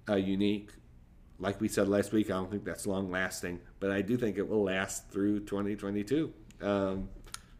uh, 0.07 0.15
unique. 0.15 0.71
Like 1.39 1.61
we 1.61 1.67
said 1.67 1.87
last 1.87 2.11
week, 2.11 2.29
I 2.29 2.33
don't 2.33 2.51
think 2.51 2.65
that's 2.65 2.85
long 2.85 3.09
lasting, 3.09 3.61
but 3.79 3.91
I 3.91 4.01
do 4.01 4.17
think 4.17 4.37
it 4.37 4.47
will 4.47 4.63
last 4.63 5.09
through 5.09 5.41
2022. 5.41 6.33
Um, 6.61 7.09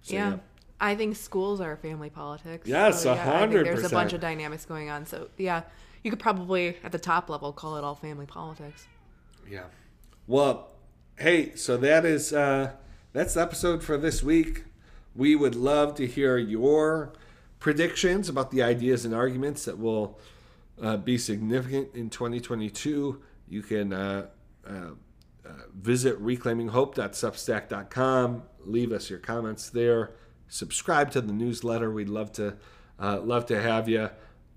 so, 0.02 0.16
yeah. 0.16 0.38
I 0.82 0.96
think 0.96 1.16
schools 1.16 1.60
are 1.60 1.76
family 1.76 2.10
politics. 2.10 2.68
Yes, 2.68 3.06
a 3.06 3.10
yeah, 3.10 3.42
I 3.42 3.48
think 3.48 3.66
There's 3.66 3.84
a 3.84 3.90
bunch 3.90 4.14
of 4.14 4.22
dynamics 4.22 4.66
going 4.66 4.90
on. 4.90 5.06
So 5.06 5.30
yeah, 5.38 5.64
you 6.04 6.10
could 6.10 6.20
probably 6.20 6.78
at 6.84 6.92
the 6.92 7.00
top 7.00 7.30
level 7.30 7.52
call 7.52 7.76
it 7.76 7.84
all 7.84 7.96
family 7.96 8.26
politics. 8.26 8.88
Yeah. 9.50 9.66
Well, 10.26 10.72
hey, 11.18 11.56
so 11.56 11.76
that 11.78 12.06
is 12.06 12.32
uh 12.32 12.72
that's 13.12 13.34
the 13.34 13.42
episode 13.42 13.84
for 13.84 13.98
this 13.98 14.24
week. 14.24 14.66
We 15.16 15.36
would 15.36 15.56
love 15.56 15.96
to 15.96 16.08
hear 16.08 16.38
your 16.38 17.12
predictions 17.60 18.30
about 18.30 18.52
the 18.52 18.64
ideas 18.64 19.04
and 19.04 19.14
arguments 19.14 19.66
that 19.66 19.78
will 19.78 20.18
uh, 20.82 20.96
be 20.96 21.18
significant 21.18 21.90
in 21.94 22.10
2022. 22.10 23.22
You 23.50 23.62
can 23.62 23.92
uh, 23.92 24.28
visit 25.74 26.22
reclaiminghope.substack.com. 26.24 28.44
Leave 28.66 28.92
us 28.92 29.10
your 29.10 29.20
comments 29.20 29.70
there. 29.70 30.12
Subscribe 30.48 31.12
to 31.12 31.22
the 31.22 31.34
newsletter. 31.34 31.92
We'd 31.92 32.10
love 32.10 32.32
to 32.34 32.58
uh, 33.00 33.22
love 33.22 33.46
to 33.48 33.62
have 33.62 33.88
you. 33.88 34.10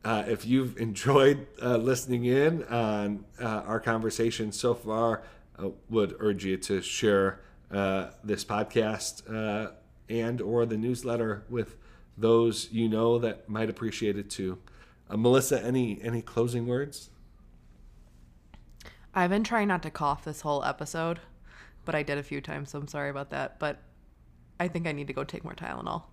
Uh, 0.05 0.25
if 0.27 0.45
you've 0.45 0.77
enjoyed 0.79 1.47
uh, 1.63 1.77
listening 1.77 2.25
in 2.25 2.65
on 2.65 3.25
uh, 3.41 3.63
our 3.67 3.79
conversation 3.79 4.51
so 4.51 4.75
far, 4.75 5.23
uh, 5.59 5.69
would 5.89 6.17
urge 6.19 6.45
you 6.45 6.57
to 6.57 6.83
share 6.83 7.41
this 8.25 8.45
podcast 8.45 9.23
and 10.09 10.41
or 10.43 10.67
the 10.67 10.77
newsletter 10.77 11.45
with 11.49 11.77
those 12.19 12.69
you 12.71 12.89
know 12.89 13.19
that 13.19 13.49
might 13.49 13.71
appreciate 13.71 14.19
it 14.19 14.29
too. 14.29 14.59
Melissa, 15.09 15.65
any 15.65 16.01
any 16.03 16.21
closing 16.21 16.67
words? 16.67 17.09
I've 19.15 19.31
been 19.31 19.45
trying 19.45 19.69
not 19.69 19.83
to 19.83 19.91
cough 19.91 20.25
this 20.25 20.41
whole 20.41 20.65
episode, 20.65 21.21
but 21.85 21.95
I 21.95 22.03
did 22.03 22.19
a 22.19 22.23
few 22.23 22.41
times, 22.41 22.71
so 22.71 22.79
I'm 22.79 22.89
sorry 22.89 23.11
about 23.11 23.31
that. 23.31 23.59
But 23.59 23.79
I 24.59 24.69
think 24.69 24.87
I 24.87 24.93
need 24.93 25.07
to 25.09 25.13
go 25.13 25.25
take 25.25 25.45
more 25.45 25.55
Tylenol. 25.55 26.05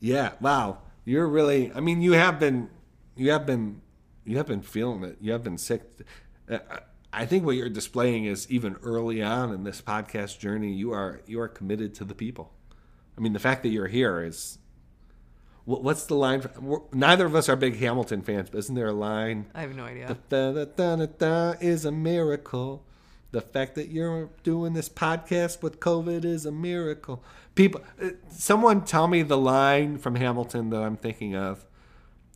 Yeah. 0.00 0.32
Wow. 0.40 0.78
You're 1.04 1.28
really. 1.28 1.72
I 1.74 1.80
mean, 1.80 2.02
you 2.02 2.12
have 2.12 2.40
been. 2.40 2.70
You 3.16 3.30
have 3.30 3.46
been. 3.46 3.80
You 4.24 4.36
have 4.38 4.46
been 4.46 4.62
feeling 4.62 5.04
it. 5.04 5.18
You 5.20 5.32
have 5.32 5.42
been 5.42 5.58
sick. 5.58 5.82
Uh, 6.50 6.58
I 7.12 7.26
think 7.26 7.44
what 7.44 7.56
you're 7.56 7.68
displaying 7.68 8.24
is 8.24 8.50
even 8.50 8.76
early 8.82 9.22
on 9.22 9.52
in 9.52 9.64
this 9.64 9.82
podcast 9.82 10.38
journey, 10.38 10.72
you 10.72 10.92
are 10.92 11.20
you 11.26 11.40
are 11.40 11.48
committed 11.48 11.94
to 11.96 12.04
the 12.04 12.14
people. 12.14 12.52
I 13.16 13.20
mean, 13.20 13.32
the 13.32 13.38
fact 13.38 13.62
that 13.62 13.68
you're 13.68 13.88
here 13.88 14.22
is. 14.22 14.58
What- 15.64 15.82
What's 15.82 16.04
the 16.06 16.14
line? 16.14 16.40
For, 16.40 16.82
neither 16.92 17.26
of 17.26 17.34
us 17.34 17.48
are 17.48 17.56
big 17.56 17.76
Hamilton 17.78 18.22
fans, 18.22 18.50
but 18.50 18.58
isn't 18.58 18.74
there 18.74 18.88
a 18.88 18.92
line? 18.92 19.46
I 19.54 19.60
have 19.62 19.74
no 19.76 19.84
idea. 19.84 20.16
Da, 20.28 20.52
da, 20.52 20.64
da, 20.64 20.96
da, 20.96 21.06
da, 21.06 21.54
is 21.60 21.84
a 21.84 21.92
miracle. 21.92 22.84
The 23.30 23.40
fact 23.40 23.76
that 23.76 23.88
you're 23.88 24.28
doing 24.42 24.74
this 24.74 24.88
podcast 24.90 25.62
with 25.62 25.80
COVID 25.80 26.24
is 26.24 26.44
a 26.44 26.52
miracle. 26.52 27.22
People, 27.54 27.80
uh, 28.02 28.10
someone 28.28 28.84
tell 28.84 29.08
me 29.08 29.22
the 29.22 29.38
line 29.38 29.96
from 29.98 30.16
Hamilton 30.16 30.68
that 30.70 30.82
I'm 30.82 30.96
thinking 30.98 31.34
of. 31.34 31.64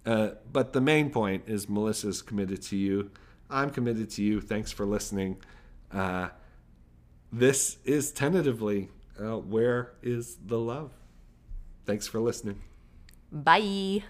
Uh, 0.07 0.31
but 0.53 0.73
the 0.73 0.81
main 0.81 1.11
point 1.11 1.43
is 1.47 1.69
Melissa's 1.69 2.23
committed 2.23 2.63
to 2.63 2.77
you. 2.77 3.11
I'm 3.51 3.71
committed 3.71 4.09
to 4.11 4.23
you. 4.23 4.41
Thanks 4.41 4.73
for 4.73 4.87
listening. 4.87 5.37
Uh, 5.93 6.29
this 7.33 7.79
is 7.85 8.13
tentatively 8.13 8.89
uh, 9.21 9.37
Where 9.39 9.93
is 10.03 10.37
the 10.47 10.59
Love? 10.59 10.93
Thanks 11.85 12.07
for 12.07 12.21
listening. 12.21 12.63
Bye. 13.45 14.03